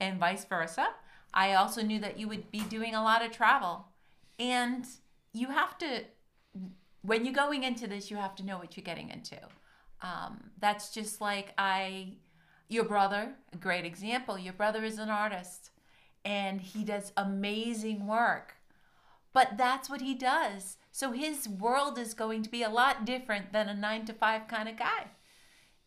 and 0.00 0.18
vice 0.18 0.44
versa. 0.44 0.88
I 1.34 1.54
also 1.54 1.82
knew 1.82 2.00
that 2.00 2.18
you 2.18 2.28
would 2.28 2.50
be 2.50 2.60
doing 2.60 2.94
a 2.94 3.02
lot 3.02 3.24
of 3.24 3.32
travel. 3.32 3.86
And 4.38 4.86
you 5.32 5.48
have 5.48 5.76
to, 5.78 6.04
when 7.02 7.24
you're 7.24 7.34
going 7.34 7.64
into 7.64 7.86
this, 7.86 8.10
you 8.10 8.16
have 8.16 8.34
to 8.36 8.44
know 8.44 8.58
what 8.58 8.76
you're 8.76 8.84
getting 8.84 9.10
into. 9.10 9.38
Um, 10.00 10.50
that's 10.58 10.92
just 10.92 11.20
like 11.20 11.52
I, 11.58 12.14
your 12.68 12.84
brother, 12.84 13.34
a 13.52 13.56
great 13.56 13.84
example. 13.84 14.38
Your 14.38 14.52
brother 14.52 14.84
is 14.84 14.98
an 14.98 15.10
artist 15.10 15.70
and 16.24 16.60
he 16.60 16.84
does 16.84 17.12
amazing 17.16 18.06
work. 18.06 18.54
But 19.32 19.56
that's 19.56 19.90
what 19.90 20.00
he 20.00 20.14
does. 20.14 20.78
So 20.90 21.12
his 21.12 21.48
world 21.48 21.98
is 21.98 22.14
going 22.14 22.42
to 22.42 22.50
be 22.50 22.62
a 22.62 22.70
lot 22.70 23.04
different 23.04 23.52
than 23.52 23.68
a 23.68 23.74
nine 23.74 24.04
to 24.06 24.12
five 24.12 24.48
kind 24.48 24.68
of 24.68 24.76
guy. 24.76 25.06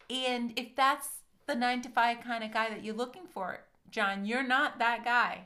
And 0.10 0.54
if 0.58 0.76
that's 0.76 1.21
the 1.48 1.56
nine 1.56 1.82
to 1.82 1.90
five 1.90 2.22
kind 2.22 2.44
of 2.44 2.52
guy 2.54 2.70
that 2.70 2.84
you're 2.84 2.96
looking 2.96 3.28
for, 3.34 3.60
John, 3.90 4.26
you're 4.26 4.48
not 4.48 4.80
that 4.80 5.04
guy. 5.04 5.46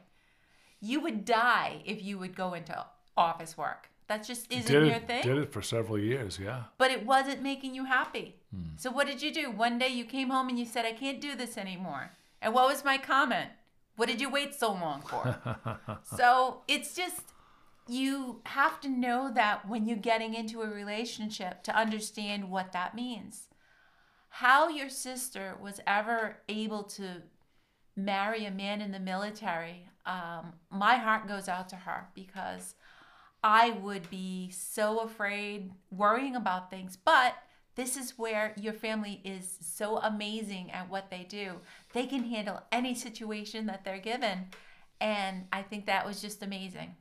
You 0.79 1.01
would 1.01 1.25
die 1.25 1.81
if 1.85 2.03
you 2.03 2.19
would 2.19 2.35
go 2.35 2.53
into 2.53 2.85
office 3.17 3.57
work. 3.57 3.89
That 4.07 4.23
just 4.23 4.51
isn't 4.51 4.71
did 4.71 4.87
your 4.87 4.97
it, 4.97 5.07
thing. 5.07 5.23
Did 5.23 5.37
it 5.39 5.51
for 5.51 5.63
several 5.63 5.97
years, 5.97 6.37
yeah. 6.39 6.63
But 6.77 6.91
it 6.91 7.05
wasn't 7.05 7.41
making 7.41 7.73
you 7.73 7.85
happy. 7.85 8.35
Hmm. 8.53 8.75
So 8.77 8.91
what 8.91 9.07
did 9.07 9.21
you 9.21 9.33
do? 9.33 9.49
One 9.49 9.79
day 9.79 9.87
you 9.87 10.05
came 10.05 10.29
home 10.29 10.47
and 10.47 10.59
you 10.59 10.65
said, 10.65 10.85
I 10.85 10.91
can't 10.91 11.19
do 11.19 11.35
this 11.35 11.57
anymore. 11.57 12.11
And 12.41 12.53
what 12.53 12.67
was 12.67 12.85
my 12.85 12.99
comment? 12.99 13.49
What 13.95 14.07
did 14.07 14.21
you 14.21 14.29
wait 14.29 14.53
so 14.53 14.73
long 14.73 15.01
for? 15.01 15.39
so 16.15 16.61
it's 16.67 16.93
just, 16.93 17.21
you 17.87 18.41
have 18.45 18.79
to 18.81 18.89
know 18.89 19.31
that 19.33 19.67
when 19.67 19.87
you're 19.87 19.97
getting 19.97 20.35
into 20.35 20.61
a 20.61 20.67
relationship 20.67 21.63
to 21.63 21.75
understand 21.75 22.51
what 22.51 22.73
that 22.73 22.93
means. 22.93 23.45
How 24.39 24.67
your 24.67 24.89
sister 24.89 25.55
was 25.61 25.79
ever 25.87 26.35
able 26.49 26.83
to 26.83 27.21
marry 27.95 28.43
a 28.43 28.51
man 28.51 28.81
in 28.81 28.91
the 28.91 28.99
military, 28.99 29.87
um, 30.05 30.51
my 30.69 30.95
heart 30.95 31.25
goes 31.25 31.47
out 31.47 31.69
to 31.69 31.77
her 31.77 32.09
because 32.13 32.75
I 33.41 33.69
would 33.69 34.09
be 34.09 34.49
so 34.51 34.99
afraid, 34.99 35.71
worrying 35.89 36.35
about 36.35 36.69
things. 36.69 36.97
But 36.97 37.35
this 37.75 37.95
is 37.95 38.17
where 38.17 38.53
your 38.59 38.73
family 38.73 39.21
is 39.23 39.57
so 39.61 39.99
amazing 39.99 40.69
at 40.71 40.89
what 40.89 41.09
they 41.09 41.23
do. 41.23 41.61
They 41.93 42.05
can 42.05 42.25
handle 42.25 42.61
any 42.73 42.93
situation 42.93 43.67
that 43.67 43.85
they're 43.85 43.99
given. 43.99 44.47
And 44.99 45.45
I 45.53 45.61
think 45.61 45.85
that 45.85 46.05
was 46.05 46.21
just 46.21 46.43
amazing. 46.43 46.95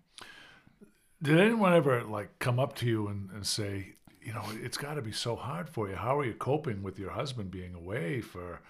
Did 1.21 1.41
anyone 1.41 1.75
ever 1.75 2.05
like 2.05 2.39
come 2.39 2.61
up 2.61 2.77
to 2.77 2.87
you 2.87 3.09
and, 3.09 3.29
and 3.33 3.45
say, 3.45 3.95
you 4.25 4.33
know, 4.33 4.45
it's 4.63 4.77
got 4.77 4.95
to 4.95 5.03
be 5.03 5.13
so 5.13 5.37
hard 5.37 5.69
for 5.69 5.89
you. 5.89 5.97
How 5.97 6.19
are 6.19 6.25
you 6.25 6.35
coping 6.35 6.83
with 6.83 6.99
your 6.99 7.11
husband 7.11 7.51
being 7.51 7.75
away 7.75 8.21
for 8.21 8.61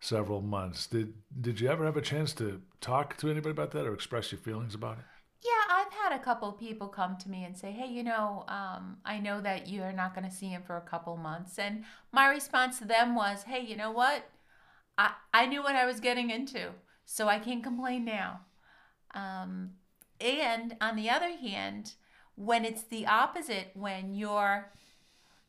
several 0.00 0.40
months? 0.40 0.86
Did 0.86 1.14
did 1.40 1.60
you 1.60 1.68
ever 1.68 1.84
have 1.84 1.96
a 1.96 2.02
chance 2.02 2.32
to 2.34 2.62
talk 2.80 3.16
to 3.18 3.30
anybody 3.30 3.50
about 3.50 3.70
that 3.72 3.86
or 3.86 3.92
express 3.92 4.32
your 4.32 4.40
feelings 4.40 4.74
about 4.74 4.98
it? 4.98 5.04
Yeah, 5.44 5.76
I've 5.76 5.92
had 5.92 6.18
a 6.18 6.24
couple 6.24 6.50
people 6.52 6.88
come 6.88 7.18
to 7.18 7.28
me 7.28 7.44
and 7.44 7.56
say, 7.56 7.70
hey, 7.70 7.86
you 7.86 8.02
know, 8.02 8.44
um, 8.48 8.96
I 9.04 9.18
know 9.18 9.42
that 9.42 9.68
you're 9.68 9.92
not 9.92 10.14
going 10.14 10.28
to 10.28 10.34
see 10.34 10.46
him 10.46 10.62
for 10.66 10.78
a 10.78 10.80
couple 10.80 11.18
months. 11.18 11.58
And 11.58 11.84
my 12.12 12.30
response 12.30 12.78
to 12.78 12.86
them 12.86 13.14
was, 13.14 13.42
hey, 13.42 13.60
you 13.60 13.76
know 13.76 13.90
what? 13.90 14.24
I, 14.96 15.12
I 15.34 15.44
knew 15.44 15.62
what 15.62 15.74
I 15.74 15.84
was 15.84 16.00
getting 16.00 16.30
into, 16.30 16.70
so 17.04 17.28
I 17.28 17.38
can't 17.38 17.62
complain 17.62 18.06
now. 18.06 18.40
Um, 19.14 19.72
and 20.18 20.76
on 20.80 20.96
the 20.96 21.10
other 21.10 21.36
hand, 21.36 21.92
when 22.36 22.64
it's 22.64 22.82
the 22.82 23.06
opposite, 23.06 23.70
when 23.74 24.14
you're 24.14 24.72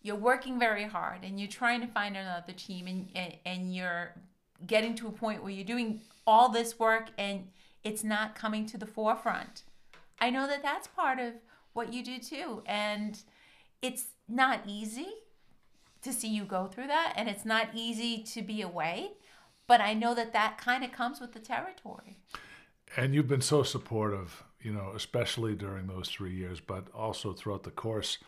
you're 0.05 0.15
working 0.15 0.59
very 0.59 0.83
hard 0.83 1.23
and 1.23 1.39
you're 1.39 1.49
trying 1.49 1.81
to 1.81 1.87
find 1.87 2.15
another 2.15 2.53
team 2.53 2.85
and, 2.85 3.09
and, 3.15 3.35
and 3.43 3.75
you're 3.75 4.13
getting 4.67 4.93
to 4.93 5.07
a 5.07 5.11
point 5.11 5.41
where 5.41 5.51
you're 5.51 5.65
doing 5.65 5.99
all 6.27 6.47
this 6.47 6.77
work 6.77 7.07
and 7.17 7.47
it's 7.83 8.03
not 8.03 8.35
coming 8.35 8.67
to 8.67 8.77
the 8.77 8.85
forefront. 8.85 9.63
I 10.21 10.29
know 10.29 10.45
that 10.45 10.61
that's 10.61 10.85
part 10.85 11.17
of 11.17 11.33
what 11.73 11.91
you 11.91 12.03
do 12.03 12.19
too. 12.19 12.61
And 12.67 13.17
it's 13.81 14.05
not 14.29 14.61
easy 14.67 15.07
to 16.03 16.13
see 16.13 16.27
you 16.27 16.43
go 16.43 16.67
through 16.67 16.85
that 16.85 17.13
and 17.15 17.27
it's 17.27 17.43
not 17.43 17.69
easy 17.73 18.21
to 18.25 18.43
be 18.43 18.61
away, 18.61 19.13
but 19.65 19.81
I 19.81 19.95
know 19.95 20.13
that 20.13 20.33
that 20.33 20.59
kind 20.59 20.83
of 20.83 20.91
comes 20.91 21.19
with 21.19 21.33
the 21.33 21.39
territory. 21.39 22.19
And 22.95 23.15
you've 23.15 23.27
been 23.27 23.41
so 23.41 23.63
supportive, 23.63 24.43
you 24.61 24.71
know, 24.71 24.91
especially 24.95 25.55
during 25.55 25.87
those 25.87 26.09
three 26.09 26.35
years, 26.35 26.59
but 26.59 26.89
also 26.93 27.33
throughout 27.33 27.63
the 27.63 27.71
course 27.71 28.19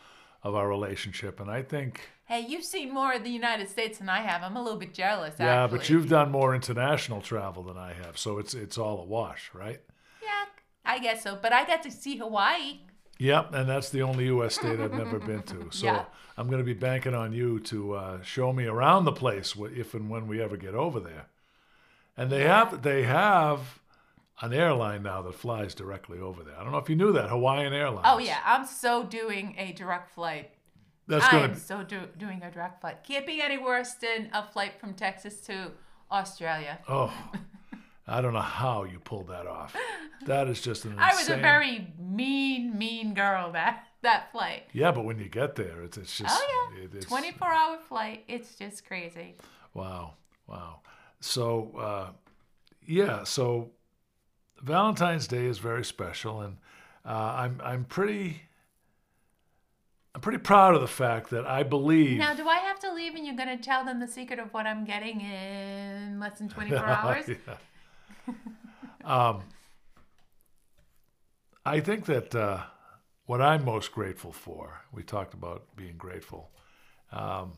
of 0.42 0.54
our 0.54 0.68
relationship. 0.68 1.40
And 1.40 1.50
I 1.50 1.62
think, 1.62 2.00
Hey, 2.26 2.40
you've 2.46 2.64
seen 2.64 2.92
more 2.92 3.12
of 3.14 3.24
the 3.24 3.30
United 3.30 3.68
States 3.70 3.98
than 3.98 4.08
I 4.10 4.20
have. 4.20 4.42
I'm 4.42 4.56
a 4.56 4.62
little 4.62 4.78
bit 4.78 4.92
jealous. 4.94 5.34
yeah, 5.40 5.64
actually. 5.64 5.78
but 5.78 5.88
you've 5.90 6.08
done 6.08 6.30
more 6.30 6.54
international 6.54 7.20
travel 7.22 7.62
than 7.62 7.78
I 7.78 7.94
have, 7.94 8.18
so 8.18 8.38
it's 8.38 8.52
it's 8.54 8.76
all 8.78 9.00
a 9.00 9.04
wash, 9.04 9.50
right? 9.54 9.80
Yeah, 10.22 10.44
I 10.84 10.98
guess 10.98 11.22
so. 11.22 11.38
But 11.40 11.52
I 11.52 11.64
got 11.66 11.82
to 11.84 11.90
see 11.90 12.18
Hawaii. 12.18 12.80
Yep, 13.20 13.52
and 13.54 13.68
that's 13.68 13.90
the 13.90 14.02
only 14.02 14.26
U.S. 14.26 14.54
state 14.54 14.78
I've 14.78 14.92
never 14.92 15.18
been 15.18 15.42
to. 15.44 15.68
So 15.72 15.86
Yeah. 15.86 16.04
I'm 16.36 16.46
going 16.46 16.60
to 16.60 16.64
be 16.64 16.72
banking 16.74 17.14
on 17.14 17.32
you 17.32 17.58
to 17.60 17.94
uh, 17.94 18.22
show 18.22 18.52
me 18.52 18.66
around 18.66 19.06
the 19.06 19.12
place 19.12 19.56
if 19.74 19.92
and 19.94 20.08
when 20.08 20.28
we 20.28 20.40
ever 20.40 20.56
get 20.56 20.74
over 20.74 21.00
there. 21.00 21.26
And 22.16 22.30
they 22.30 22.44
have 22.44 22.82
they 22.82 23.02
have 23.04 23.80
an 24.40 24.52
airline 24.52 25.02
now 25.02 25.22
that 25.22 25.34
flies 25.34 25.74
directly 25.74 26.18
over 26.18 26.42
there. 26.44 26.54
I 26.58 26.62
don't 26.62 26.72
know 26.72 26.78
if 26.78 26.88
you 26.88 26.96
knew 26.96 27.12
that 27.12 27.28
Hawaiian 27.28 27.72
Airlines. 27.72 28.06
Oh 28.08 28.18
yeah, 28.18 28.38
I'm 28.44 28.66
so 28.66 29.02
doing 29.04 29.54
a 29.58 29.72
direct 29.72 30.10
flight 30.14 30.50
That's 31.06 31.28
good. 31.28 31.40
I 31.42 31.44
am 31.44 31.56
so 31.56 31.82
do, 31.82 32.00
doing 32.18 32.42
a 32.42 32.50
direct 32.50 32.80
flight. 32.80 33.02
Can't 33.04 33.26
be 33.26 33.40
any 33.40 33.58
worse 33.58 33.94
than 33.94 34.30
a 34.32 34.44
flight 34.46 34.78
from 34.80 34.94
Texas 34.94 35.40
to 35.42 35.72
Australia. 36.10 36.78
Oh, 36.88 37.12
I 38.06 38.20
don't 38.22 38.32
know 38.32 38.40
how 38.40 38.84
you 38.84 38.98
pulled 39.00 39.28
that 39.28 39.46
off. 39.46 39.76
That 40.26 40.48
is 40.48 40.60
just 40.62 40.84
an 40.86 40.92
insane. 40.92 41.08
I 41.12 41.14
was 41.14 41.28
a 41.28 41.36
very 41.36 41.92
mean, 41.98 42.78
mean 42.78 43.14
girl 43.14 43.52
that 43.52 43.84
that 44.02 44.30
flight. 44.32 44.64
Yeah, 44.72 44.92
but 44.92 45.04
when 45.04 45.18
you 45.18 45.28
get 45.28 45.56
there, 45.56 45.82
it's 45.82 45.98
it's 45.98 46.16
just. 46.16 46.34
Oh 46.38 46.70
yeah, 46.76 46.84
it- 46.84 46.94
it's, 46.94 47.06
24 47.06 47.48
hour 47.48 47.78
flight. 47.88 48.24
It's 48.28 48.54
just 48.54 48.86
crazy. 48.86 49.34
Wow, 49.74 50.14
wow. 50.46 50.80
So, 51.20 51.72
uh, 51.76 52.10
yeah, 52.86 53.24
so 53.24 53.70
Valentine's 54.62 55.26
Day 55.26 55.46
is 55.46 55.58
very 55.58 55.84
special, 55.84 56.40
and 56.40 56.56
uh, 57.04 57.34
I'm 57.36 57.60
I'm 57.62 57.84
pretty. 57.84 58.42
I'm 60.14 60.22
pretty 60.22 60.38
proud 60.38 60.74
of 60.74 60.80
the 60.80 60.88
fact 60.88 61.30
that 61.30 61.46
I 61.46 61.62
believe. 61.62 62.18
Now, 62.18 62.34
do 62.34 62.48
I 62.48 62.56
have 62.56 62.80
to 62.80 62.92
leave 62.92 63.14
and 63.14 63.24
you're 63.24 63.36
going 63.36 63.56
to 63.56 63.62
tell 63.62 63.84
them 63.84 64.00
the 64.00 64.08
secret 64.08 64.40
of 64.40 64.52
what 64.52 64.66
I'm 64.66 64.84
getting 64.84 65.20
in 65.20 66.18
less 66.18 66.38
than 66.38 66.48
24 66.48 66.78
hours? 66.86 67.30
Um, 69.04 69.44
I 71.64 71.80
think 71.80 72.04
that 72.06 72.34
uh, 72.34 72.64
what 73.24 73.40
I'm 73.40 73.64
most 73.64 73.92
grateful 73.92 74.32
for, 74.32 74.82
we 74.92 75.02
talked 75.02 75.32
about 75.32 75.64
being 75.76 75.96
grateful. 75.96 76.50
Um, 77.10 77.52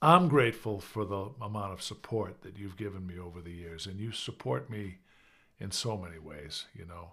I'm 0.00 0.28
grateful 0.28 0.80
for 0.80 1.04
the 1.04 1.30
amount 1.40 1.72
of 1.72 1.82
support 1.82 2.42
that 2.42 2.56
you've 2.58 2.76
given 2.76 3.06
me 3.06 3.18
over 3.18 3.40
the 3.40 3.50
years, 3.50 3.86
and 3.86 3.98
you 3.98 4.12
support 4.12 4.70
me 4.70 4.98
in 5.62 5.70
so 5.70 5.96
many 5.96 6.18
ways, 6.18 6.66
you 6.74 6.84
know. 6.86 7.12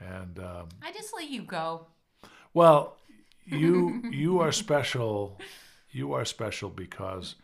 And 0.00 0.38
um, 0.38 0.68
I 0.82 0.90
just 0.92 1.14
let 1.14 1.28
you 1.30 1.42
go. 1.42 1.86
well, 2.54 2.96
you 3.44 4.02
you 4.10 4.40
are 4.40 4.52
special. 4.52 5.38
You 5.90 6.14
are 6.14 6.24
special 6.24 6.70
because 6.70 7.34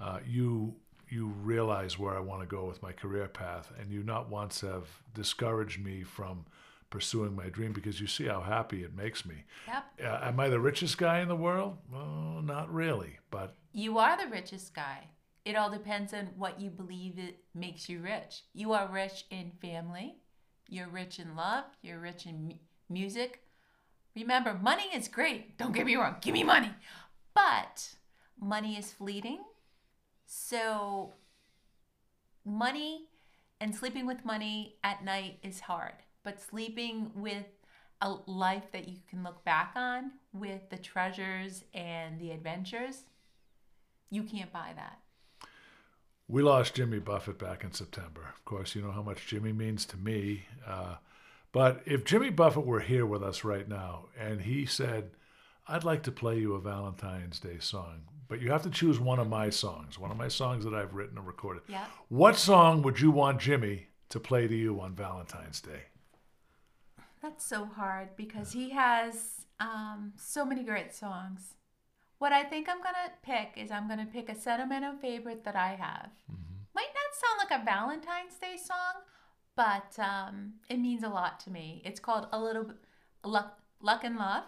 uh, 0.00 0.20
you 0.26 0.74
you 1.10 1.26
realize 1.42 1.98
where 1.98 2.14
I 2.16 2.20
want 2.20 2.40
to 2.42 2.46
go 2.46 2.64
with 2.66 2.82
my 2.82 2.92
career 2.92 3.28
path, 3.28 3.72
and 3.80 3.90
you 3.90 4.02
not 4.02 4.30
once 4.30 4.60
have 4.60 4.86
discouraged 5.14 5.82
me 5.82 6.02
from 6.04 6.44
pursuing 6.90 7.34
my 7.36 7.48
dream 7.48 7.72
because 7.72 8.00
you 8.00 8.06
see 8.06 8.26
how 8.26 8.40
happy 8.40 8.82
it 8.82 8.94
makes 8.96 9.26
me. 9.26 9.44
Yep. 9.66 9.84
Uh, 10.04 10.18
am 10.28 10.40
I 10.40 10.48
the 10.48 10.60
richest 10.60 10.96
guy 10.96 11.20
in 11.20 11.28
the 11.28 11.36
world? 11.36 11.76
Well, 11.92 12.40
not 12.42 12.72
really, 12.72 13.18
but 13.30 13.54
You 13.72 13.98
are 13.98 14.16
the 14.16 14.30
richest 14.30 14.74
guy. 14.74 15.08
It 15.48 15.56
all 15.56 15.70
depends 15.70 16.12
on 16.12 16.28
what 16.36 16.60
you 16.60 16.68
believe 16.68 17.18
it 17.18 17.38
makes 17.54 17.88
you 17.88 18.00
rich. 18.00 18.42
You 18.52 18.74
are 18.74 18.86
rich 18.86 19.24
in 19.30 19.50
family. 19.62 20.16
You're 20.68 20.90
rich 20.90 21.18
in 21.18 21.36
love. 21.36 21.64
You're 21.80 22.00
rich 22.00 22.26
in 22.26 22.48
mu- 22.48 22.54
music. 22.90 23.42
Remember, 24.14 24.52
money 24.52 24.90
is 24.94 25.08
great. 25.08 25.56
Don't 25.56 25.72
get 25.72 25.86
me 25.86 25.96
wrong. 25.96 26.16
Give 26.20 26.34
me 26.34 26.44
money. 26.44 26.70
But 27.32 27.94
money 28.38 28.76
is 28.76 28.92
fleeting. 28.92 29.38
So, 30.26 31.14
money 32.44 33.06
and 33.58 33.74
sleeping 33.74 34.06
with 34.06 34.26
money 34.26 34.76
at 34.84 35.02
night 35.02 35.38
is 35.42 35.60
hard. 35.60 35.94
But 36.24 36.42
sleeping 36.42 37.10
with 37.14 37.46
a 38.02 38.16
life 38.26 38.70
that 38.72 38.86
you 38.86 38.98
can 39.08 39.22
look 39.22 39.46
back 39.46 39.72
on 39.76 40.10
with 40.30 40.68
the 40.68 40.76
treasures 40.76 41.64
and 41.72 42.20
the 42.20 42.32
adventures, 42.32 43.04
you 44.10 44.24
can't 44.24 44.52
buy 44.52 44.74
that. 44.76 44.98
We 46.28 46.42
lost 46.42 46.74
Jimmy 46.74 46.98
Buffett 46.98 47.38
back 47.38 47.64
in 47.64 47.72
September. 47.72 48.20
Of 48.34 48.44
course, 48.44 48.74
you 48.74 48.82
know 48.82 48.92
how 48.92 49.02
much 49.02 49.26
Jimmy 49.26 49.52
means 49.52 49.86
to 49.86 49.96
me. 49.96 50.44
Uh, 50.66 50.96
but 51.52 51.80
if 51.86 52.04
Jimmy 52.04 52.28
Buffett 52.28 52.66
were 52.66 52.80
here 52.80 53.06
with 53.06 53.22
us 53.22 53.44
right 53.44 53.66
now 53.66 54.06
and 54.18 54.42
he 54.42 54.66
said, 54.66 55.12
I'd 55.66 55.84
like 55.84 56.02
to 56.02 56.12
play 56.12 56.38
you 56.38 56.54
a 56.54 56.60
Valentine's 56.60 57.40
Day 57.40 57.58
song, 57.60 58.02
but 58.28 58.40
you 58.42 58.50
have 58.50 58.62
to 58.64 58.70
choose 58.70 59.00
one 59.00 59.18
of 59.18 59.28
my 59.28 59.48
songs, 59.48 59.98
one 59.98 60.10
of 60.10 60.18
my 60.18 60.28
songs 60.28 60.64
that 60.64 60.74
I've 60.74 60.94
written 60.94 61.16
and 61.16 61.26
recorded. 61.26 61.62
Yeah. 61.66 61.86
What 62.08 62.36
song 62.36 62.82
would 62.82 63.00
you 63.00 63.10
want 63.10 63.40
Jimmy 63.40 63.86
to 64.10 64.20
play 64.20 64.46
to 64.46 64.54
you 64.54 64.80
on 64.80 64.94
Valentine's 64.94 65.62
Day? 65.62 65.84
That's 67.22 67.44
so 67.44 67.64
hard 67.64 68.16
because 68.16 68.52
he 68.52 68.70
has 68.70 69.46
um, 69.60 70.12
so 70.16 70.44
many 70.44 70.62
great 70.62 70.94
songs. 70.94 71.54
What 72.18 72.32
I 72.32 72.42
think 72.42 72.68
I'm 72.68 72.78
gonna 72.78 73.12
pick 73.22 73.52
is 73.56 73.70
I'm 73.70 73.88
gonna 73.88 74.08
pick 74.12 74.28
a 74.28 74.34
sentimental 74.34 74.96
favorite 74.96 75.44
that 75.44 75.56
I 75.56 75.76
have. 75.76 76.10
Might 76.74 76.92
not 76.94 77.14
sound 77.14 77.38
like 77.38 77.60
a 77.60 77.64
Valentine's 77.64 78.36
Day 78.40 78.56
song, 78.56 79.02
but 79.56 79.98
um, 79.98 80.54
it 80.68 80.78
means 80.78 81.02
a 81.02 81.08
lot 81.08 81.40
to 81.40 81.50
me. 81.50 81.82
It's 81.84 82.00
called 82.00 82.26
a 82.32 82.40
little 82.40 82.72
luck, 83.24 83.58
luck 83.80 84.04
and 84.04 84.16
love. 84.16 84.44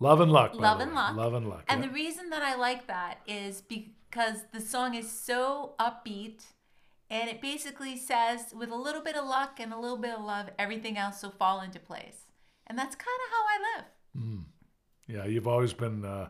Love 0.00 0.20
and 0.20 0.32
Luck. 0.32 0.54
Love 0.54 0.80
and. 0.80 0.94
Luck. 0.94 1.16
Love 1.16 1.34
and 1.34 1.48
Luck. 1.48 1.64
And 1.68 1.80
yeah. 1.80 1.88
the 1.88 1.94
reason 1.94 2.30
that 2.30 2.42
I 2.42 2.56
like 2.56 2.86
that 2.88 3.20
is 3.26 3.62
because 3.62 4.44
the 4.52 4.60
song 4.60 4.94
is 4.94 5.10
so 5.10 5.74
upbeat 5.78 6.42
and 7.08 7.30
it 7.30 7.40
basically 7.40 7.96
says, 7.96 8.52
with 8.54 8.70
a 8.70 8.76
little 8.76 9.02
bit 9.02 9.16
of 9.16 9.26
luck 9.26 9.60
and 9.60 9.72
a 9.72 9.78
little 9.78 9.96
bit 9.96 10.14
of 10.14 10.24
love, 10.24 10.50
everything 10.58 10.98
else 10.98 11.22
will 11.22 11.30
fall 11.30 11.60
into 11.60 11.78
place. 11.78 12.26
And 12.66 12.78
that's 12.78 12.96
kind 12.96 13.18
of 13.26 13.30
how 13.30 13.44
I 13.46 13.76
live. 13.76 13.84
Yeah, 15.06 15.24
you've 15.26 15.46
always 15.46 15.72
been 15.72 16.04
uh, 16.04 16.28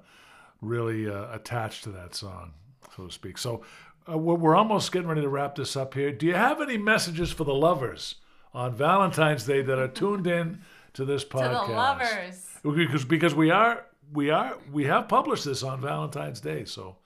really 0.64 1.08
uh, 1.08 1.32
attached 1.34 1.84
to 1.84 1.90
that 1.90 2.14
song, 2.14 2.52
so 2.96 3.06
to 3.06 3.12
speak. 3.12 3.38
So 3.38 3.62
uh, 4.10 4.18
we're, 4.18 4.34
we're 4.34 4.56
almost 4.56 4.92
getting 4.92 5.08
ready 5.08 5.22
to 5.22 5.28
wrap 5.28 5.54
this 5.54 5.76
up 5.76 5.94
here. 5.94 6.12
Do 6.12 6.26
you 6.26 6.34
have 6.34 6.60
any 6.60 6.76
messages 6.76 7.32
for 7.32 7.44
the 7.44 7.54
lovers 7.54 8.16
on 8.52 8.74
Valentine's 8.74 9.44
Day 9.44 9.62
that 9.62 9.78
are 9.78 9.88
tuned 9.88 10.26
in 10.26 10.60
to 10.94 11.04
this 11.04 11.24
podcast? 11.24 11.60
To 11.66 11.72
the 11.72 11.76
lovers. 11.76 12.58
because 12.62 13.04
because 13.04 13.34
we 13.34 13.50
are 13.50 13.86
we 14.12 14.30
are 14.30 14.56
we 14.72 14.84
have 14.84 15.08
published 15.08 15.44
this 15.44 15.62
on 15.62 15.80
Valentine's 15.80 16.40
Day. 16.40 16.64
So 16.64 16.96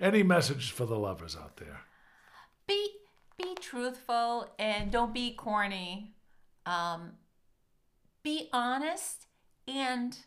any 0.00 0.22
messages 0.22 0.68
for 0.68 0.86
the 0.86 0.98
lovers 0.98 1.36
out 1.36 1.56
there? 1.56 1.80
Be 2.66 2.90
be 3.38 3.54
truthful 3.60 4.48
and 4.58 4.90
don't 4.90 5.12
be 5.12 5.34
corny. 5.34 6.14
Um, 6.64 7.12
be 8.22 8.48
honest 8.52 9.26
and 9.68 10.18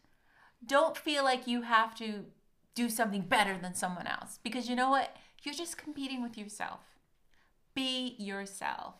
don't 0.65 0.95
feel 0.95 1.23
like 1.23 1.47
you 1.47 1.63
have 1.63 1.95
to 1.95 2.25
do 2.75 2.89
something 2.89 3.21
better 3.21 3.57
than 3.57 3.73
someone 3.73 4.07
else 4.07 4.39
because 4.43 4.69
you 4.69 4.75
know 4.75 4.89
what? 4.89 5.15
You're 5.43 5.53
just 5.53 5.77
competing 5.77 6.21
with 6.21 6.37
yourself. 6.37 6.81
Be 7.73 8.15
yourself. 8.17 8.95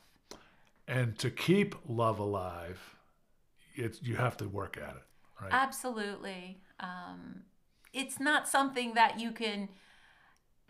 And 0.87 1.17
to 1.19 1.29
keep 1.29 1.75
love 1.87 2.19
alive, 2.19 2.95
it's 3.75 4.01
you 4.01 4.15
have 4.15 4.37
to 4.37 4.47
work 4.47 4.77
at 4.77 4.95
it, 4.95 5.03
right? 5.41 5.51
Absolutely. 5.51 6.61
Um, 6.79 7.43
it's 7.93 8.19
not 8.19 8.47
something 8.47 8.93
that 8.95 9.19
you 9.19 9.31
can 9.31 9.69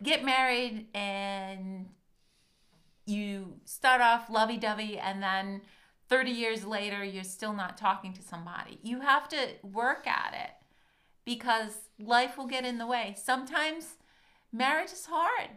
get 0.02 0.24
married 0.24 0.86
and 0.94 1.88
you 3.06 3.60
start 3.64 4.00
off 4.00 4.30
lovey 4.30 4.56
dovey 4.56 4.98
and 4.98 5.22
then 5.22 5.62
30 6.08 6.30
years 6.30 6.64
later 6.64 7.04
you're 7.04 7.24
still 7.24 7.52
not 7.52 7.76
talking 7.76 8.12
to 8.14 8.22
somebody. 8.22 8.78
You 8.82 9.00
have 9.00 9.28
to 9.28 9.48
work 9.62 10.06
at 10.06 10.34
it 10.34 10.59
because 11.24 11.78
life 11.98 12.36
will 12.36 12.46
get 12.46 12.64
in 12.64 12.78
the 12.78 12.86
way. 12.86 13.14
Sometimes 13.22 13.96
marriage 14.52 14.92
is 14.92 15.06
hard. 15.06 15.50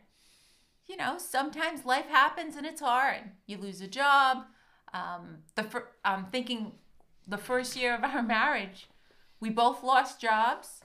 You 0.85 0.97
know, 0.97 1.17
sometimes 1.17 1.85
life 1.85 2.07
happens 2.07 2.55
and 2.55 2.65
it's 2.65 2.81
hard. 2.81 3.21
You 3.47 3.57
lose 3.57 3.81
a 3.81 3.87
job. 3.87 4.45
Um, 4.93 5.39
the 5.55 5.63
fir- 5.63 5.87
I'm 6.03 6.25
thinking 6.25 6.73
the 7.27 7.37
first 7.37 7.75
year 7.75 7.95
of 7.95 8.03
our 8.03 8.21
marriage, 8.21 8.87
we 9.39 9.49
both 9.49 9.83
lost 9.83 10.19
jobs. 10.19 10.81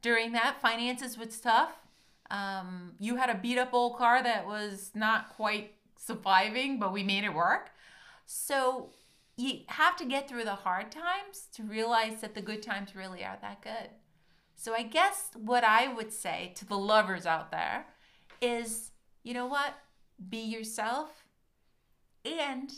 During 0.00 0.32
that, 0.32 0.60
finances 0.60 1.18
was 1.18 1.40
tough. 1.40 1.72
Um, 2.30 2.92
you 2.98 3.16
had 3.16 3.30
a 3.30 3.34
beat 3.34 3.58
up 3.58 3.74
old 3.74 3.96
car 3.98 4.22
that 4.22 4.46
was 4.46 4.90
not 4.94 5.36
quite 5.36 5.74
surviving, 5.96 6.78
but 6.78 6.92
we 6.92 7.02
made 7.02 7.24
it 7.24 7.34
work. 7.34 7.70
So 8.26 8.90
you 9.36 9.60
have 9.68 9.96
to 9.96 10.04
get 10.04 10.28
through 10.28 10.44
the 10.44 10.54
hard 10.54 10.90
times 10.90 11.48
to 11.54 11.62
realize 11.62 12.20
that 12.20 12.34
the 12.34 12.42
good 12.42 12.62
times 12.62 12.94
really 12.94 13.24
are 13.24 13.38
that 13.40 13.62
good. 13.62 13.90
So 14.54 14.74
I 14.74 14.82
guess 14.82 15.30
what 15.34 15.64
I 15.64 15.92
would 15.92 16.12
say 16.12 16.52
to 16.56 16.64
the 16.64 16.78
lovers 16.78 17.26
out 17.26 17.50
there 17.50 17.86
is, 18.40 18.90
you 19.22 19.34
know 19.34 19.46
what? 19.46 19.74
Be 20.28 20.38
yourself 20.38 21.24
and 22.24 22.72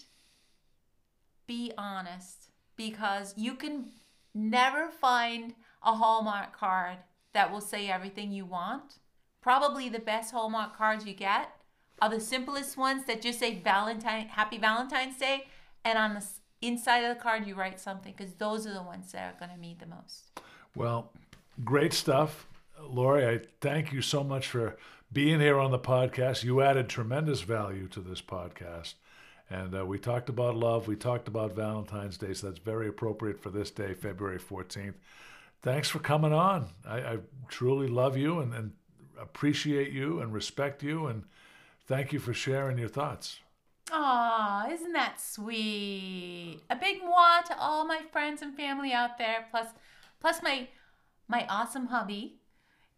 be 1.47 1.73
honest 1.77 2.51
because 2.77 3.35
you 3.37 3.55
can 3.55 3.87
never 4.35 4.89
find 4.89 5.55
a 5.83 5.95
Hallmark 5.95 6.57
card 6.57 6.99
that 7.35 7.53
will 7.53 7.61
say 7.61 7.89
everything 7.89 8.33
you 8.33 8.47
want. 8.47 8.99
Probably 9.43 9.89
the 9.89 9.99
best 9.99 10.33
Hallmark 10.33 10.77
cards 10.77 11.05
you 11.05 11.15
get 11.15 11.51
are 12.01 12.09
the 12.09 12.21
simplest 12.21 12.77
ones 12.77 13.05
that 13.07 13.21
just 13.21 13.39
say 13.39 13.61
Valentine 13.63 14.29
Happy 14.29 14.57
Valentine's 14.57 15.19
Day 15.19 15.49
and 15.85 15.99
on 15.99 16.15
the 16.15 16.27
inside 16.67 17.05
of 17.05 17.17
the 17.17 17.23
card 17.23 17.47
you 17.47 17.55
write 17.55 17.81
something 17.81 18.15
because 18.17 18.35
those 18.35 18.67
are 18.67 18.73
the 18.73 18.83
ones 18.83 19.13
that 19.13 19.35
are 19.35 19.39
going 19.39 19.51
to 19.55 19.61
mean 19.61 19.77
the 19.79 19.87
most. 19.87 20.31
Well, 20.75 21.13
great 21.65 21.93
stuff. 21.93 22.47
Lori, 22.81 23.27
I 23.27 23.41
thank 23.61 23.93
you 23.93 24.03
so 24.03 24.25
much 24.25 24.49
for 24.49 24.77
being 25.13 25.41
here 25.41 25.59
on 25.59 25.71
the 25.71 25.79
podcast. 25.79 26.43
You 26.43 26.61
added 26.61 26.89
tremendous 26.89 27.43
value 27.43 27.87
to 27.89 28.01
this 28.01 28.21
podcast. 28.21 28.95
And 29.51 29.77
uh, 29.77 29.85
we 29.87 29.99
talked 29.99 30.29
about 30.29 30.57
love. 30.57 30.89
We 30.89 30.97
talked 30.97 31.29
about 31.29 31.55
Valentine's 31.55 32.17
Day. 32.17 32.35
So 32.35 32.49
that's 32.49 32.59
very 32.59 32.89
appropriate 32.89 33.41
for 33.41 33.51
this 33.51 33.71
day, 33.71 33.95
February 33.95 34.39
14th. 34.39 34.95
thanks 35.63 35.89
for 35.89 35.99
coming 35.99 36.33
on. 36.33 36.67
I, 36.87 36.99
I 36.99 37.19
truly 37.49 37.89
love 37.89 38.17
you 38.17 38.41
and, 38.41 38.53
and 38.55 38.73
appreciate 39.21 39.93
you 39.93 40.21
and 40.21 40.33
respect 40.33 40.83
you 40.83 41.07
and 41.07 41.25
thank 41.87 42.13
you 42.13 42.19
for 42.19 42.35
sharing 42.35 42.79
your 42.79 42.89
thoughts. 42.89 43.39
Aw, 43.93 44.71
isn't 44.71 44.93
that 44.93 45.21
sweet? 45.21 46.61
A 46.71 46.77
big 46.77 47.03
moi 47.03 47.43
to 47.47 47.59
all 47.59 47.85
my 47.85 48.01
friends 48.13 48.43
and 48.43 48.57
family 48.57 48.93
out 48.93 49.19
there, 49.19 49.47
plus 49.51 49.69
plus 50.21 50.43
my 50.43 50.69
my 51.29 51.47
awesome 51.49 51.87
hubby. 51.87 52.37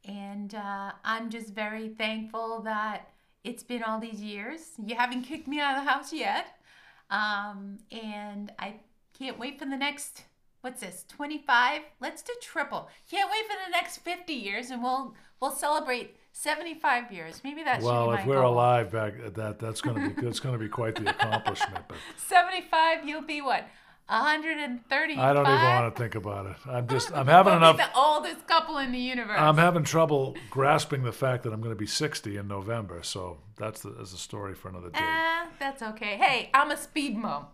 And 0.05 0.55
uh, 0.55 0.93
I'm 1.05 1.31
just 1.31 1.53
very 1.53 1.89
thankful 1.89 2.61
that 2.63 3.11
it's 3.43 3.65
been 3.65 3.83
all 3.83 3.99
these 3.99 4.21
years. 4.23 4.73
You 4.85 4.95
haven't 4.95 5.23
kicked 5.23 5.49
me 5.49 5.61
out 5.61 5.77
of 5.77 5.85
the 5.85 5.91
house 5.91 6.13
yet. 6.13 6.47
Um, 7.11 7.79
and 7.91 8.53
I 8.59 8.77
can't 9.19 9.39
wait 9.39 9.59
for 9.59 9.65
the 9.65 9.77
next 9.77 10.25
what's 10.61 10.81
this 10.81 11.05
25 11.09 11.83
let's 12.01 12.23
do 12.23 12.33
triple 12.43 12.89
can't 13.09 13.31
wait 13.31 13.47
for 13.47 13.57
the 13.65 13.71
next 13.71 13.99
50 13.99 14.33
years 14.33 14.71
and 14.71 14.83
we'll 14.83 15.15
we'll 15.41 15.53
celebrate 15.53 16.17
75 16.39 17.11
years 17.13 17.41
maybe 17.43 17.63
that 17.65 17.77
should 17.81 17.87
Well, 17.87 18.13
if 18.13 18.27
we're 18.27 18.43
goal. 18.43 18.53
alive 18.53 18.93
back 18.93 19.15
at 19.25 19.35
that, 19.37 19.59
that's 19.63 19.81
going 19.81 19.97
to 19.97 20.15
be 20.15 20.23
that's 20.23 20.39
going 20.39 20.53
to 20.53 20.59
be 20.59 20.69
quite 20.69 20.95
the 20.95 21.09
accomplishment. 21.09 21.85
But 21.89 21.97
75 22.17 23.09
you'll 23.09 23.23
be 23.23 23.41
what 23.41 23.65
135 24.09 25.19
I 25.19 25.33
don't 25.33 25.47
even 25.47 25.61
want 25.65 25.95
to 25.95 26.01
think 26.01 26.15
about 26.15 26.47
it. 26.47 26.57
I'm 26.69 26.87
just 26.89 27.11
I'm 27.13 27.27
having 27.27 27.55
enough. 27.55 27.79
the 27.79 27.89
oldest 27.99 28.47
couple 28.47 28.77
in 28.79 28.93
the 28.93 28.99
universe 28.99 29.39
I'm 29.39 29.57
having 29.57 29.83
trouble 29.83 30.37
grasping 30.51 31.03
the 31.05 31.13
fact 31.13 31.43
that 31.45 31.53
I'm 31.55 31.61
going 31.61 31.75
to 31.75 31.79
be 31.79 31.87
60 31.87 32.37
in 32.37 32.47
November. 32.47 33.03
So 33.03 33.39
that's 33.57 33.81
the, 33.81 33.91
that's 33.91 34.13
a 34.13 34.19
story 34.19 34.55
for 34.55 34.69
another 34.69 34.91
day. 34.91 34.99
Ah, 35.01 35.49
that's 35.59 35.83
okay 35.83 36.17
hey 36.19 36.51
i'm 36.53 36.71
a 36.71 36.77
speed 36.77 37.17
mom 37.17 37.47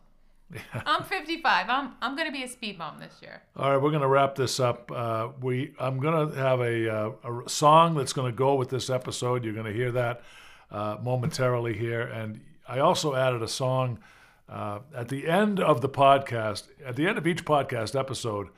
i'm 0.86 1.03
55 1.05 1.66
i'm 1.68 1.92
i'm 2.03 2.16
gonna 2.16 2.32
be 2.32 2.42
a 2.42 2.48
speed 2.48 2.78
mom 2.78 2.98
this 2.98 3.14
year 3.22 3.42
All 3.57 3.70
right, 3.70 3.76
we're 3.82 3.90
going 3.90 4.03
to 4.03 4.09
wrap 4.09 4.34
this 4.34 4.59
up. 4.61 4.90
Uh, 4.90 5.28
we 5.40 5.74
I'm 5.78 5.98
going 6.00 6.30
to 6.30 6.34
have 6.36 6.61
a, 6.61 6.88
uh, 6.88 7.44
a 7.44 7.48
song 7.48 7.94
that's 7.94 8.12
going 8.12 8.30
to 8.32 8.36
go 8.36 8.55
with 8.55 8.68
this 8.70 8.90
episode. 8.90 9.44
You're 9.44 9.55
going 9.55 9.66
to 9.66 9.72
hear 9.72 9.92
that 9.92 10.22
uh, 10.70 10.96
momentarily 11.03 11.76
here, 11.76 12.03
and 12.03 12.40
I 12.68 12.78
also 12.80 13.14
added 13.14 13.42
a 13.42 13.48
song 13.48 13.98
uh, 14.48 14.80
at 14.94 15.09
the 15.09 15.28
end 15.28 15.61
of 15.61 15.80
the 15.80 15.88
podcast. 15.88 16.68
At 16.84 16.96
the 16.96 17.07
end 17.07 17.18
of 17.18 17.26
each 17.26 17.44
podcast 17.44 17.98
episode, 17.98 18.48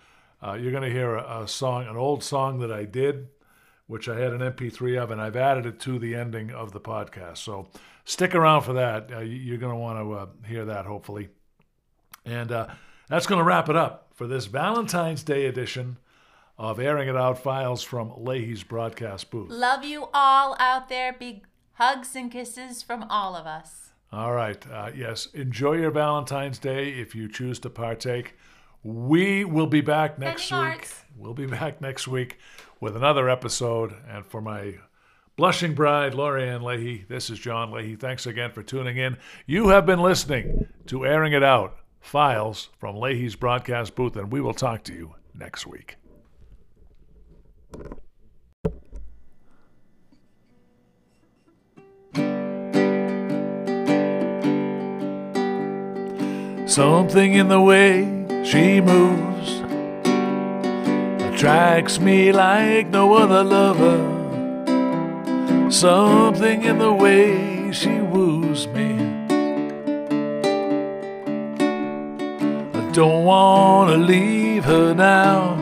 uh, 0.43 0.55
you're 0.55 0.73
going 0.73 0.83
to 0.85 0.91
hear 0.91 1.15
a, 1.17 1.43
a 1.43 1.49
song, 1.49 1.87
an 1.87 1.97
old 1.97 2.23
song 2.23 2.59
that 2.61 2.71
I 2.73 2.85
did, 2.85 3.29
which 3.87 4.09
I 4.09 4.19
had 4.19 4.33
an 4.33 4.41
MP3 4.41 5.01
of, 5.03 5.11
and 5.11 5.21
I've 5.21 5.37
added 5.37 5.67
it 5.67 5.81
to 5.81 5.99
the 5.99 6.15
ending 6.15 6.51
of 6.51 6.73
the 6.73 6.81
podcast. 6.81 7.39
So 7.39 7.69
stick 8.05 8.35
around 8.35 8.63
for 8.63 8.75
that. 8.75 9.11
Uh, 9.13 9.19
you- 9.21 9.37
you're 9.37 9.59
going 9.59 9.73
to 9.75 9.79
want 9.79 9.99
to 9.99 10.13
uh, 10.13 10.27
hear 10.49 10.65
that, 10.67 10.87
hopefully. 10.87 11.29
And 12.25 12.51
uh, 12.53 12.67
that's 13.09 13.27
going 13.27 13.39
to 13.39 13.45
wrap 13.45 13.69
it 13.69 13.77
up 13.77 14.09
for 14.15 14.27
this 14.27 14.47
Valentine's 14.47 15.23
Day 15.23 15.47
edition 15.47 15.99
of 16.57 16.79
Airing 16.79 17.09
It 17.09 17.17
Out 17.17 17.39
Files 17.39 17.83
from 17.83 18.13
Leahy's 18.17 18.63
broadcast 18.63 19.31
booth. 19.31 19.51
love 19.51 19.85
you 19.85 20.09
all 20.15 20.57
out 20.61 20.89
there 20.89 21.13
big 21.13 21.45
hugs 21.75 22.15
and 22.15 22.31
kisses 22.31 22.83
from 22.83 23.03
all 23.11 23.35
of 23.35 23.47
us 23.47 23.91
All 24.13 24.33
right. 24.33 24.65
Uh, 24.71 24.91
yes. 24.97 25.27
Enjoy 25.35 25.73
your 25.73 25.91
Valentine's 25.91 26.59
Day 26.61 26.91
if 26.91 27.15
you 27.17 27.29
choose 27.29 27.59
to 27.61 27.71
partake. 27.71 28.37
We 28.85 29.45
will 29.45 29.67
be 29.67 29.81
back 29.81 30.19
next 30.19 30.45
Sending 30.45 30.69
week. 30.69 30.75
hearts. 30.77 31.01
We'll 31.17 31.35
be 31.35 31.47
back 31.47 31.81
next 31.81 32.07
week 32.07 32.39
with 32.81 32.97
another 32.97 33.29
episode. 33.29 33.93
And 34.09 34.25
for 34.25 34.41
my 34.41 34.75
blushing 35.37 35.75
bride, 35.75 36.15
Lori-Ann 36.15 36.63
Leahy, 36.63 37.05
this 37.09 37.29
is 37.31 37.39
John 37.41 37.73
Leahy. 37.73 37.97
Thanks 37.97 38.27
again 38.27 38.53
for 38.53 38.63
tuning 38.63 38.97
in. 38.97 39.17
You 39.47 39.69
have 39.71 39.85
been 39.87 40.01
listening 40.01 40.67
to 40.87 41.05
Airing 41.05 41.33
It 41.33 41.43
Out 41.43 41.77
Files 42.05 42.69
from 42.79 42.97
Leahy's 42.97 43.35
broadcast 43.35 43.95
booth, 43.95 44.15
and 44.15 44.31
we 44.31 44.39
will 44.39 44.53
talk 44.53 44.85
to 44.85 44.93
you 44.93 45.15
next 45.35 45.67
week. 45.67 45.97
Something 56.67 57.33
in 57.35 57.49
the 57.49 57.61
way 57.61 58.05
she 58.45 58.83
moves 58.83 59.63
attracts 61.35 61.99
me 61.99 62.33
like 62.33 62.89
no 62.89 63.15
other 63.15 63.43
lover. 63.43 63.99
Something 65.71 66.65
in 66.65 66.79
the 66.79 66.93
way 66.93 67.73
she 67.73 67.99
woos 68.01 68.67
me. 68.69 69.24
Don't 72.95 73.25
want 73.25 73.91
to 73.91 73.97
leave 73.97 74.65
her 74.65 74.95
now. 74.95 75.57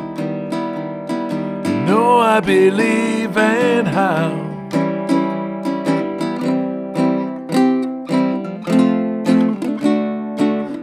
You 1.64 1.86
know 1.86 2.18
I 2.18 2.40
believe 2.40 3.34
in 3.38 3.86
how. 3.86 4.50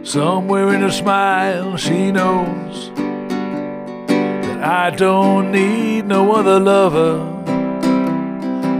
Somewhere 0.02 0.74
in 0.74 0.80
her 0.80 0.90
smile, 0.90 1.76
she 1.76 2.10
knows 2.10 2.90
that 4.08 4.60
I 4.60 4.90
don't 4.90 5.52
need 5.52 6.06
no 6.06 6.32
other 6.32 6.58
lover. 6.58 7.28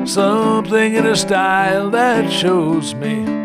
Something 0.05 0.97
in 0.97 1.05
her 1.05 1.15
style 1.15 1.89
that 1.91 2.33
shows 2.33 2.97
me 2.97 3.40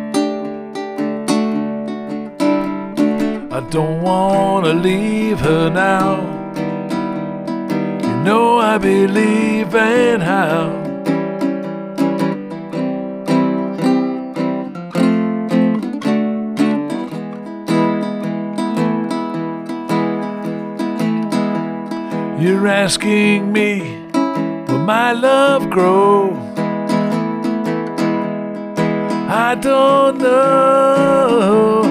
I 3.55 3.61
don't 3.69 4.01
want 4.01 4.65
to 4.65 4.73
leave 4.73 5.39
her 5.39 5.69
now. 5.69 6.19
You 8.03 8.23
know 8.25 8.57
I 8.57 8.77
believe 8.77 9.73
in 9.73 10.19
how. 10.19 10.73
You're 22.37 22.67
asking 22.67 23.53
me, 23.53 24.01
will 24.67 24.79
my 24.79 25.13
love 25.13 25.69
grow? 25.69 26.33
I 29.29 29.55
don't 29.55 30.17
know. 30.17 31.84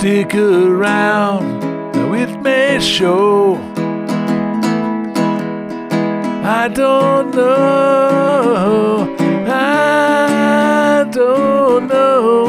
Stick 0.00 0.34
around, 0.34 1.60
now 1.92 2.14
it 2.14 2.40
may 2.40 2.80
show. 2.80 3.56
I 6.42 6.68
don't 6.72 7.34
know. 7.34 9.14
I 9.46 11.04
don't 11.12 11.86
know. 11.86 12.46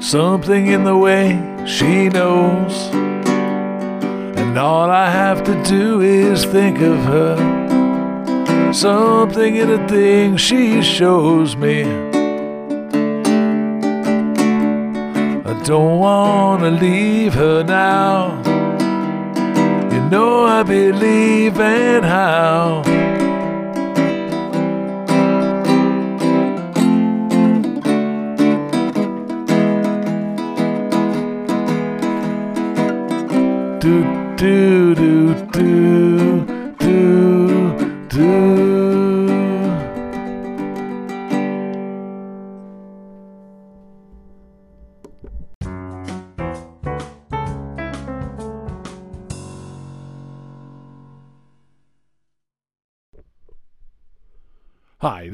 Something 0.00 0.68
in 0.68 0.84
the 0.84 0.96
way 0.96 1.38
she 1.66 2.08
knows. 2.08 2.88
And 4.40 4.56
all 4.56 4.88
I 4.88 5.10
have 5.10 5.44
to 5.44 5.62
do 5.62 6.00
is 6.00 6.46
think 6.46 6.80
of 6.80 6.96
her. 7.04 8.72
Something 8.72 9.56
in 9.56 9.68
the 9.68 9.86
thing 9.86 10.38
she 10.38 10.80
shows 10.80 11.54
me. 11.54 12.13
Don't 15.64 15.98
want 15.98 16.62
to 16.62 16.70
leave 16.70 17.32
her 17.32 17.64
now. 17.64 18.36
You 19.90 20.10
know 20.10 20.44
I 20.44 20.62
believe 20.62 21.58
in 21.58 22.02
how. 22.02 22.82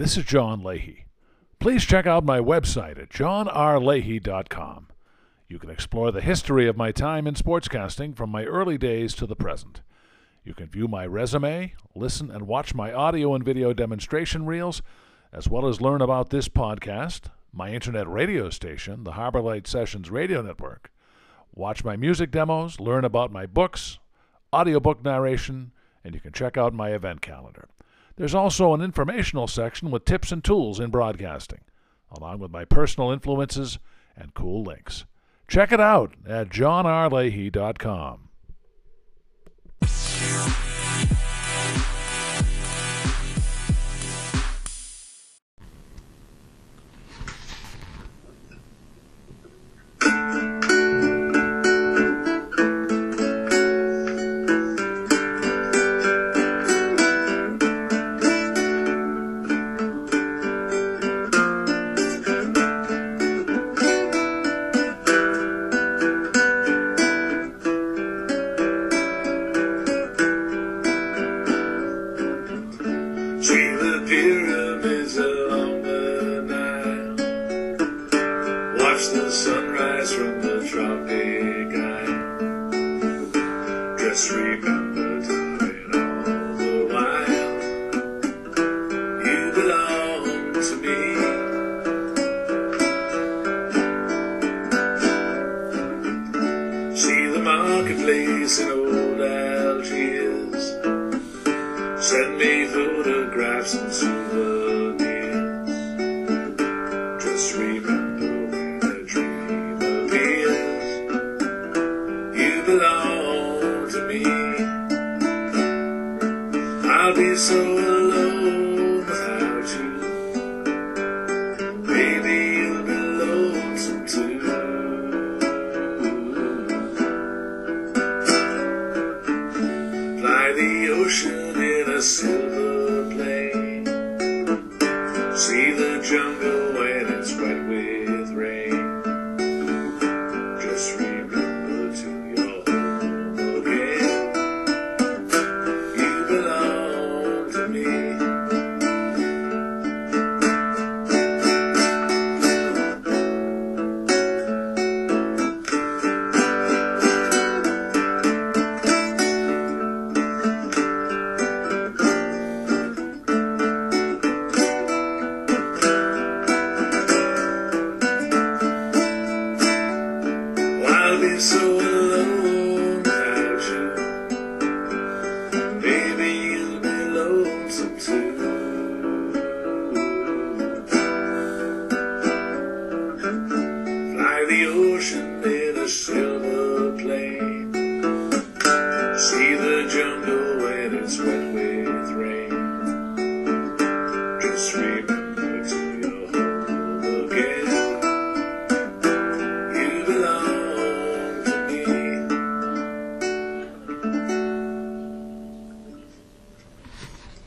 This 0.01 0.17
is 0.17 0.25
John 0.25 0.65
Leahy. 0.65 1.05
Please 1.59 1.85
check 1.85 2.07
out 2.07 2.25
my 2.25 2.39
website 2.39 2.99
at 2.99 3.11
johnrleahy.com. 3.11 4.87
You 5.47 5.59
can 5.59 5.69
explore 5.69 6.11
the 6.11 6.23
history 6.23 6.67
of 6.67 6.75
my 6.79 6.91
time 6.91 7.27
in 7.27 7.35
sportscasting 7.35 8.17
from 8.17 8.31
my 8.31 8.45
early 8.45 8.79
days 8.79 9.15
to 9.17 9.27
the 9.27 9.37
present. 9.37 9.83
You 10.43 10.55
can 10.55 10.69
view 10.69 10.89
my 10.89 11.05
resume, 11.05 11.75
listen 11.95 12.31
and 12.31 12.47
watch 12.47 12.75
my 12.75 12.91
audio 12.95 13.35
and 13.35 13.45
video 13.45 13.75
demonstration 13.75 14.47
reels, 14.47 14.81
as 15.35 15.51
well 15.51 15.69
as 15.69 15.83
learn 15.83 16.01
about 16.01 16.31
this 16.31 16.49
podcast, 16.49 17.25
my 17.53 17.71
internet 17.71 18.09
radio 18.09 18.49
station, 18.49 19.05
the 19.05 19.13
Harbor 19.13 19.43
Light 19.43 19.67
Sessions 19.67 20.11
Radio 20.11 20.41
Network, 20.41 20.91
watch 21.55 21.85
my 21.85 21.97
music 21.97 22.31
demos, 22.31 22.81
learn 22.81 23.05
about 23.05 23.31
my 23.31 23.45
books, 23.45 23.99
audiobook 24.51 25.05
narration, 25.05 25.73
and 26.03 26.15
you 26.15 26.23
can 26.23 26.33
check 26.33 26.57
out 26.57 26.73
my 26.73 26.89
event 26.95 27.21
calendar. 27.21 27.69
There's 28.21 28.35
also 28.35 28.75
an 28.75 28.83
informational 28.83 29.47
section 29.47 29.91
with 29.91 30.05
tips 30.05 30.31
and 30.31 30.45
tools 30.45 30.79
in 30.79 30.91
broadcasting, 30.91 31.61
along 32.13 32.41
with 32.41 32.51
my 32.51 32.67
personal 32.67 33.11
influences 33.11 33.79
and 34.15 34.35
cool 34.35 34.63
links. 34.63 35.07
Check 35.49 35.73
it 35.73 35.81
out 35.81 36.13
at 36.29 36.51
johnrleahy.com. 36.51 38.29